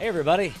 Hey, 0.00 0.08
everybody. 0.08 0.54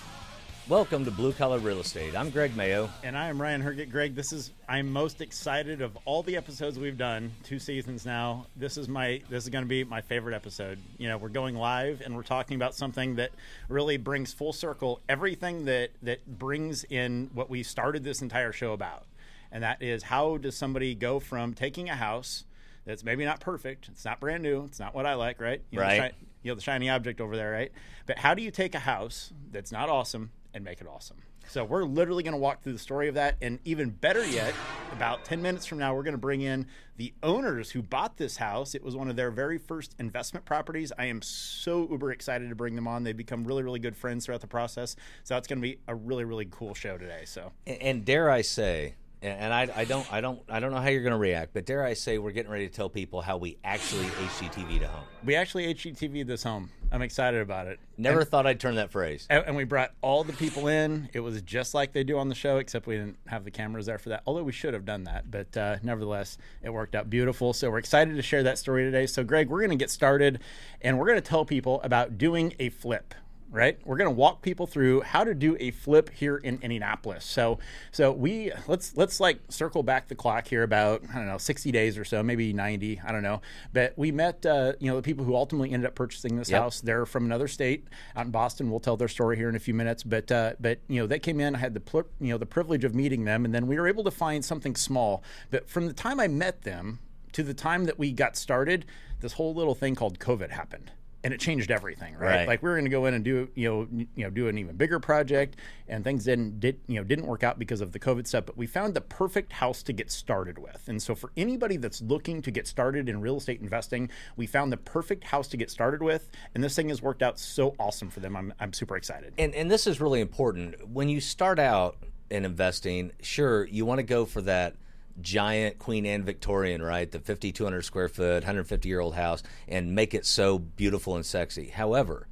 Welcome 0.68 1.06
to 1.06 1.10
Blue 1.10 1.32
Collar 1.32 1.58
Real 1.60 1.80
Estate. 1.80 2.14
I'm 2.14 2.28
Greg 2.28 2.54
Mayo. 2.54 2.90
And 3.02 3.16
I 3.16 3.28
am 3.28 3.40
Ryan 3.40 3.62
Herget. 3.62 3.90
Greg, 3.90 4.14
this 4.14 4.34
is 4.34 4.50
I'm 4.68 4.92
most 4.92 5.22
excited 5.22 5.80
of 5.80 5.96
all 6.04 6.22
the 6.22 6.36
episodes 6.36 6.78
we've 6.78 6.98
done, 6.98 7.32
two 7.42 7.58
seasons 7.58 8.04
now. 8.04 8.44
This 8.54 8.76
is 8.76 8.86
my 8.86 9.22
this 9.30 9.44
is 9.44 9.48
going 9.48 9.64
to 9.64 9.68
be 9.68 9.82
my 9.82 10.02
favorite 10.02 10.34
episode. 10.34 10.78
You 10.98 11.08
know, 11.08 11.16
we're 11.16 11.30
going 11.30 11.54
live 11.56 12.02
and 12.04 12.14
we're 12.14 12.22
talking 12.22 12.56
about 12.56 12.74
something 12.74 13.14
that 13.16 13.30
really 13.70 13.96
brings 13.96 14.34
full 14.34 14.52
circle 14.52 15.00
everything 15.08 15.64
that 15.64 15.90
that 16.02 16.38
brings 16.38 16.84
in 16.84 17.30
what 17.32 17.48
we 17.48 17.62
started 17.62 18.04
this 18.04 18.20
entire 18.20 18.52
show 18.52 18.74
about. 18.74 19.04
And 19.50 19.64
that 19.64 19.82
is 19.82 20.02
how 20.02 20.36
does 20.36 20.54
somebody 20.54 20.94
go 20.94 21.18
from 21.18 21.54
taking 21.54 21.88
a 21.88 21.96
house 21.96 22.44
that's 22.84 23.02
maybe 23.02 23.24
not 23.24 23.40
perfect, 23.40 23.88
it's 23.90 24.04
not 24.04 24.20
brand 24.20 24.42
new, 24.42 24.64
it's 24.66 24.78
not 24.78 24.94
what 24.94 25.06
I 25.06 25.14
like, 25.14 25.40
right? 25.40 25.62
You 25.70 25.78
know, 25.78 25.84
Right. 25.84 26.12
shi- 26.20 26.26
you 26.42 26.50
know 26.50 26.54
the 26.54 26.62
shiny 26.62 26.88
object 26.88 27.20
over 27.20 27.36
there, 27.36 27.50
right? 27.50 27.72
But 28.06 28.18
how 28.18 28.34
do 28.34 28.42
you 28.42 28.50
take 28.50 28.74
a 28.74 28.80
house 28.80 29.32
that's 29.50 29.72
not 29.72 29.88
awesome 29.88 30.30
and 30.54 30.64
make 30.64 30.80
it 30.80 30.86
awesome? 30.86 31.18
So 31.48 31.64
we're 31.64 31.84
literally 31.84 32.22
going 32.22 32.34
to 32.34 32.38
walk 32.38 32.62
through 32.62 32.74
the 32.74 32.78
story 32.78 33.08
of 33.08 33.14
that, 33.14 33.36
and 33.40 33.58
even 33.64 33.90
better 33.90 34.24
yet, 34.24 34.54
about 34.92 35.24
ten 35.24 35.42
minutes 35.42 35.66
from 35.66 35.78
now, 35.78 35.94
we're 35.94 36.04
going 36.04 36.12
to 36.12 36.18
bring 36.18 36.42
in 36.42 36.66
the 36.96 37.12
owners 37.22 37.70
who 37.70 37.82
bought 37.82 38.18
this 38.18 38.36
house. 38.36 38.74
It 38.74 38.84
was 38.84 38.94
one 38.94 39.08
of 39.08 39.16
their 39.16 39.30
very 39.30 39.58
first 39.58 39.96
investment 39.98 40.44
properties. 40.44 40.92
I 40.96 41.06
am 41.06 41.22
so 41.22 41.88
uber 41.90 42.12
excited 42.12 42.50
to 42.50 42.54
bring 42.54 42.76
them 42.76 42.86
on. 42.86 43.02
They've 43.02 43.16
become 43.16 43.44
really, 43.44 43.62
really 43.62 43.80
good 43.80 43.96
friends 43.96 44.26
throughout 44.26 44.42
the 44.42 44.46
process. 44.46 44.94
So 45.24 45.36
it's 45.36 45.48
going 45.48 45.58
to 45.58 45.62
be 45.62 45.78
a 45.88 45.94
really, 45.94 46.24
really 46.24 46.46
cool 46.50 46.74
show 46.74 46.98
today. 46.98 47.22
So 47.24 47.52
And, 47.66 47.82
and 47.82 48.04
dare 48.04 48.30
I 48.30 48.42
say, 48.42 48.94
and 49.22 49.38
and 49.38 49.54
I, 49.54 49.68
I 49.74 49.84
don't, 49.84 50.10
I 50.12 50.20
don't, 50.20 50.40
I 50.48 50.60
don't 50.60 50.72
know 50.72 50.80
how 50.80 50.88
you're 50.88 51.02
going 51.02 51.12
to 51.12 51.18
react, 51.18 51.52
but 51.52 51.66
dare 51.66 51.84
I 51.84 51.94
say, 51.94 52.18
we're 52.18 52.32
getting 52.32 52.50
ready 52.50 52.68
to 52.68 52.74
tell 52.74 52.88
people 52.88 53.20
how 53.20 53.36
we 53.36 53.58
actually 53.64 54.06
HGTV 54.06 54.80
to 54.80 54.88
home. 54.88 55.04
we 55.24 55.34
actually 55.36 55.72
HGTV 55.74 56.26
this 56.26 56.42
home. 56.42 56.70
I'm 56.92 57.02
excited 57.02 57.40
about 57.40 57.68
it. 57.68 57.78
Never 57.96 58.24
thought 58.24 58.46
I'd 58.46 58.58
turn 58.58 58.74
that 58.74 58.90
phrase. 58.90 59.26
And, 59.30 59.44
and 59.46 59.56
we 59.56 59.64
brought 59.64 59.92
all 60.02 60.24
the 60.24 60.32
people 60.32 60.66
in. 60.66 61.08
It 61.12 61.20
was 61.20 61.40
just 61.42 61.72
like 61.72 61.92
they 61.92 62.02
do 62.02 62.18
on 62.18 62.28
the 62.28 62.34
show, 62.34 62.56
except 62.56 62.86
we 62.86 62.96
didn't 62.96 63.18
have 63.26 63.44
the 63.44 63.50
cameras 63.50 63.86
there 63.86 63.98
for 63.98 64.08
that. 64.08 64.22
Although 64.26 64.42
we 64.42 64.52
should 64.52 64.74
have 64.74 64.84
done 64.84 65.04
that, 65.04 65.30
but 65.30 65.56
uh, 65.56 65.76
nevertheless, 65.82 66.36
it 66.62 66.70
worked 66.70 66.94
out 66.94 67.08
beautiful. 67.08 67.52
So 67.52 67.70
we're 67.70 67.78
excited 67.78 68.16
to 68.16 68.22
share 68.22 68.42
that 68.42 68.58
story 68.58 68.82
today. 68.84 69.06
So, 69.06 69.22
Greg, 69.22 69.48
we're 69.48 69.60
going 69.60 69.70
to 69.70 69.76
get 69.76 69.90
started, 69.90 70.40
and 70.80 70.98
we're 70.98 71.06
going 71.06 71.20
to 71.20 71.28
tell 71.28 71.44
people 71.44 71.80
about 71.82 72.18
doing 72.18 72.54
a 72.58 72.70
flip. 72.70 73.14
Right, 73.52 73.80
we're 73.84 73.96
going 73.96 74.06
to 74.08 74.14
walk 74.14 74.42
people 74.42 74.68
through 74.68 75.00
how 75.00 75.24
to 75.24 75.34
do 75.34 75.56
a 75.58 75.72
flip 75.72 76.08
here 76.10 76.36
in 76.36 76.60
Indianapolis. 76.62 77.24
So, 77.24 77.58
so 77.90 78.12
we 78.12 78.52
let's 78.68 78.96
let's 78.96 79.18
like 79.18 79.40
circle 79.48 79.82
back 79.82 80.06
the 80.06 80.14
clock 80.14 80.46
here 80.46 80.62
about 80.62 81.02
I 81.12 81.16
don't 81.16 81.26
know 81.26 81.36
sixty 81.36 81.72
days 81.72 81.98
or 81.98 82.04
so, 82.04 82.22
maybe 82.22 82.52
ninety, 82.52 83.00
I 83.04 83.10
don't 83.10 83.24
know. 83.24 83.40
But 83.72 83.94
we 83.98 84.12
met 84.12 84.46
uh, 84.46 84.74
you 84.78 84.88
know 84.88 84.94
the 84.94 85.02
people 85.02 85.24
who 85.24 85.34
ultimately 85.34 85.72
ended 85.72 85.88
up 85.88 85.96
purchasing 85.96 86.36
this 86.36 86.48
Yep. 86.48 86.60
house. 86.62 86.80
They're 86.80 87.06
from 87.06 87.24
another 87.24 87.48
state 87.48 87.88
out 88.14 88.24
in 88.26 88.30
Boston. 88.30 88.70
We'll 88.70 88.78
tell 88.78 88.96
their 88.96 89.08
story 89.08 89.36
here 89.36 89.48
in 89.48 89.56
a 89.56 89.60
few 89.60 89.74
minutes. 89.74 90.04
But 90.04 90.30
uh, 90.30 90.52
but 90.60 90.78
you 90.86 91.00
know 91.00 91.08
they 91.08 91.18
came 91.18 91.40
in. 91.40 91.56
I 91.56 91.58
had 91.58 91.74
the 91.74 91.80
pl- 91.80 92.06
you 92.20 92.28
know 92.28 92.38
the 92.38 92.46
privilege 92.46 92.84
of 92.84 92.94
meeting 92.94 93.24
them, 93.24 93.44
and 93.44 93.52
then 93.52 93.66
we 93.66 93.80
were 93.80 93.88
able 93.88 94.04
to 94.04 94.12
find 94.12 94.44
something 94.44 94.76
small. 94.76 95.24
But 95.50 95.68
from 95.68 95.88
the 95.88 95.92
time 95.92 96.20
I 96.20 96.28
met 96.28 96.62
them 96.62 97.00
to 97.32 97.42
the 97.42 97.54
time 97.54 97.86
that 97.86 97.98
we 97.98 98.12
got 98.12 98.36
started, 98.36 98.86
this 99.22 99.32
whole 99.32 99.54
little 99.54 99.74
thing 99.74 99.96
called 99.96 100.20
COVID 100.20 100.50
happened. 100.50 100.92
And 101.22 101.34
it 101.34 101.40
changed 101.40 101.70
everything, 101.70 102.14
right? 102.14 102.36
Right. 102.36 102.48
Like 102.48 102.62
we 102.62 102.70
were 102.70 102.76
going 102.76 102.86
to 102.86 102.90
go 102.90 103.04
in 103.06 103.14
and 103.14 103.22
do, 103.22 103.48
you 103.54 103.68
know, 103.68 104.06
you 104.14 104.24
know, 104.24 104.30
do 104.30 104.48
an 104.48 104.56
even 104.56 104.76
bigger 104.76 104.98
project, 104.98 105.56
and 105.86 106.02
things 106.02 106.24
didn't, 106.24 106.60
did, 106.60 106.80
you 106.86 106.96
know, 106.96 107.04
didn't 107.04 107.26
work 107.26 107.42
out 107.42 107.58
because 107.58 107.80
of 107.80 107.92
the 107.92 107.98
COVID 107.98 108.26
stuff. 108.26 108.46
But 108.46 108.56
we 108.56 108.66
found 108.66 108.94
the 108.94 109.02
perfect 109.02 109.52
house 109.52 109.82
to 109.82 109.92
get 109.92 110.10
started 110.10 110.58
with. 110.58 110.88
And 110.88 111.02
so, 111.02 111.14
for 111.14 111.30
anybody 111.36 111.76
that's 111.76 112.00
looking 112.00 112.40
to 112.42 112.50
get 112.50 112.66
started 112.66 113.08
in 113.08 113.20
real 113.20 113.36
estate 113.36 113.60
investing, 113.60 114.08
we 114.36 114.46
found 114.46 114.72
the 114.72 114.78
perfect 114.78 115.24
house 115.24 115.48
to 115.48 115.56
get 115.56 115.70
started 115.70 116.02
with, 116.02 116.30
and 116.54 116.64
this 116.64 116.74
thing 116.74 116.88
has 116.88 117.02
worked 117.02 117.22
out 117.22 117.38
so 117.38 117.74
awesome 117.78 118.08
for 118.08 118.20
them. 118.20 118.34
I'm, 118.36 118.54
I'm 118.58 118.72
super 118.72 118.96
excited. 118.96 119.34
and 119.36 119.54
and 119.54 119.70
this 119.70 119.86
is 119.86 120.00
really 120.00 120.20
important 120.20 120.88
when 120.88 121.08
you 121.08 121.20
start 121.20 121.58
out 121.58 121.96
in 122.30 122.44
investing 122.44 123.10
sure 123.20 123.66
you 123.66 123.84
want 123.84 123.98
to 123.98 124.04
go 124.04 124.24
for 124.24 124.40
that 124.40 124.76
giant 125.20 125.78
queen 125.78 126.06
anne 126.06 126.24
victorian 126.24 126.82
right? 126.82 127.10
The 127.10 127.18
5200 127.18 127.82
square 127.82 128.08
foot 128.08 128.42
150 128.42 128.88
year 128.88 129.00
old 129.00 129.14
house 129.14 129.42
and 129.68 129.94
make 129.94 130.14
it 130.14 130.26
so 130.26 130.58
beautiful 130.58 131.16
and 131.16 131.24
sexy. 131.24 131.68
However 131.68 132.26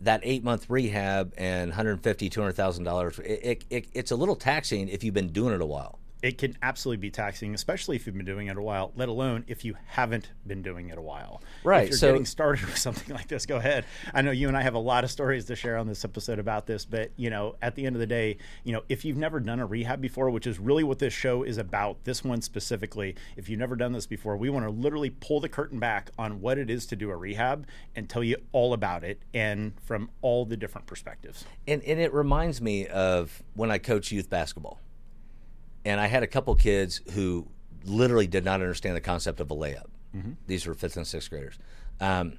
that 0.00 0.20
eight 0.22 0.44
month 0.44 0.68
rehab 0.68 1.32
and 1.36 1.70
150 1.70 2.28
200000 2.28 2.84
dollars 2.84 3.18
it, 3.20 3.24
it, 3.42 3.64
it, 3.70 3.86
it's 3.94 4.10
a 4.10 4.16
little 4.16 4.36
taxing 4.36 4.88
if 4.88 5.02
you've 5.02 5.14
been 5.14 5.32
doing 5.32 5.54
it 5.54 5.60
a 5.60 5.66
while 5.66 5.98
it 6.24 6.38
can 6.38 6.56
absolutely 6.62 6.96
be 7.02 7.10
taxing, 7.10 7.54
especially 7.54 7.96
if 7.96 8.06
you've 8.06 8.16
been 8.16 8.24
doing 8.24 8.46
it 8.46 8.56
a 8.56 8.62
while, 8.62 8.92
let 8.96 9.10
alone 9.10 9.44
if 9.46 9.62
you 9.62 9.76
haven't 9.88 10.30
been 10.46 10.62
doing 10.62 10.88
it 10.88 10.96
a 10.96 11.02
while. 11.02 11.42
Right, 11.62 11.82
If 11.84 11.90
you're 11.90 11.98
so- 11.98 12.12
getting 12.12 12.24
started 12.24 12.64
with 12.66 12.78
something 12.78 13.14
like 13.14 13.28
this, 13.28 13.44
go 13.44 13.56
ahead. 13.56 13.84
I 14.14 14.22
know 14.22 14.30
you 14.30 14.48
and 14.48 14.56
I 14.56 14.62
have 14.62 14.72
a 14.74 14.78
lot 14.78 15.04
of 15.04 15.10
stories 15.10 15.44
to 15.46 15.56
share 15.56 15.76
on 15.76 15.86
this 15.86 16.02
episode 16.02 16.38
about 16.38 16.66
this, 16.66 16.86
but 16.86 17.10
you 17.16 17.28
know, 17.28 17.56
at 17.60 17.74
the 17.74 17.84
end 17.84 17.94
of 17.94 18.00
the 18.00 18.06
day, 18.06 18.38
you 18.64 18.72
know, 18.72 18.82
if 18.88 19.04
you've 19.04 19.18
never 19.18 19.38
done 19.38 19.60
a 19.60 19.66
rehab 19.66 20.00
before, 20.00 20.30
which 20.30 20.46
is 20.46 20.58
really 20.58 20.82
what 20.82 20.98
this 20.98 21.12
show 21.12 21.42
is 21.42 21.58
about, 21.58 22.02
this 22.04 22.24
one 22.24 22.40
specifically, 22.40 23.14
if 23.36 23.50
you've 23.50 23.60
never 23.60 23.76
done 23.76 23.92
this 23.92 24.06
before, 24.06 24.34
we 24.38 24.48
want 24.48 24.64
to 24.64 24.70
literally 24.70 25.10
pull 25.10 25.40
the 25.40 25.48
curtain 25.50 25.78
back 25.78 26.10
on 26.18 26.40
what 26.40 26.56
it 26.56 26.70
is 26.70 26.86
to 26.86 26.96
do 26.96 27.10
a 27.10 27.16
rehab 27.16 27.66
and 27.94 28.08
tell 28.08 28.24
you 28.24 28.36
all 28.52 28.72
about 28.72 29.04
it 29.04 29.20
and 29.34 29.74
from 29.84 30.08
all 30.22 30.46
the 30.46 30.56
different 30.56 30.86
perspectives. 30.86 31.44
and 31.68 31.82
and 31.82 32.00
it 32.00 32.14
reminds 32.14 32.62
me 32.62 32.86
of 32.86 33.42
when 33.52 33.70
I 33.70 33.76
coach 33.76 34.10
youth 34.10 34.30
basketball, 34.30 34.80
and 35.84 36.00
I 36.00 36.06
had 36.06 36.22
a 36.22 36.26
couple 36.26 36.54
kids 36.54 37.00
who 37.12 37.48
literally 37.84 38.26
did 38.26 38.44
not 38.44 38.60
understand 38.60 38.96
the 38.96 39.00
concept 39.00 39.40
of 39.40 39.50
a 39.50 39.54
layup. 39.54 39.86
These 40.46 40.66
were 40.66 40.74
fifth 40.74 40.96
and 40.96 41.04
sixth 41.06 41.28
graders. 41.28 41.58
Um, 42.00 42.38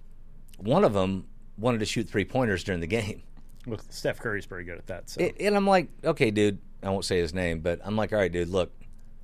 one 0.57 0.85
of 0.85 0.93
them 0.93 1.27
wanted 1.57 1.79
to 1.79 1.85
shoot 1.85 2.07
three 2.07 2.23
pointers 2.23 2.63
during 2.63 2.79
the 2.79 2.87
game, 2.87 3.21
Look, 3.67 3.81
Steph 3.89 4.19
Curry's 4.19 4.45
pretty 4.45 4.63
good 4.63 4.77
at 4.77 4.87
that. 4.87 5.09
So. 5.09 5.21
It- 5.21 5.35
and 5.39 5.55
I'm 5.57 5.67
like, 5.67 5.89
okay, 6.03 6.31
dude. 6.31 6.59
I 6.83 6.89
won't 6.89 7.03
say 7.05 7.17
his 7.19 7.33
name, 7.33 7.59
but 7.61 7.79
I'm 7.83 7.95
like, 7.97 8.13
all 8.13 8.19
right, 8.19 8.31
dude. 8.31 8.47
Look, 8.49 8.71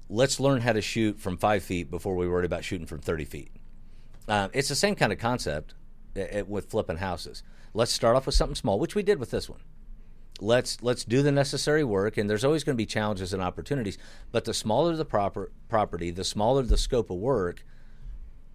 let's 0.10 0.40
learn 0.40 0.62
how 0.62 0.74
to 0.74 0.81
shoot 0.81 1.20
from 1.20 1.38
five 1.38 1.64
feet 1.64 1.92
before 1.92 2.16
we 2.16 2.28
worry 2.28 2.46
about 2.46 2.64
shooting 2.64 2.88
from 2.88 3.00
30 3.00 3.24
feet. 3.26 3.52
Uh, 4.28 4.50
it's 4.52 4.68
the 4.68 4.76
same 4.76 4.96
kind 4.96 5.14
of 5.14 5.20
concept 5.20 5.76
uh, 6.18 6.22
uh, 6.40 6.44
with 6.46 6.70
flipping 6.72 6.98
houses. 6.98 7.44
Let's 7.74 7.94
start 7.94 8.16
off 8.16 8.26
with 8.26 8.36
something 8.36 8.56
small, 8.56 8.80
which 8.80 8.96
we 8.96 9.04
did 9.04 9.20
with 9.20 9.30
this 9.31 9.48
one. 9.50 9.60
Let's 10.40 10.81
let's 10.81 11.03
do 11.06 11.22
the 11.22 11.31
necessary 11.31 11.84
work, 11.84 12.18
and 12.18 12.30
there's 12.30 12.44
always 12.44 12.64
going 12.64 12.75
to 12.75 12.78
be 12.81 12.86
challenges 12.88 13.34
and 13.34 13.44
opportunities. 13.44 13.97
But 14.31 14.46
the 14.46 14.53
smaller 14.53 14.96
the 14.96 15.06
proper 15.06 15.52
property, 15.69 16.09
the 16.09 16.24
smaller 16.24 16.64
the 16.64 16.78
scope 16.78 17.12
of 17.12 17.18
work, 17.18 17.64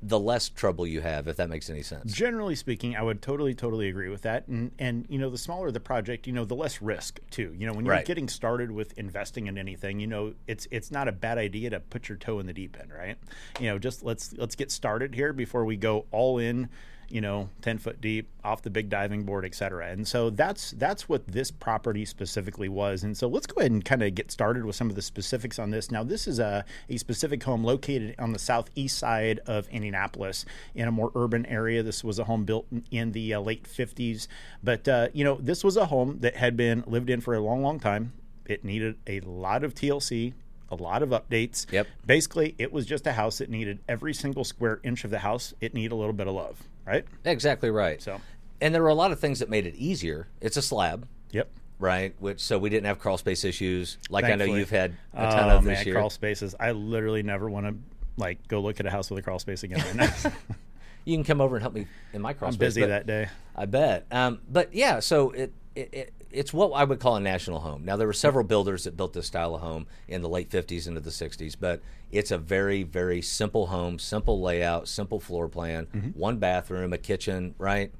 the 0.03 0.19
less 0.19 0.48
trouble 0.48 0.84
you 0.84 1.00
have. 1.00 1.28
If 1.28 1.37
that 1.37 1.48
makes 1.48 1.70
any 1.70 1.82
sense. 1.82 2.12
Generally 2.12 2.56
speaking, 2.56 2.97
I 2.97 3.03
would 3.03 3.22
totally, 3.22 3.54
totally 3.54 3.88
agree 3.88 4.09
with 4.09 4.22
that. 4.22 4.48
And 4.48 4.72
and 4.81 5.06
you 5.09 5.19
know, 5.19 5.31
the 5.31 5.38
smaller 5.38 5.70
the 5.70 5.78
project, 5.78 6.26
you 6.26 6.32
know, 6.32 6.44
the 6.44 6.56
less 6.56 6.82
risk 6.82 7.20
too. 7.31 7.54
You 7.56 7.66
know, 7.66 7.72
when 7.72 7.84
you're 7.84 7.94
Right. 7.94 8.04
getting 8.04 8.28
started 8.28 8.72
with 8.72 8.97
investing 8.98 9.47
in 9.47 9.56
anything, 9.56 10.00
you 10.00 10.08
know, 10.08 10.34
it's 10.48 10.66
it's 10.72 10.91
not 10.91 11.06
a 11.06 11.12
bad 11.12 11.38
idea 11.38 11.70
to 11.70 11.78
put 11.78 12.08
your 12.08 12.19
toe 12.19 12.41
in 12.41 12.47
the 12.47 12.53
deep 12.53 12.76
end, 12.81 12.91
right? 12.93 13.16
You 13.60 13.69
know, 13.69 13.78
just 13.78 14.03
let's 14.03 14.32
let's 14.32 14.56
get 14.56 14.72
started 14.72 15.14
here 15.14 15.32
before 15.32 15.64
we 15.64 15.76
go 15.76 16.06
all 16.10 16.38
in. 16.38 16.69
You 17.09 17.21
know, 17.21 17.49
ten 17.62 17.78
foot 17.78 18.00
deep 18.00 18.28
off 18.43 18.62
the 18.62 18.71
big 18.71 18.89
diving 18.89 19.25
board, 19.25 19.44
et 19.44 19.55
cetera. 19.55 19.89
And 19.89 20.06
so 20.06 20.31
that's 20.31 20.72
that's 20.72 21.09
what 21.09 21.27
this 21.27 21.50
property 21.50 22.05
specifically 22.05 22.69
was. 22.69 23.05
And 23.05 23.17
so 23.17 23.28
let's 23.28 23.47
go 23.47 23.61
ahead 23.61 23.71
and 23.71 23.84
kind 23.84 24.03
of 24.03 24.15
get 24.15 24.31
started 24.31 24.65
with 24.65 24.77
some 24.77 24.91
of 24.91 24.97
the 24.97 25.03
specifics 25.03 25.59
on 25.59 25.71
this. 25.71 25.91
Now, 25.91 26.03
this 26.03 26.27
is 26.27 26.39
a 26.39 26.65
a 26.89 26.97
specific 26.97 27.43
home 27.43 27.65
located 27.65 28.15
on 28.19 28.33
the 28.33 28.39
southeast 28.39 28.99
side 28.99 29.41
of 29.47 29.69
Indianapolis 29.69 30.44
in 30.75 30.89
a 30.89 30.93
more 30.93 31.12
urban 31.15 31.47
area. 31.47 31.83
This 31.83 32.03
was 32.03 32.19
a 32.19 32.25
home 32.25 32.44
built 32.44 32.67
in- 32.72 32.84
in 32.91 33.12
the 33.12 33.34
uh, 33.34 33.41
late 33.41 33.65
50s. 33.65 34.27
But, 34.62 34.88
uh, 34.88 35.09
you 35.12 35.25
know, 35.25 35.38
this 35.41 35.62
was 35.62 35.77
a 35.77 35.87
home 35.87 36.19
that 36.21 36.37
had 36.37 36.56
been 36.56 36.83
lived 36.87 37.11
in 37.11 37.21
for 37.21 37.34
a 37.34 37.41
long, 37.41 37.62
long 37.62 37.78
time. 37.78 38.12
It 38.47 38.65
needed 38.65 38.97
a 39.06 39.21
lot 39.21 39.65
of 39.65 39.75
TLC, 39.75 40.34
a 40.71 40.75
lot 40.75 41.03
of 41.03 41.10
updates. 41.10 41.71
Yep. 41.71 41.87
Basically, 42.04 42.54
it 42.59 42.72
was 42.72 42.87
just 42.87 43.06
a 43.06 43.12
house 43.12 43.38
that 43.38 43.50
needed 43.50 43.78
every 43.88 44.15
single 44.15 44.44
square 44.44 44.81
inch 44.82 45.04
of 45.04 45.10
the 45.10 45.21
house, 45.21 45.54
it 45.60 45.75
needed 45.75 45.93
a 45.93 45.97
little 45.97 46.12
bit 46.12 46.27
of 46.27 46.34
love, 46.34 46.62
right? 46.87 47.04
Exactly 47.25 47.71
right. 47.71 48.03
So- 48.03 48.21
and 48.60 48.75
there 48.75 48.82
were 48.82 48.88
a 48.88 48.94
lot 48.94 49.12
of 49.12 49.21
things 49.21 49.41
that 49.41 49.50
made 49.50 49.66
it 49.66 49.75
easier. 49.76 50.28
It's 50.41 50.56
a 50.56 50.62
slab. 50.62 51.06
Yep. 51.32 51.50
right? 51.79 52.14
Which 52.19 52.40
so 52.40 52.58
we 52.58 52.70
didn't 52.70 52.87
have 52.87 52.99
crawl 52.99 53.19
space 53.19 53.44
issues 53.44 53.99
like 54.08 54.25
I 54.25 54.35
know 54.37 54.46
you've 54.46 54.70
had 54.70 54.96
a 55.12 55.31
ton 55.31 55.50
oh, 55.50 55.58
of 55.58 55.64
man, 55.64 55.75
this 55.75 55.85
year. 55.85 55.94
crawl 55.94 56.08
spaces. 56.08 56.55
I 56.58 56.70
literally 56.70 57.23
never 57.23 57.50
want 57.50 57.67
to 57.67 57.75
like 58.17 58.49
go 58.49 58.61
look 58.61 58.81
at 58.81 58.87
a 58.87 58.90
house 58.90 59.11
with 59.11 59.19
a 59.19 59.23
crawl 59.23 59.38
space 59.38 59.62
again. 59.62 59.85
Right. 59.96 60.32
You 61.05 61.17
can 61.17 61.23
come 61.23 61.40
over 61.40 61.55
and 61.55 61.62
help 61.62 61.73
me 61.73 61.87
in 62.12 62.20
my 62.20 62.32
crawl 62.32 62.49
I'm 62.49 62.55
space. 62.55 62.75
busy 62.75 62.85
that 62.85 63.06
day. 63.06 63.29
I 63.55 63.67
bet. 63.67 64.06
Um, 64.11 64.40
but 64.50 64.75
yeah, 64.75 64.99
so 64.99 65.31
it, 65.31 65.52
it, 65.76 65.88
it 65.93 66.12
it's 66.31 66.52
what 66.52 66.73
I 66.73 66.84
would 66.84 67.00
call 67.00 67.17
a 67.17 67.20
national 67.20 67.61
home. 67.61 67.84
Now 67.84 67.96
there 67.96 68.06
were 68.06 68.12
several 68.12 68.44
builders 68.44 68.84
that 68.84 68.96
built 68.96 69.12
this 69.12 69.26
style 69.26 69.55
of 69.55 69.61
home 69.61 69.87
in 70.08 70.23
the 70.23 70.28
late 70.28 70.50
50s 70.50 70.88
into 70.88 71.00
the 71.00 71.11
60s, 71.11 71.55
but 71.58 71.81
it's 72.11 72.31
a 72.31 72.38
very 72.38 72.82
very 72.82 73.23
simple 73.23 73.67
home, 73.69 73.99
simple 73.99 74.40
layout, 74.40 74.88
simple 74.88 75.20
floor 75.20 75.49
plan, 75.49 76.12
one 76.14 76.38
bathroom, 76.38 76.93
a 76.93 76.99
kitchen, 76.99 77.55
right? 77.58 77.93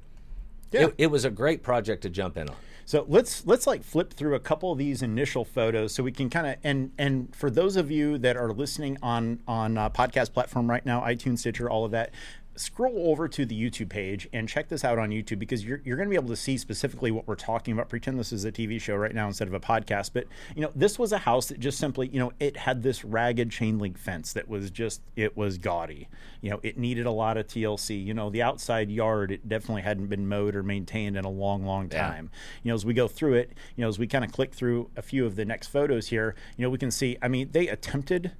Yeah. 0.71 0.87
It, 0.87 0.95
it 0.97 1.07
was 1.07 1.23
a 1.23 1.29
great 1.29 1.63
project 1.63 2.01
to 2.03 2.09
jump 2.09 2.37
in 2.37 2.49
on. 2.49 2.55
So 2.85 3.05
let's 3.09 3.45
let's 3.45 3.67
like 3.67 3.83
flip 3.83 4.13
through 4.13 4.35
a 4.35 4.39
couple 4.39 4.71
of 4.71 4.77
these 4.77 5.01
initial 5.01 5.43
photos 5.43 5.93
so 5.93 6.03
we 6.03 6.13
can 6.13 6.29
kind 6.29 6.47
of 6.47 6.55
and 6.63 6.91
and 6.97 7.35
for 7.35 7.49
those 7.49 7.75
of 7.75 7.91
you 7.91 8.17
that 8.19 8.37
are 8.37 8.53
listening 8.53 8.97
on 9.01 9.41
on 9.45 9.77
uh, 9.77 9.89
podcast 9.89 10.31
platform 10.31 10.69
right 10.69 10.85
now, 10.85 11.01
iTunes, 11.01 11.39
Stitcher, 11.39 11.69
all 11.69 11.83
of 11.83 11.91
that. 11.91 12.11
Scroll 12.57 13.09
over 13.09 13.27
to 13.27 13.45
the 13.45 13.59
YouTube 13.59 13.89
page 13.89 14.27
and 14.33 14.49
check 14.49 14.67
this 14.67 14.83
out 14.83 14.99
on 14.99 15.09
YouTube 15.09 15.39
because 15.39 15.63
you're, 15.63 15.81
you're 15.83 15.95
going 15.95 16.07
to 16.07 16.09
be 16.09 16.15
able 16.15 16.29
to 16.29 16.35
see 16.35 16.57
specifically 16.57 17.11
what 17.11 17.27
we're 17.27 17.35
talking 17.35 17.73
about. 17.73 17.89
Pretend 17.89 18.19
this 18.19 18.31
is 18.31 18.45
a 18.45 18.51
TV 18.51 18.81
show 18.81 18.95
right 18.95 19.13
now 19.13 19.27
instead 19.27 19.47
of 19.47 19.53
a 19.53 19.59
podcast. 19.59 20.11
But, 20.13 20.25
you 20.55 20.61
know, 20.61 20.71
this 20.75 20.97
was 20.97 21.11
a 21.11 21.19
house 21.19 21.47
that 21.47 21.59
just 21.59 21.77
simply, 21.77 22.09
you 22.09 22.19
know, 22.19 22.31
it 22.39 22.57
had 22.57 22.83
this 22.83 23.05
ragged 23.05 23.51
chain 23.51 23.79
link 23.79 23.97
fence 23.97 24.33
that 24.33 24.47
was 24.47 24.71
just, 24.71 25.01
it 25.15 25.37
was 25.37 25.57
gaudy. 25.57 26.07
You 26.41 26.51
know, 26.51 26.59
it 26.63 26.77
needed 26.77 27.05
a 27.05 27.11
lot 27.11 27.37
of 27.37 27.47
TLC. 27.47 28.03
You 28.03 28.13
know, 28.13 28.29
the 28.29 28.41
outside 28.41 28.89
yard, 28.89 29.31
it 29.31 29.47
definitely 29.47 29.83
hadn't 29.83 30.07
been 30.07 30.27
mowed 30.27 30.55
or 30.55 30.63
maintained 30.63 31.17
in 31.17 31.25
a 31.25 31.29
long, 31.29 31.65
long 31.65 31.89
time. 31.89 32.29
Yeah. 32.31 32.59
You 32.63 32.69
know, 32.69 32.75
as 32.75 32.85
we 32.85 32.93
go 32.93 33.07
through 33.07 33.35
it, 33.35 33.53
you 33.75 33.81
know, 33.83 33.87
as 33.87 33.99
we 33.99 34.07
kind 34.07 34.25
of 34.25 34.31
click 34.31 34.53
through 34.53 34.89
a 34.95 35.01
few 35.01 35.25
of 35.25 35.35
the 35.35 35.45
next 35.45 35.67
photos 35.67 36.07
here, 36.07 36.35
you 36.57 36.63
know, 36.63 36.69
we 36.69 36.77
can 36.77 36.91
see, 36.91 37.17
I 37.21 37.27
mean, 37.27 37.49
they 37.51 37.67
attempted 37.67 38.31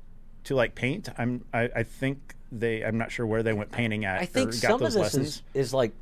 to 0.45 0.55
like 0.55 0.75
paint. 0.75 1.09
I'm, 1.17 1.45
I, 1.53 1.69
I 1.75 1.83
think 1.83 2.35
they 2.51 2.83
I'm 2.83 2.97
not 2.97 3.11
sure 3.11 3.25
where 3.25 3.43
they 3.43 3.53
went 3.53 3.71
painting 3.71 4.05
at. 4.05 4.21
I 4.21 4.25
think 4.25 4.53
some 4.53 4.81
of 4.81 4.93
this 4.93 5.15
is, 5.15 5.41
is, 5.53 5.73
like 5.73 5.93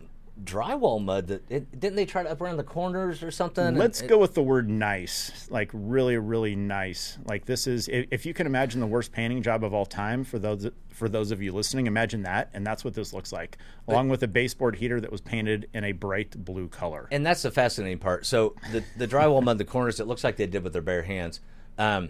drywall 0.43 1.01
mud 1.01 1.27
that 1.27 1.49
it, 1.49 1.79
didn't 1.79 1.95
they 1.95 2.05
try 2.05 2.21
to 2.21 2.29
up 2.29 2.41
around 2.41 2.57
the 2.57 2.63
corners 2.63 3.23
or 3.23 3.31
something? 3.31 3.75
Let's 3.75 4.01
go 4.01 4.17
with 4.17 4.33
the 4.33 4.43
word 4.43 4.69
nice 4.69 5.47
like 5.49 5.69
really 5.73 6.17
really 6.17 6.55
nice. 6.55 7.17
Like 7.25 7.45
this 7.45 7.67
is 7.67 7.89
if 7.91 8.25
you 8.25 8.33
can 8.33 8.45
imagine 8.45 8.79
the 8.79 8.87
worst 8.87 9.11
painting 9.11 9.41
job 9.41 9.63
of 9.63 9.73
all 9.73 9.85
time 9.85 10.23
for 10.23 10.37
those 10.39 10.67
for 10.89 11.07
those 11.07 11.31
of 11.31 11.41
you 11.41 11.51
listening 11.51 11.87
imagine 11.87 12.23
that 12.23 12.49
and 12.53 12.65
that's 12.65 12.83
what 12.83 12.93
this 12.93 13.13
looks 13.13 13.33
like 13.33 13.57
along 13.87 14.09
with 14.09 14.23
a 14.23 14.27
baseboard 14.27 14.77
heater 14.77 15.01
that 15.01 15.11
was 15.11 15.21
painted 15.21 15.69
in 15.73 15.83
a 15.83 15.93
bright 15.93 16.43
blue 16.43 16.67
color. 16.67 17.07
And 17.11 17.25
that's 17.25 17.43
the 17.43 17.51
fascinating 17.51 17.99
part. 17.99 18.25
So 18.25 18.55
the 18.71 18.83
the 18.97 19.07
drywall 19.07 19.43
mud 19.43 19.57
the 19.57 19.65
corners 19.65 19.99
it 19.99 20.07
looks 20.07 20.23
like 20.23 20.35
they 20.35 20.47
did 20.47 20.63
with 20.63 20.73
their 20.73 20.81
bare 20.81 21.03
hands 21.03 21.39
um, 21.77 22.09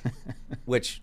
which 0.64 1.02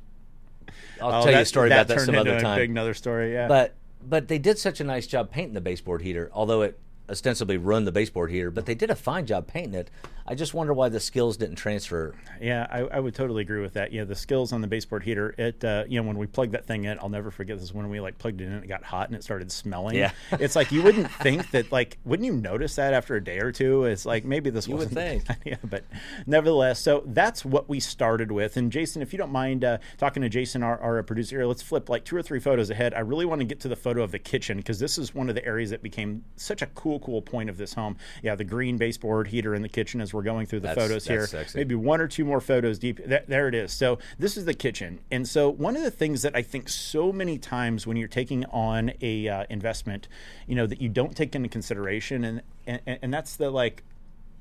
I'll 1.02 1.10
oh, 1.10 1.12
tell 1.12 1.26
that, 1.26 1.34
you 1.34 1.40
a 1.40 1.46
story 1.46 1.70
about 1.70 1.88
that 1.88 2.02
some 2.02 2.16
other 2.16 2.40
time. 2.40 2.58
Big 2.58 2.70
another 2.70 2.94
story, 2.94 3.34
yeah. 3.34 3.48
But 3.48 3.76
but 4.02 4.28
they 4.28 4.38
did 4.40 4.58
such 4.58 4.80
a 4.80 4.84
nice 4.84 5.08
job 5.08 5.32
painting 5.32 5.54
the 5.54 5.62
baseboard 5.62 6.02
heater, 6.02 6.30
although 6.34 6.62
it 6.62 6.80
ostensibly 7.10 7.58
run 7.58 7.86
the 7.86 7.92
baseboard 7.92 8.32
heater, 8.32 8.52
but 8.52 8.66
they 8.66 8.76
did 8.76 8.90
a 8.90 8.96
fine 8.96 9.26
job 9.26 9.48
painting 9.48 9.74
it. 9.74 9.90
I 10.30 10.36
just 10.36 10.54
wonder 10.54 10.74
why 10.74 10.90
the 10.90 11.00
skills 11.00 11.38
didn't 11.38 11.56
transfer. 11.56 12.14
Yeah, 12.42 12.68
I, 12.70 12.80
I 12.80 13.00
would 13.00 13.16
totally 13.16 13.44
agree 13.44 13.62
with 13.62 13.74
that. 13.74 13.94
Yeah, 13.94 14.04
the 14.04 14.16
skills 14.16 14.52
on 14.52 14.60
the 14.60 14.68
baseboard 14.68 15.04
heater. 15.04 15.34
It, 15.38 15.64
uh, 15.64 15.86
you 15.88 16.02
know, 16.02 16.06
when 16.06 16.18
we 16.18 16.28
plugged 16.28 16.52
that 16.52 16.66
thing 16.66 16.84
in, 16.84 17.00
I'll 17.00 17.08
never 17.08 17.32
forget 17.32 17.58
this. 17.60 17.74
When 17.74 17.90
we 17.90 18.02
like 18.02 18.18
plugged 18.18 18.42
it 18.42 18.46
in, 18.46 18.54
it 18.64 18.68
got 18.68 18.84
hot 18.84 19.08
and 19.08 19.16
it 19.16 19.24
started 19.24 19.52
smelling. 19.52 19.96
Yeah, 19.96 20.12
it's 20.34 20.56
like 20.56 20.72
you 20.72 20.84
wouldn't 20.84 21.10
think 21.12 21.52
that. 21.52 21.72
Like, 21.72 21.98
wouldn't 22.04 22.26
you 22.26 22.34
notice 22.34 22.76
that 22.76 22.94
after 22.94 23.16
a 23.16 23.24
day 23.24 23.40
or 23.40 23.52
two? 23.52 23.86
It's 23.86 24.06
like 24.06 24.26
maybe 24.26 24.50
this 24.50 24.68
you 24.68 24.76
wasn't. 24.76 24.96
Would 24.96 25.24
think. 25.24 25.24
Yeah, 25.46 25.56
but 25.64 25.86
nevertheless, 26.26 26.82
so 26.82 27.04
that's 27.06 27.46
what 27.46 27.70
we 27.70 27.80
started 27.80 28.32
with. 28.32 28.58
And 28.58 28.70
Jason, 28.70 29.02
if 29.02 29.14
you 29.14 29.18
don't 29.18 29.32
mind 29.32 29.64
uh, 29.64 29.78
talking 29.98 30.22
to 30.24 30.30
Jason, 30.30 30.62
our, 30.62 30.78
our 30.80 31.02
producer, 31.04 31.46
let's 31.46 31.62
flip 31.62 31.88
like 31.88 32.04
two 32.04 32.18
or 32.18 32.22
three 32.22 32.40
photos 32.40 32.70
ahead. 32.70 32.94
I 32.94 33.00
really 33.00 33.26
want 33.26 33.40
to 33.40 33.46
get 33.46 33.62
to 33.62 33.70
the 33.70 33.76
photo 33.76 34.04
of 34.04 34.12
the 34.12 34.20
kitchen 34.20 34.58
because 34.58 34.80
this 34.80 34.98
is 34.98 35.16
one 35.16 35.30
of 35.30 35.36
the 35.36 35.46
areas 35.46 35.70
that 35.70 35.82
became 35.82 36.26
such 36.36 36.62
a 36.62 36.66
cool, 36.68 37.00
cool 37.00 37.22
point 37.22 37.50
of 37.50 37.56
this 37.58 37.74
home. 37.74 37.96
Yeah, 38.24 38.36
the 38.36 38.44
green 38.44 38.76
baseboard 38.78 39.28
heater 39.28 39.56
in 39.56 39.62
the 39.62 39.70
kitchen 39.70 40.02
as 40.02 40.14
we're 40.18 40.24
going 40.24 40.46
through 40.46 40.60
the 40.60 40.68
that's, 40.68 40.80
photos 40.80 41.06
that's 41.06 41.08
here. 41.08 41.28
Sexy. 41.28 41.60
Maybe 41.60 41.76
one 41.76 42.02
or 42.02 42.08
two 42.08 42.26
more 42.26 42.42
photos 42.42 42.80
deep. 42.80 43.00
That, 43.06 43.28
there 43.28 43.48
it 43.48 43.56
is. 43.56 43.72
So 43.72 44.00
this 44.20 44.36
is 44.36 44.46
the 44.46 44.54
kitchen. 44.54 45.00
And 45.12 45.28
so 45.28 45.50
one 45.50 45.78
of 45.78 45.84
the 45.84 45.92
things 45.92 46.24
that 46.24 46.36
I 46.36 46.42
think 46.42 46.68
so 46.68 47.14
many 47.14 47.38
times 47.38 47.88
when 47.88 47.96
you're 47.96 48.08
taking 48.08 48.44
on 48.46 48.92
a 49.02 49.28
uh, 49.30 49.46
investment, 49.50 50.08
you 50.48 50.56
know, 50.56 50.68
that 50.68 50.82
you 50.82 50.90
don't 50.90 51.16
take 51.16 51.36
into 51.36 51.50
consideration, 51.50 52.24
and, 52.24 52.42
and 52.66 52.82
and 52.86 53.14
that's 53.14 53.36
the 53.36 53.50
like, 53.50 53.84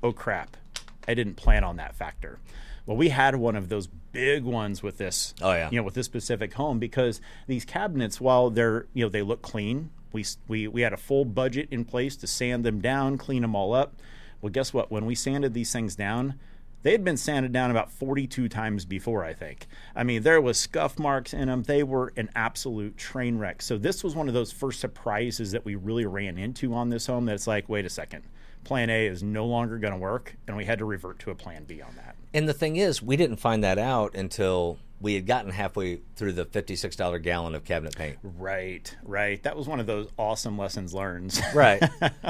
oh 0.03 0.11
crap, 0.11 0.57
I 1.07 1.13
didn't 1.13 1.35
plan 1.35 1.63
on 1.63 1.77
that 1.77 1.95
factor. 1.95 2.39
Well, 2.85 2.97
we 2.97 3.09
had 3.09 3.35
one 3.35 3.55
of 3.55 3.69
those 3.69 3.87
big 3.87 4.43
ones 4.43 4.81
with 4.81 4.97
this. 4.97 5.35
Oh 5.41 5.53
yeah. 5.53 5.69
You 5.69 5.77
know, 5.77 5.83
with 5.83 5.93
this 5.93 6.05
specific 6.05 6.53
home 6.53 6.79
because 6.79 7.21
these 7.45 7.65
cabinets, 7.65 8.19
while 8.19 8.49
they're 8.49 8.87
you 8.93 9.05
know 9.05 9.09
they 9.09 9.21
look 9.21 9.41
clean, 9.41 9.91
we, 10.11 10.25
we, 10.47 10.67
we 10.67 10.81
had 10.81 10.93
a 10.93 10.97
full 10.97 11.25
budget 11.25 11.67
in 11.71 11.85
place 11.85 12.15
to 12.17 12.27
sand 12.27 12.63
them 12.63 12.81
down, 12.81 13.17
clean 13.17 13.41
them 13.41 13.55
all 13.55 13.73
up. 13.73 13.95
Well, 14.41 14.51
guess 14.51 14.73
what? 14.73 14.91
When 14.91 15.05
we 15.05 15.15
sanded 15.15 15.53
these 15.53 15.71
things 15.71 15.95
down, 15.95 16.35
they 16.83 16.91
had 16.91 17.03
been 17.03 17.17
sanded 17.17 17.51
down 17.51 17.71
about 17.71 17.91
42 17.91 18.47
times 18.49 18.85
before, 18.85 19.25
I 19.25 19.33
think. 19.33 19.67
I 19.95 20.03
mean, 20.03 20.21
there 20.21 20.39
was 20.39 20.57
scuff 20.57 20.99
marks 20.99 21.33
in 21.33 21.47
them. 21.47 21.63
They 21.63 21.83
were 21.83 22.13
an 22.15 22.29
absolute 22.35 22.97
train 22.97 23.39
wreck. 23.39 23.61
So 23.61 23.77
this 23.77 24.03
was 24.03 24.15
one 24.15 24.27
of 24.27 24.33
those 24.33 24.51
first 24.51 24.79
surprises 24.79 25.51
that 25.51 25.65
we 25.65 25.75
really 25.75 26.05
ran 26.05 26.37
into 26.37 26.73
on 26.73 26.89
this 26.89 27.07
home. 27.07 27.25
That's 27.25 27.47
like, 27.47 27.67
wait 27.67 27.85
a 27.85 27.89
second, 27.89 28.23
Plan 28.63 28.89
A 28.89 29.07
is 29.07 29.23
no 29.23 29.45
longer 29.45 29.79
going 29.79 29.93
to 29.93 29.99
work, 29.99 30.35
and 30.47 30.55
we 30.55 30.65
had 30.65 30.79
to 30.79 30.85
revert 30.85 31.19
to 31.19 31.31
a 31.31 31.35
Plan 31.35 31.63
B 31.63 31.81
on 31.81 31.95
that. 31.95 32.15
And 32.33 32.47
the 32.47 32.53
thing 32.53 32.75
is, 32.75 33.01
we 33.01 33.17
didn't 33.17 33.37
find 33.37 33.63
that 33.63 33.79
out 33.79 34.13
until 34.13 34.77
we 34.99 35.13
had 35.13 35.27
gotten 35.27 35.51
halfway 35.51 35.99
through 36.15 36.33
the 36.33 36.45
$56 36.45 37.21
gallon 37.21 37.53
of 37.53 37.63
cabinet 37.63 37.95
paint. 37.95 38.17
Right, 38.23 38.95
right. 39.03 39.41
That 39.43 39.55
was 39.55 39.67
one 39.67 39.79
of 39.79 39.85
those 39.85 40.09
awesome 40.17 40.57
lessons 40.57 40.93
learned. 40.93 41.39
Right. 41.53 41.83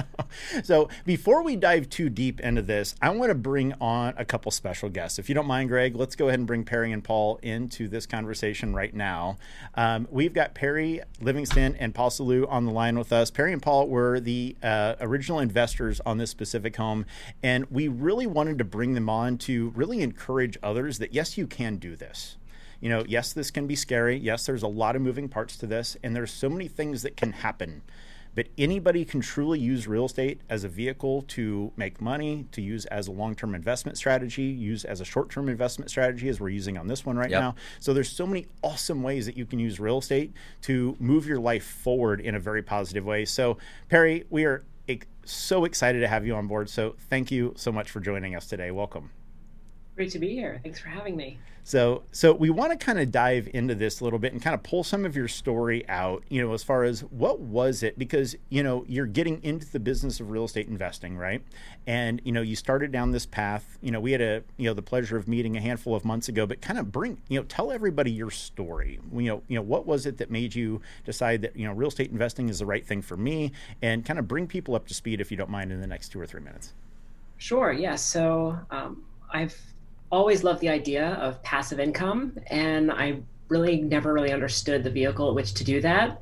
so 0.64 0.90
before 1.06 1.44
we 1.44 1.56
dive 1.56 1.90
too 1.90 2.10
deep 2.10 2.42
into 2.42 2.62
this, 2.62 2.96
I 3.02 3.10
want 3.12 3.30
to 3.30 3.36
bring 3.36 3.74
on 3.80 4.14
a 4.18 4.26
couple 4.26 4.52
special 4.52 4.90
guests. 4.90 5.18
If 5.18 5.30
you 5.30 5.36
don't 5.36 5.48
mind, 5.48 5.70
Greg, 5.70 5.96
let's 5.96 6.16
go 6.16 6.28
ahead 6.28 6.40
and 6.40 6.48
bring 6.48 6.66
Perry 6.66 6.92
and 6.92 7.04
Paul 7.04 7.40
into 7.42 7.88
this 7.88 8.06
conversation 8.06 8.74
right 8.74 8.94
now. 8.94 9.38
Um, 9.76 10.08
we've 10.12 10.34
got 10.34 10.54
Perry 10.54 11.02
Livingston 11.22 11.76
and 11.78 11.96
Paul 11.96 12.10
Salou 12.10 12.46
on 12.50 12.66
the 12.66 12.72
line 12.72 12.98
with 12.98 13.14
us. 13.14 13.32
Perry 13.32 13.54
and 13.54 13.62
Paul 13.62 13.88
were 13.88 14.20
the 14.20 14.58
uh, 14.62 14.96
original 15.00 15.40
investors 15.40 16.02
on 16.06 16.18
this 16.18 16.32
specific 16.32 16.76
home, 16.76 17.06
and 17.42 17.66
we 17.72 17.88
really 17.88 18.28
wanted 18.28 18.58
to 18.58 18.66
bring 18.66 18.94
them 18.94 19.10
on 19.10 19.38
to 19.40 19.70
really 19.76 20.02
encourage 20.02 20.58
others 20.62 20.98
that 21.00 21.14
yes, 21.14 21.38
you 21.38 21.48
can 21.48 21.78
do 21.78 21.96
this 21.96 22.38
you 22.80 22.90
know, 22.90 23.04
yes, 23.08 23.34
this 23.34 23.52
can 23.52 23.68
be 23.68 23.76
scary. 23.76 24.18
Yes, 24.18 24.46
there's 24.46 24.64
a 24.64 24.68
lot 24.68 24.96
of 24.96 25.02
moving 25.02 25.30
parts 25.30 25.58
to 25.58 25.68
this, 25.68 25.98
and 26.04 26.16
there's 26.16 26.32
so 26.32 26.50
many 26.50 26.68
things 26.68 27.02
that 27.04 27.18
can 27.18 27.32
happen. 27.32 27.82
But 28.36 28.50
anybody 28.56 29.04
can 29.04 29.22
truly 29.22 29.60
use 29.60 29.88
real 29.88 30.06
estate 30.06 30.42
as 30.48 30.64
a 30.64 30.68
vehicle 30.68 31.24
to 31.30 31.72
make 31.76 32.00
money, 32.00 32.46
to 32.52 32.62
use 32.62 32.86
as 32.86 33.08
a 33.08 33.12
long 33.12 33.34
term 33.34 33.56
investment 33.56 33.98
strategy, 33.98 34.44
use 34.44 34.86
as 34.86 35.02
a 35.02 35.06
short 35.06 35.32
term 35.32 35.50
investment 35.50 35.90
strategy, 35.90 36.30
as 36.30 36.40
we're 36.40 36.50
using 36.50 36.78
on 36.78 36.88
this 36.88 37.04
one 37.04 37.18
right 37.18 37.32
yep. 37.32 37.42
now. 37.42 37.56
So 37.80 37.96
there's 37.96 38.12
so 38.12 38.28
many 38.28 38.46
awesome 38.62 39.02
ways 39.02 39.26
that 39.26 39.38
you 39.38 39.48
can 39.48 39.58
use 39.58 39.80
real 39.80 39.98
estate 39.98 40.34
to 40.64 40.96
move 41.00 41.26
your 41.26 41.40
life 41.40 41.66
forward 41.66 42.22
in 42.22 42.36
a 42.36 42.40
very 42.40 42.62
positive 42.62 43.06
way. 43.06 43.26
So, 43.26 43.58
Perry, 43.90 44.26
we 44.30 44.46
are 44.46 44.64
so 45.30 45.66
excited 45.66 46.00
to 46.00 46.08
have 46.08 46.26
you 46.26 46.36
on 46.36 46.48
board. 46.48 46.70
So 46.70 46.96
thank 47.10 47.32
you 47.32 47.54
so 47.56 47.72
much 47.72 47.92
for 47.92 48.00
joining 48.00 48.36
us 48.36 48.48
today. 48.48 48.72
Welcome. 48.72 49.12
Great 49.96 50.12
to 50.12 50.20
be 50.20 50.30
here. 50.30 50.60
Thanks 50.64 50.80
for 50.80 50.90
having 50.90 51.16
me. 51.16 51.38
So, 51.68 52.04
so 52.14 52.32
we 52.32 52.50
want 52.50 52.72
to 52.72 52.78
kind 52.78 52.98
of 52.98 53.12
dive 53.12 53.50
into 53.54 53.76
this 53.76 54.00
a 54.00 54.06
little 54.06 54.20
bit 54.20 54.32
and 54.32 54.42
kind 54.42 54.54
of 54.54 54.64
pull 54.64 54.86
some 54.86 55.04
of 55.04 55.18
your 55.18 55.28
story 55.28 55.84
out, 55.90 56.24
you 56.30 56.42
know, 56.42 56.54
as 56.54 56.64
far 56.64 56.86
as 56.86 57.02
what 57.02 57.42
was 57.42 57.84
it? 57.84 58.00
Because, 58.00 58.38
you 58.48 58.64
know, 58.64 58.86
you're 58.88 59.06
getting 59.06 59.44
into 59.44 59.70
the 59.70 59.80
business 59.82 60.22
of 60.22 60.32
real 60.32 60.46
estate 60.46 60.70
investing, 60.70 61.18
right? 61.18 61.44
And, 61.86 62.22
you 62.24 62.32
know, 62.32 62.42
you 62.42 62.56
started 62.56 62.94
down 62.94 63.12
this 63.12 63.26
path. 63.26 63.78
You 63.82 63.92
know, 63.92 64.00
we 64.00 64.14
had 64.14 64.22
a, 64.22 64.44
you 64.56 64.70
know, 64.70 64.74
the 64.74 64.82
pleasure 64.82 65.18
of 65.18 65.28
meeting 65.28 65.58
a 65.58 65.60
handful 65.60 65.94
of 65.94 66.06
months 66.06 66.30
ago, 66.30 66.46
but 66.46 66.62
kind 66.62 66.80
of 66.80 66.90
bring, 66.90 67.18
you 67.28 67.38
know, 67.38 67.44
tell 67.44 67.70
everybody 67.70 68.12
your 68.12 68.32
story. 68.32 69.02
You 69.14 69.22
know, 69.24 69.44
you 69.50 69.56
know, 69.58 69.62
what 69.62 69.86
was 69.86 70.06
it 70.06 70.20
that 70.20 70.32
made 70.32 70.56
you 70.56 70.80
decide 71.04 71.42
that, 71.42 71.58
you 71.58 71.68
know, 71.68 71.74
real 71.74 71.90
estate 71.90 72.12
investing 72.12 72.48
is 72.48 72.60
the 72.60 72.66
right 72.66 72.88
thing 72.88 73.02
for 73.02 73.18
me 73.18 73.52
and 73.82 74.06
kind 74.06 74.20
of 74.20 74.26
bring 74.26 74.48
people 74.48 74.74
up 74.74 74.88
to 74.88 74.94
speed 74.94 75.20
if 75.20 75.32
you 75.32 75.36
don't 75.36 75.50
mind 75.50 75.74
in 75.74 75.82
the 75.82 75.88
next 75.88 76.14
two 76.14 76.20
or 76.22 76.26
three 76.26 76.40
minutes. 76.40 76.74
Sure. 77.36 77.74
Yeah. 77.74 77.96
So, 77.96 78.58
um, 78.72 79.04
I've 79.30 79.60
always 80.12 80.44
loved 80.44 80.62
the 80.62 80.70
idea 80.70 81.14
of 81.16 81.42
passive 81.44 81.80
income, 81.80 82.38
and 82.48 82.92
I 82.92 83.20
really 83.50 83.82
never 83.82 84.14
really 84.14 84.32
understood 84.32 84.84
the 84.84 84.90
vehicle 84.90 85.30
at 85.30 85.36
which 85.36 85.54
to 85.56 85.64
do 85.64 85.82
that. 85.82 86.20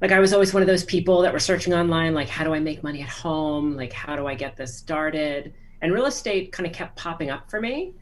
Like 0.00 0.12
I 0.12 0.18
was 0.18 0.32
always 0.32 0.52
one 0.52 0.62
of 0.62 0.66
those 0.66 0.84
people 0.84 1.22
that 1.22 1.32
were 1.32 1.38
searching 1.38 1.74
online, 1.74 2.14
like 2.14 2.28
how 2.28 2.44
do 2.44 2.54
I 2.54 2.58
make 2.58 2.82
money 2.82 3.02
at 3.02 3.08
home? 3.08 3.76
Like 3.76 3.92
how 3.92 4.16
do 4.16 4.26
I 4.26 4.34
get 4.34 4.56
this 4.56 4.74
started? 4.76 5.54
And 5.80 5.92
real 5.92 6.06
estate 6.06 6.52
kind 6.52 6.66
of 6.66 6.72
kept 6.72 6.96
popping 6.96 7.30
up 7.30 7.48
for 7.50 7.60
me. 7.60 7.94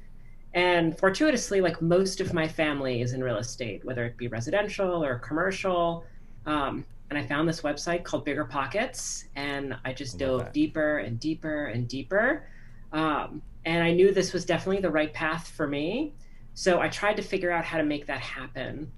And 0.54 0.98
fortuitously, 0.98 1.60
like 1.60 1.80
most 1.80 2.20
of 2.20 2.32
my 2.34 2.48
family 2.48 3.02
is 3.02 3.12
in 3.12 3.22
real 3.22 3.36
estate, 3.36 3.84
whether 3.84 4.04
it 4.04 4.16
be 4.16 4.28
residential 4.28 5.04
or 5.04 5.18
commercial. 5.18 6.04
Um, 6.46 6.84
and 7.10 7.18
I 7.18 7.26
found 7.26 7.48
this 7.48 7.60
website 7.60 8.04
called 8.04 8.24
Bigger 8.24 8.44
Pockets, 8.44 9.26
and 9.36 9.76
I 9.84 9.92
just 9.92 10.16
I 10.16 10.18
dove 10.18 10.40
that. 10.40 10.54
deeper 10.54 10.98
and 10.98 11.20
deeper 11.20 11.66
and 11.66 11.86
deeper. 11.86 12.46
Um, 12.92 13.42
and 13.64 13.82
I 13.82 13.92
knew 13.92 14.12
this 14.12 14.32
was 14.32 14.44
definitely 14.44 14.82
the 14.82 14.90
right 14.90 15.12
path 15.12 15.48
for 15.48 15.66
me. 15.66 16.14
So 16.54 16.80
I 16.80 16.88
tried 16.88 17.16
to 17.16 17.22
figure 17.22 17.50
out 17.50 17.64
how 17.64 17.78
to 17.78 17.84
make 17.84 18.06
that 18.06 18.20
happen. 18.20 18.90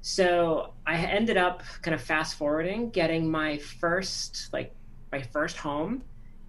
So 0.00 0.74
I 0.86 0.96
ended 0.96 1.36
up 1.36 1.62
kind 1.82 1.94
of 1.94 2.00
fast 2.00 2.36
forwarding, 2.36 2.90
getting 2.90 3.30
my 3.30 3.58
first 3.58 4.50
like 4.52 4.74
my 5.12 5.22
first 5.22 5.56
home, 5.56 6.02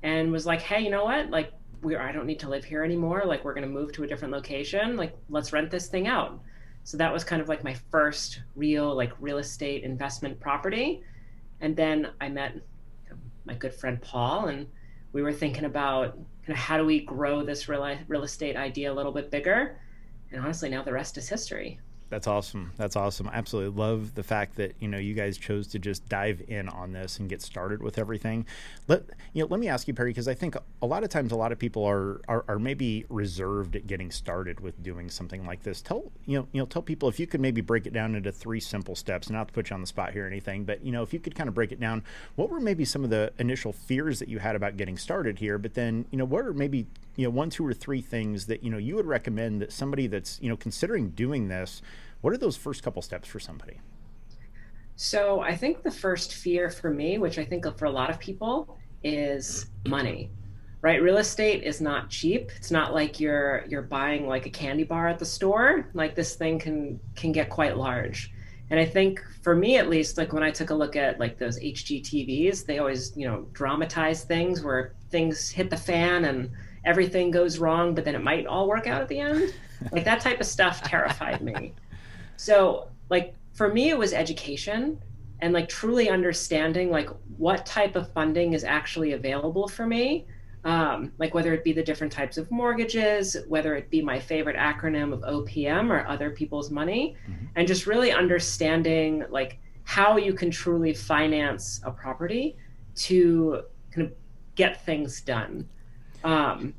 and 0.04 0.32
was 0.32 0.46
like, 0.46 0.62
hey, 0.62 0.82
you 0.82 0.90
know 0.90 1.06
what? 1.06 1.30
Like 1.30 1.52
we 1.82 1.96
I 1.96 2.12
don't 2.12 2.26
need 2.26 2.40
to 2.42 2.50
live 2.50 2.64
here 2.64 2.84
anymore. 2.84 3.24
Like 3.26 3.44
we're 3.44 3.54
gonna 3.54 3.68
move 3.68 3.92
to 3.94 4.04
a 4.04 4.08
different 4.08 4.34
location. 4.34 4.96
Like 4.96 5.16
let's 5.30 5.54
rent 5.54 5.72
this 5.72 5.88
thing 5.88 6.08
out. 6.08 6.40
So 6.84 6.98
that 6.98 7.12
was 7.12 7.24
kind 7.24 7.42
of 7.42 7.50
like 7.50 7.64
my 7.64 7.76
first 7.92 8.42
real 8.56 8.96
like 8.96 9.12
real 9.20 9.40
estate 9.40 9.84
investment 9.84 10.40
property. 10.40 11.02
And 11.60 11.76
then 11.76 12.12
I 12.22 12.30
met 12.30 12.56
my 13.46 13.56
good 13.56 13.74
friend 13.74 14.02
Paul, 14.02 14.48
and 14.48 14.68
we 15.14 15.22
were 15.22 15.34
thinking 15.34 15.66
about 15.66 16.18
how 16.56 16.78
do 16.78 16.86
we 16.86 17.02
grow 17.02 17.44
this 17.44 17.68
real, 17.68 17.98
real 18.08 18.24
estate 18.24 18.56
idea 18.56 18.92
a 18.92 18.96
little 18.96 19.12
bit 19.12 19.32
bigger? 19.32 19.80
And 20.32 20.42
honestly, 20.42 20.70
now 20.70 20.84
the 20.84 20.94
rest 20.94 21.18
is 21.18 21.30
history. 21.30 21.80
That's 22.10 22.28
awesome. 22.28 22.72
That's 22.78 22.96
awesome. 22.96 23.28
I 23.28 23.34
absolutely 23.34 23.78
love 23.78 24.16
the 24.16 24.24
fact 24.24 24.56
that 24.56 24.76
you 24.80 24.88
know 24.88 24.98
you 24.98 25.14
guys 25.14 25.38
chose 25.38 25.68
to 25.68 25.80
just 25.80 26.08
dive 26.08 26.42
in 26.48 26.70
on 26.70 26.94
this 26.94 27.20
and 27.20 27.28
get 27.28 27.42
started 27.42 27.84
with 27.84 27.98
everything. 27.98 28.46
Let 28.88 29.04
you 29.34 29.44
know. 29.44 29.48
Let 29.50 29.60
me 29.60 29.68
ask 29.68 29.88
you, 29.88 29.94
Perry, 29.94 30.12
because 30.12 30.28
I 30.28 30.34
think 30.34 30.56
a 30.82 30.86
lot 30.86 31.04
of 31.04 31.10
times 31.10 31.34
a 31.34 31.36
lot 31.36 31.52
of 31.52 31.60
people 31.60 31.84
are, 31.84 32.22
are 32.30 32.46
are 32.48 32.60
maybe 32.60 33.06
reserved 33.10 33.76
at 33.76 33.88
getting 33.88 34.10
started 34.12 34.62
with 34.62 34.82
doing 34.82 35.10
something 35.10 35.46
like 35.46 35.64
this. 35.64 35.82
Tell 35.82 36.12
you 36.26 36.40
know 36.40 36.48
you 36.54 36.62
know 36.62 36.66
tell 36.66 36.82
people 36.82 37.10
if 37.10 37.20
you 37.20 37.28
could 37.28 37.42
maybe 37.42 37.60
break 37.60 37.86
it 37.86 37.94
down 37.94 38.16
into 38.16 38.32
three 38.32 38.62
simple 38.62 38.96
steps. 38.96 39.30
Not 39.30 39.50
to 39.50 39.54
put 39.54 39.70
you 39.70 39.74
on 39.74 39.82
the 39.82 39.88
spot 39.88 40.14
here 40.14 40.24
or 40.24 40.28
anything, 40.28 40.64
but 40.64 40.86
you 40.86 40.94
know 40.94 41.04
if 41.04 41.12
you 41.12 41.20
could 41.20 41.36
kind 41.36 41.50
of 41.50 41.56
break 41.56 41.74
it 41.74 41.80
down, 41.80 42.04
what 42.36 42.50
were 42.50 42.62
maybe 42.62 42.86
some 42.86 43.04
of 43.04 43.10
the 43.10 43.34
initial 43.38 43.74
fears 43.74 44.20
that 44.20 44.30
you 44.30 44.40
had 44.40 44.56
about 44.56 44.78
getting 44.78 44.98
started 44.98 45.40
here? 45.40 45.58
But 45.58 45.74
then 45.74 46.06
you 46.12 46.18
know 46.18 46.26
what 46.26 46.46
are 46.46 46.54
maybe 46.54 46.88
you 47.18 47.26
know 47.26 47.32
one, 47.32 47.50
two, 47.50 47.68
or 47.68 47.74
three 47.74 48.02
things 48.02 48.46
that 48.46 48.64
you 48.64 48.70
know 48.70 48.78
you 48.78 48.96
would 48.96 49.06
recommend 49.06 49.62
that 49.62 49.74
somebody 49.74 50.08
that's 50.08 50.40
you 50.42 50.48
know 50.48 50.56
considering 50.56 51.10
doing 51.10 51.50
this 51.50 51.82
what 52.22 52.34
are 52.34 52.38
those 52.38 52.58
first 52.58 52.84
couple 52.84 53.02
steps 53.02 53.28
for 53.28 53.40
somebody? 53.40 53.80
So 54.96 55.42
I 55.42 55.56
think 55.56 55.84
the 55.84 55.92
first 55.92 56.34
fear 56.34 56.70
for 56.70 56.90
me, 56.90 57.18
which 57.20 57.38
I 57.38 57.46
think 57.46 57.66
for 57.78 57.86
a 57.86 57.92
lot 57.92 58.10
of 58.10 58.20
people, 58.20 58.78
is 59.04 59.68
money. 59.88 60.32
Right? 60.82 61.02
Real 61.02 61.18
estate 61.18 61.64
is 61.64 61.82
not 61.82 62.10
cheap. 62.10 62.52
It's 62.56 62.72
not 62.72 62.94
like 62.94 63.20
you're 63.20 63.66
you're 63.68 63.82
buying 63.82 64.28
like 64.28 64.46
a 64.46 64.50
candy 64.50 64.84
bar 64.84 65.08
at 65.08 65.20
the 65.20 65.26
store. 65.26 65.90
Like 65.94 66.16
this 66.16 66.36
thing 66.36 66.60
can 66.60 67.00
can 67.16 67.32
get 67.32 67.50
quite 67.50 67.78
large. 67.78 68.32
And 68.70 68.80
I 68.80 68.86
think 68.86 69.24
for 69.42 69.56
me 69.56 69.78
at 69.78 69.90
least, 69.90 70.18
like 70.18 70.34
when 70.34 70.44
I 70.44 70.52
took 70.52 70.70
a 70.70 70.76
look 70.76 70.96
at 70.96 71.20
like 71.20 71.38
those 71.38 71.60
HGTVs, 71.60 72.66
they 72.66 72.80
always, 72.80 73.16
you 73.16 73.28
know, 73.28 73.48
dramatize 73.54 74.24
things 74.24 74.64
where 74.64 74.94
things 75.10 75.50
hit 75.50 75.70
the 75.70 75.78
fan 75.78 76.26
and 76.26 76.50
everything 76.88 77.30
goes 77.30 77.60
wrong, 77.60 77.94
but 77.94 78.06
then 78.06 78.16
it 78.16 78.24
might 78.24 78.48
all 78.48 78.68
work 78.68 78.88
out 78.88 79.02
at 79.02 79.08
the 79.08 79.20
end. 79.20 79.54
Like 79.92 80.06
that 80.06 80.22
type 80.22 80.40
of 80.40 80.48
stuff 80.48 80.82
terrified 80.82 81.40
me. 81.40 81.72
So, 82.36 82.88
like 83.12 83.36
for 83.54 83.72
me, 83.72 83.90
it 83.90 83.98
was 83.98 84.12
education 84.12 85.00
and 85.40 85.54
like 85.54 85.70
truly 85.70 86.10
understanding 86.10 86.90
like 86.90 87.10
what 87.38 87.64
type 87.64 87.96
of 87.96 88.12
funding 88.12 88.54
is 88.54 88.64
actually 88.64 89.12
available 89.12 89.68
for 89.68 89.86
me. 89.86 90.26
Um, 90.64 91.14
like 91.20 91.36
whether 91.36 91.54
it 91.54 91.64
be 91.64 91.74
the 91.74 91.84
different 91.84 92.12
types 92.12 92.40
of 92.40 92.50
mortgages, 92.50 93.38
whether 93.48 93.76
it 93.76 93.92
be 93.92 94.02
my 94.02 94.20
favorite 94.20 94.56
acronym 94.56 95.14
of 95.14 95.22
OPM 95.22 95.92
or 95.92 96.08
other 96.08 96.32
people's 96.32 96.72
money, 96.72 97.16
mm-hmm. 97.30 97.46
and 97.56 97.68
just 97.68 97.86
really 97.86 98.12
understanding 98.12 99.26
like 99.30 99.60
how 99.84 100.18
you 100.18 100.34
can 100.34 100.50
truly 100.50 100.92
finance 100.92 101.82
a 101.84 101.92
property 101.92 102.58
to 102.96 103.62
kind 103.92 104.08
of 104.08 104.14
get 104.56 104.84
things 104.86 105.22
done. 105.22 105.70
Um, 106.24 106.74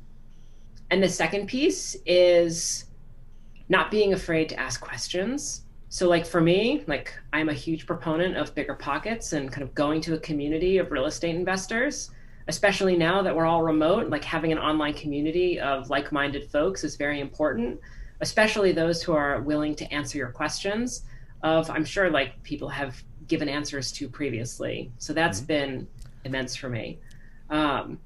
and 0.91 1.03
the 1.03 1.09
second 1.09 1.47
piece 1.47 1.95
is 2.05 2.85
not 3.69 3.91
being 3.91 4.13
afraid 4.13 4.49
to 4.49 4.59
ask 4.59 4.81
questions. 4.81 5.63
So, 5.89 6.07
like 6.07 6.25
for 6.25 6.41
me, 6.41 6.83
like 6.87 7.13
I'm 7.33 7.49
a 7.49 7.53
huge 7.53 7.85
proponent 7.85 8.37
of 8.37 8.53
bigger 8.53 8.75
pockets 8.75 9.33
and 9.33 9.51
kind 9.51 9.63
of 9.63 9.73
going 9.73 10.01
to 10.01 10.15
a 10.15 10.19
community 10.19 10.77
of 10.77 10.91
real 10.91 11.05
estate 11.05 11.35
investors, 11.35 12.11
especially 12.47 12.95
now 12.95 13.21
that 13.21 13.35
we're 13.35 13.45
all 13.45 13.63
remote. 13.63 14.09
Like 14.09 14.23
having 14.23 14.51
an 14.51 14.59
online 14.59 14.93
community 14.93 15.59
of 15.59 15.89
like 15.89 16.11
minded 16.11 16.49
folks 16.51 16.83
is 16.83 16.95
very 16.95 17.19
important, 17.19 17.79
especially 18.21 18.71
those 18.71 19.01
who 19.01 19.13
are 19.13 19.41
willing 19.41 19.75
to 19.75 19.93
answer 19.93 20.17
your 20.17 20.29
questions. 20.29 21.03
Of 21.41 21.69
I'm 21.69 21.85
sure 21.85 22.09
like 22.09 22.41
people 22.43 22.69
have 22.69 23.01
given 23.27 23.47
answers 23.47 23.91
to 23.93 24.09
previously. 24.09 24.91
So 24.97 25.13
that's 25.13 25.39
mm-hmm. 25.39 25.47
been 25.47 25.87
immense 26.25 26.55
for 26.55 26.69
me. 26.69 26.99
Um, 27.49 27.99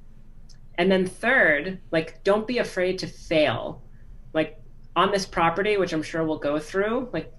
and 0.77 0.91
then 0.91 1.05
third, 1.05 1.79
like 1.91 2.23
don't 2.23 2.47
be 2.47 2.57
afraid 2.57 2.99
to 2.99 3.07
fail. 3.07 3.81
Like 4.33 4.59
on 4.95 5.11
this 5.11 5.25
property, 5.25 5.77
which 5.77 5.93
I'm 5.93 6.03
sure 6.03 6.23
we'll 6.23 6.39
go 6.39 6.59
through, 6.59 7.09
like 7.13 7.33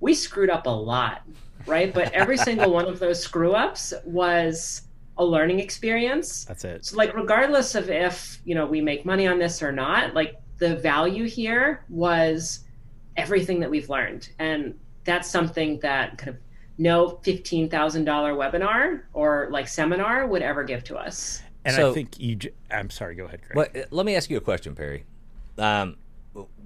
we 0.00 0.14
screwed 0.14 0.50
up 0.50 0.66
a 0.66 0.70
lot, 0.70 1.22
right? 1.66 1.92
But 1.92 2.12
every 2.12 2.36
single 2.36 2.72
one 2.72 2.86
of 2.86 2.98
those 2.98 3.22
screw 3.22 3.52
ups 3.52 3.94
was 4.04 4.82
a 5.16 5.24
learning 5.24 5.60
experience. 5.60 6.44
That's 6.44 6.64
it. 6.64 6.84
So 6.84 6.96
like 6.96 7.14
regardless 7.14 7.74
of 7.74 7.88
if, 7.88 8.40
you 8.44 8.54
know, 8.54 8.66
we 8.66 8.80
make 8.80 9.04
money 9.04 9.26
on 9.26 9.38
this 9.38 9.62
or 9.62 9.72
not, 9.72 10.14
like 10.14 10.36
the 10.58 10.76
value 10.76 11.24
here 11.24 11.84
was 11.88 12.60
everything 13.16 13.60
that 13.60 13.70
we've 13.70 13.88
learned. 13.88 14.28
And 14.38 14.78
that's 15.04 15.28
something 15.30 15.78
that 15.80 16.18
kind 16.18 16.30
of 16.30 16.36
no 16.78 17.20
$15,000 17.24 17.70
webinar 17.70 19.02
or 19.12 19.48
like 19.50 19.68
seminar 19.68 20.26
would 20.26 20.42
ever 20.42 20.64
give 20.64 20.82
to 20.84 20.96
us. 20.96 21.42
And 21.64 21.76
so, 21.76 21.90
I 21.90 21.94
think 21.94 22.20
you, 22.20 22.38
I'm 22.70 22.90
sorry, 22.90 23.14
go 23.14 23.24
ahead, 23.24 23.40
Greg. 23.42 23.70
Well, 23.74 23.84
let 23.90 24.06
me 24.06 24.14
ask 24.14 24.28
you 24.28 24.36
a 24.36 24.40
question, 24.40 24.74
Perry. 24.74 25.04
Um, 25.56 25.96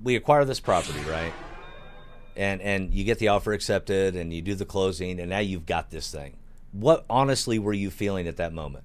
we 0.02 0.16
acquire 0.16 0.44
this 0.44 0.60
property, 0.60 1.00
right? 1.08 1.32
And 2.36 2.60
and 2.60 2.94
you 2.94 3.04
get 3.04 3.18
the 3.18 3.28
offer 3.28 3.52
accepted, 3.52 4.16
and 4.16 4.32
you 4.32 4.42
do 4.42 4.54
the 4.54 4.64
closing, 4.64 5.20
and 5.20 5.30
now 5.30 5.38
you've 5.38 5.66
got 5.66 5.90
this 5.90 6.10
thing. 6.10 6.36
What 6.72 7.04
honestly 7.10 7.58
were 7.58 7.72
you 7.72 7.90
feeling 7.90 8.28
at 8.28 8.36
that 8.36 8.52
moment? 8.52 8.84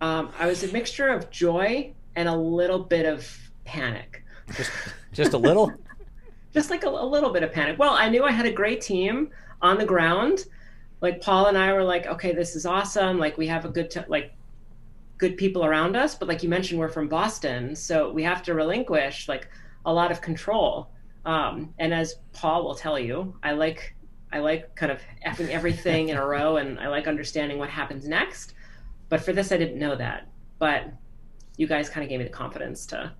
Um, 0.00 0.30
I 0.38 0.46
was 0.46 0.62
a 0.62 0.72
mixture 0.72 1.08
of 1.08 1.30
joy 1.30 1.92
and 2.16 2.28
a 2.28 2.34
little 2.34 2.78
bit 2.78 3.06
of 3.06 3.28
panic. 3.64 4.24
Just, 4.54 4.70
just 5.12 5.32
a 5.32 5.38
little. 5.38 5.72
just 6.52 6.70
like 6.70 6.84
a, 6.84 6.88
a 6.88 7.06
little 7.06 7.30
bit 7.30 7.42
of 7.42 7.52
panic. 7.52 7.78
Well, 7.78 7.92
I 7.92 8.08
knew 8.08 8.24
I 8.24 8.32
had 8.32 8.46
a 8.46 8.52
great 8.52 8.80
team 8.80 9.30
on 9.62 9.78
the 9.78 9.84
ground. 9.84 10.46
Like 11.00 11.20
Paul 11.20 11.46
and 11.46 11.58
I 11.58 11.72
were 11.72 11.84
like, 11.84 12.06
okay, 12.06 12.32
this 12.32 12.56
is 12.56 12.66
awesome. 12.66 13.18
Like 13.18 13.36
we 13.38 13.46
have 13.46 13.64
a 13.64 13.68
good 13.68 13.90
t- 13.90 14.00
like 14.08 14.32
good 15.18 15.36
people 15.36 15.64
around 15.64 15.96
us 15.96 16.14
but 16.14 16.28
like 16.28 16.42
you 16.42 16.48
mentioned 16.48 16.78
we're 16.78 16.88
from 16.88 17.08
boston 17.08 17.74
so 17.74 18.10
we 18.10 18.22
have 18.22 18.42
to 18.42 18.54
relinquish 18.54 19.28
like 19.28 19.48
a 19.84 19.92
lot 19.92 20.10
of 20.10 20.20
control. 20.20 20.90
Um, 21.24 21.74
and 21.78 21.94
as 21.94 22.16
paul 22.32 22.64
will 22.64 22.74
tell 22.74 22.98
you 22.98 23.36
i 23.42 23.52
like 23.52 23.94
i 24.32 24.38
like 24.38 24.74
kind 24.76 24.92
of 24.92 25.00
effing 25.26 25.48
everything 25.48 26.08
in 26.10 26.16
a 26.16 26.26
row 26.26 26.56
and 26.56 26.78
i 26.78 26.88
like 26.88 27.06
understanding 27.06 27.58
what 27.58 27.70
happens 27.70 28.06
next. 28.06 28.54
But 29.08 29.20
for 29.20 29.32
this 29.32 29.52
i 29.52 29.56
didn't 29.56 29.78
know 29.78 29.96
that. 29.96 30.28
But 30.58 30.92
you 31.56 31.66
guys 31.66 31.88
kind 31.88 32.04
of 32.04 32.10
gave 32.10 32.18
me 32.18 32.24
the 32.24 32.30
confidence 32.30 32.86
to 32.86 33.12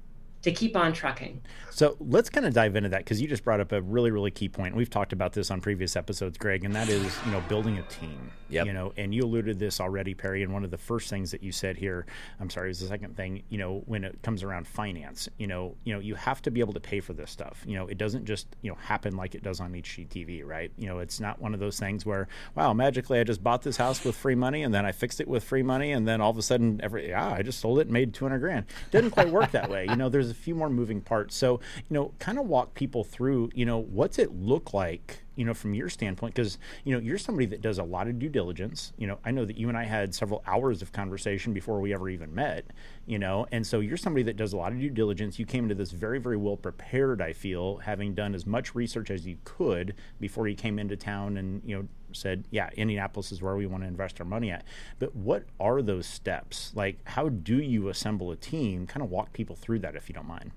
to 0.47 0.53
keep 0.53 0.76
on 0.76 0.93
trucking. 0.93 1.43
So 1.71 1.97
let's 1.99 2.31
kind 2.31 2.47
of 2.47 2.55
dive 2.55 2.76
into 2.76 2.88
that 2.91 3.00
because 3.00 3.21
you 3.21 3.26
just 3.26 3.43
brought 3.45 3.61
up 3.61 3.73
a 3.73 3.83
really, 3.83 4.12
really 4.12 4.31
key 4.31 4.49
point. 4.49 4.76
We've 4.76 4.88
talked 4.88 5.12
about 5.12 5.33
this 5.33 5.50
on 5.50 5.61
previous 5.61 5.97
episodes, 5.97 6.38
Greg, 6.38 6.65
and 6.65 6.75
that 6.75 6.88
is, 6.88 7.15
you 7.26 7.33
know, 7.33 7.43
building 7.49 7.79
a 7.79 7.83
team. 7.83 8.31
Yeah. 8.49 8.62
You 8.62 8.73
know, 8.73 8.93
and 8.97 9.12
you 9.12 9.25
alluded 9.25 9.59
to 9.59 9.65
this 9.65 9.81
already, 9.81 10.15
Perry. 10.15 10.45
And 10.45 10.53
one 10.53 10.65
of 10.65 10.71
the 10.71 10.79
first 10.79 11.11
things 11.11 11.33
that 11.33 11.43
you 11.43 11.50
said 11.50 11.76
here, 11.76 12.07
I'm 12.41 12.49
sorry, 12.49 12.71
is 12.71 12.79
the 12.79 12.87
second 12.87 13.17
thing. 13.17 13.43
You 13.49 13.59
know, 13.59 13.83
when 13.87 14.05
it 14.05 14.23
comes 14.23 14.45
around 14.45 14.69
finance, 14.69 15.29
you 15.37 15.49
know, 15.49 15.75
you 15.85 15.93
know, 15.93 16.00
you 16.00 16.15
have 16.15 16.41
to 16.43 16.53
be 16.53 16.61
able 16.61 16.73
to 16.75 16.81
pay 16.81 17.00
for 17.00 17.12
this 17.12 17.31
stuff. 17.31 17.65
You 17.67 17.75
know, 17.76 17.88
it 17.88 17.99
doesn't 17.99 18.25
just 18.25 18.47
you 18.62 18.71
know 18.71 18.76
happen 18.76 19.17
like 19.17 19.35
it 19.35 19.43
does 19.43 19.59
on 19.61 19.73
HGTV, 19.73 20.47
right? 20.47 20.71
You 20.79 20.87
know, 20.87 21.00
it's 21.00 21.19
not 21.19 21.43
one 21.43 21.55
of 21.55 21.61
those 21.61 21.79
things 21.79 22.07
where, 22.07 22.29
wow, 22.55 22.73
magically 22.73 23.19
I 23.19 23.25
just 23.25 23.43
bought 23.43 23.62
this 23.62 23.76
house 23.76 24.05
with 24.05 24.15
free 24.15 24.37
money 24.37 24.62
and 24.62 24.73
then 24.73 24.87
I 24.87 24.93
fixed 24.93 25.21
it 25.21 25.26
with 25.26 25.43
free 25.43 25.65
money 25.65 25.91
and 25.91 26.07
then 26.07 26.21
all 26.21 26.31
of 26.31 26.38
a 26.38 26.43
sudden 26.43 26.81
every 26.83 27.09
yeah, 27.09 27.33
I 27.33 27.43
just 27.43 27.59
sold 27.59 27.81
it 27.81 27.83
and 27.83 27.91
made 27.91 28.15
200 28.15 28.38
grand. 28.38 28.67
It 28.87 28.93
doesn't 28.93 29.11
quite 29.11 29.31
work 29.31 29.50
that 29.50 29.69
way. 29.69 29.87
You 29.88 29.97
know, 29.97 30.09
there's 30.09 30.31
a 30.31 30.35
few 30.37 30.55
more 30.55 30.71
moving 30.71 31.00
parts. 31.00 31.35
So, 31.37 31.61
you 31.88 31.95
know, 31.95 32.12
kind 32.19 32.38
of 32.38 32.47
walk 32.47 32.75
people 32.75 33.05
through, 33.05 33.50
you 33.55 33.64
know, 33.64 33.78
what's 33.78 34.19
it 34.19 34.35
look 34.35 34.73
like, 34.73 35.25
you 35.35 35.45
know, 35.45 35.55
from 35.55 35.75
your 35.75 35.88
standpoint? 35.88 36.35
Because, 36.35 36.59
you 36.85 36.95
know, 36.95 37.00
you're 37.00 37.19
somebody 37.19 37.47
that 37.47 37.61
does 37.61 37.78
a 37.78 37.83
lot 37.83 38.09
of 38.09 38.19
due 38.19 38.28
diligence. 38.28 38.93
You 38.97 39.07
know, 39.07 39.19
I 39.25 39.31
know 39.31 39.45
that 39.45 39.59
you 39.59 39.69
and 39.69 39.76
I 39.76 39.85
had 39.85 40.14
several 40.14 40.43
hours 40.47 40.83
of 40.83 40.93
conversation 40.93 41.52
before 41.52 41.81
we 41.81 41.93
ever 41.93 42.09
even 42.09 42.35
met, 42.35 42.66
you 43.07 43.19
know, 43.19 43.47
and 43.52 43.66
so 43.66 43.81
you're 43.81 43.97
somebody 43.97 44.23
that 44.25 44.37
does 44.37 44.52
a 44.52 44.57
lot 44.57 44.73
of 44.73 44.81
due 44.81 44.90
diligence. 44.90 45.38
You 45.38 45.47
came 45.47 45.64
into 45.64 45.75
this 45.75 45.90
very, 45.90 46.19
very 46.19 46.37
well 46.37 46.57
prepared, 46.57 47.21
I 47.21 47.33
feel, 47.33 47.78
having 47.78 48.14
done 48.14 48.35
as 48.35 48.47
much 48.47 48.75
research 48.75 49.11
as 49.11 49.26
you 49.26 49.38
could 49.45 49.95
before 50.21 50.49
you 50.49 50.55
came 50.55 50.78
into 50.78 50.97
town 50.97 51.37
and, 51.37 51.62
you 51.64 51.76
know, 51.76 51.88
said, 52.17 52.45
yeah, 52.51 52.71
Indianapolis 52.77 53.33
is 53.33 53.43
where 53.43 53.57
we 53.57 53.67
want 53.67 53.83
to 53.83 53.89
invest 53.89 54.21
our 54.21 54.27
money 54.27 54.51
at. 54.51 54.65
But 54.99 55.15
what 55.15 55.45
are 55.61 55.83
those 55.83 56.07
steps? 56.07 56.73
Like, 56.75 56.99
how 57.05 57.29
do 57.29 57.57
you 57.57 57.89
assemble 57.89 58.31
a 58.31 58.37
team? 58.37 58.87
Kind 58.87 59.03
of 59.03 59.11
walk 59.11 59.33
people 59.33 59.57
through 59.57 59.81
that 59.81 59.95
if 59.97 60.09
you 60.09 60.15
don't 60.15 60.27
mind. 60.27 60.53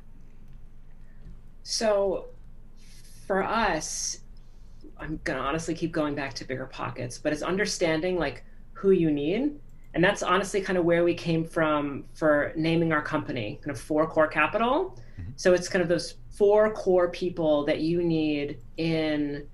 So 1.64 2.26
for 3.28 3.44
us, 3.44 4.22
I'm 4.98 5.20
gonna 5.24 5.40
honestly 5.40 5.76
keep 5.76 5.92
going 5.92 6.16
back 6.16 6.34
to 6.36 6.46
bigger 6.46 6.66
pockets, 6.66 7.18
but 7.18 7.32
it's 7.32 7.44
understanding 7.44 8.18
like 8.18 8.44
who 8.74 8.92
you 8.92 9.12
need. 9.12 9.60
And 9.94 10.04
that's 10.04 10.24
honestly 10.24 10.62
kind 10.62 10.78
of 10.78 10.86
where 10.86 11.04
we 11.04 11.14
came 11.14 11.44
from 11.44 12.06
for 12.14 12.54
naming 12.56 12.94
our 12.94 13.02
company, 13.02 13.60
kind 13.62 13.72
of 13.72 13.80
four 13.80 14.08
core 14.08 14.28
capital. 14.28 14.98
Mm-hmm. 15.20 15.32
So 15.36 15.54
it's 15.54 15.68
kind 15.68 15.82
of 15.82 15.90
those 15.90 16.16
four 16.30 16.72
core 16.74 17.10
people 17.10 17.66
that 17.66 17.82
you 17.82 18.04
need 18.04 18.60
in 18.78 19.48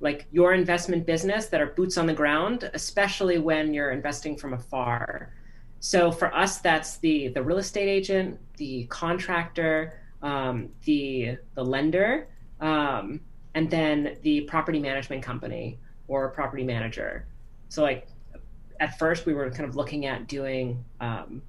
like 0.00 0.26
your 0.30 0.52
investment 0.52 1.06
business 1.06 1.46
that 1.46 1.60
are 1.60 1.66
boots 1.66 1.98
on 1.98 2.06
the 2.06 2.14
ground, 2.14 2.70
especially 2.74 3.38
when 3.38 3.74
you're 3.74 3.90
investing 3.90 4.36
from 4.36 4.52
afar. 4.52 5.32
So 5.80 6.10
for 6.10 6.34
us, 6.34 6.58
that's 6.58 6.98
the 6.98 7.28
the 7.28 7.42
real 7.42 7.58
estate 7.58 7.88
agent, 7.88 8.38
the 8.56 8.84
contractor, 8.86 10.00
um, 10.22 10.70
the 10.84 11.38
the 11.54 11.64
lender, 11.64 12.28
um, 12.60 13.20
and 13.54 13.70
then 13.70 14.16
the 14.22 14.42
property 14.42 14.78
management 14.78 15.22
company 15.22 15.78
or 16.06 16.28
property 16.30 16.64
manager. 16.64 17.26
So 17.68 17.82
like 17.82 18.08
at 18.80 18.98
first 18.98 19.26
we 19.26 19.34
were 19.34 19.50
kind 19.50 19.68
of 19.68 19.76
looking 19.76 20.06
at 20.06 20.28
doing 20.28 20.84
um, 21.00 21.42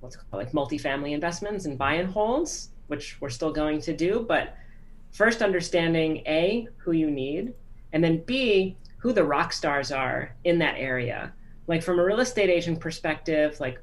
what's 0.00 0.16
called 0.16 0.44
like 0.44 0.52
multifamily 0.52 1.12
investments 1.12 1.64
and 1.64 1.76
buy 1.76 1.94
and 1.94 2.10
holds, 2.10 2.70
which 2.86 3.20
we're 3.20 3.30
still 3.30 3.52
going 3.52 3.80
to 3.82 3.96
do, 3.96 4.24
but 4.28 4.56
first 5.12 5.42
understanding 5.42 6.18
A, 6.26 6.68
who 6.76 6.92
you 6.92 7.10
need, 7.10 7.54
and 7.96 8.04
then 8.04 8.18
B, 8.26 8.76
who 8.98 9.10
the 9.14 9.24
rock 9.24 9.54
stars 9.54 9.90
are 9.90 10.36
in 10.44 10.58
that 10.58 10.74
area. 10.76 11.32
Like 11.66 11.82
from 11.82 11.98
a 11.98 12.04
real 12.04 12.20
estate 12.20 12.50
agent 12.50 12.78
perspective, 12.78 13.58
like 13.58 13.80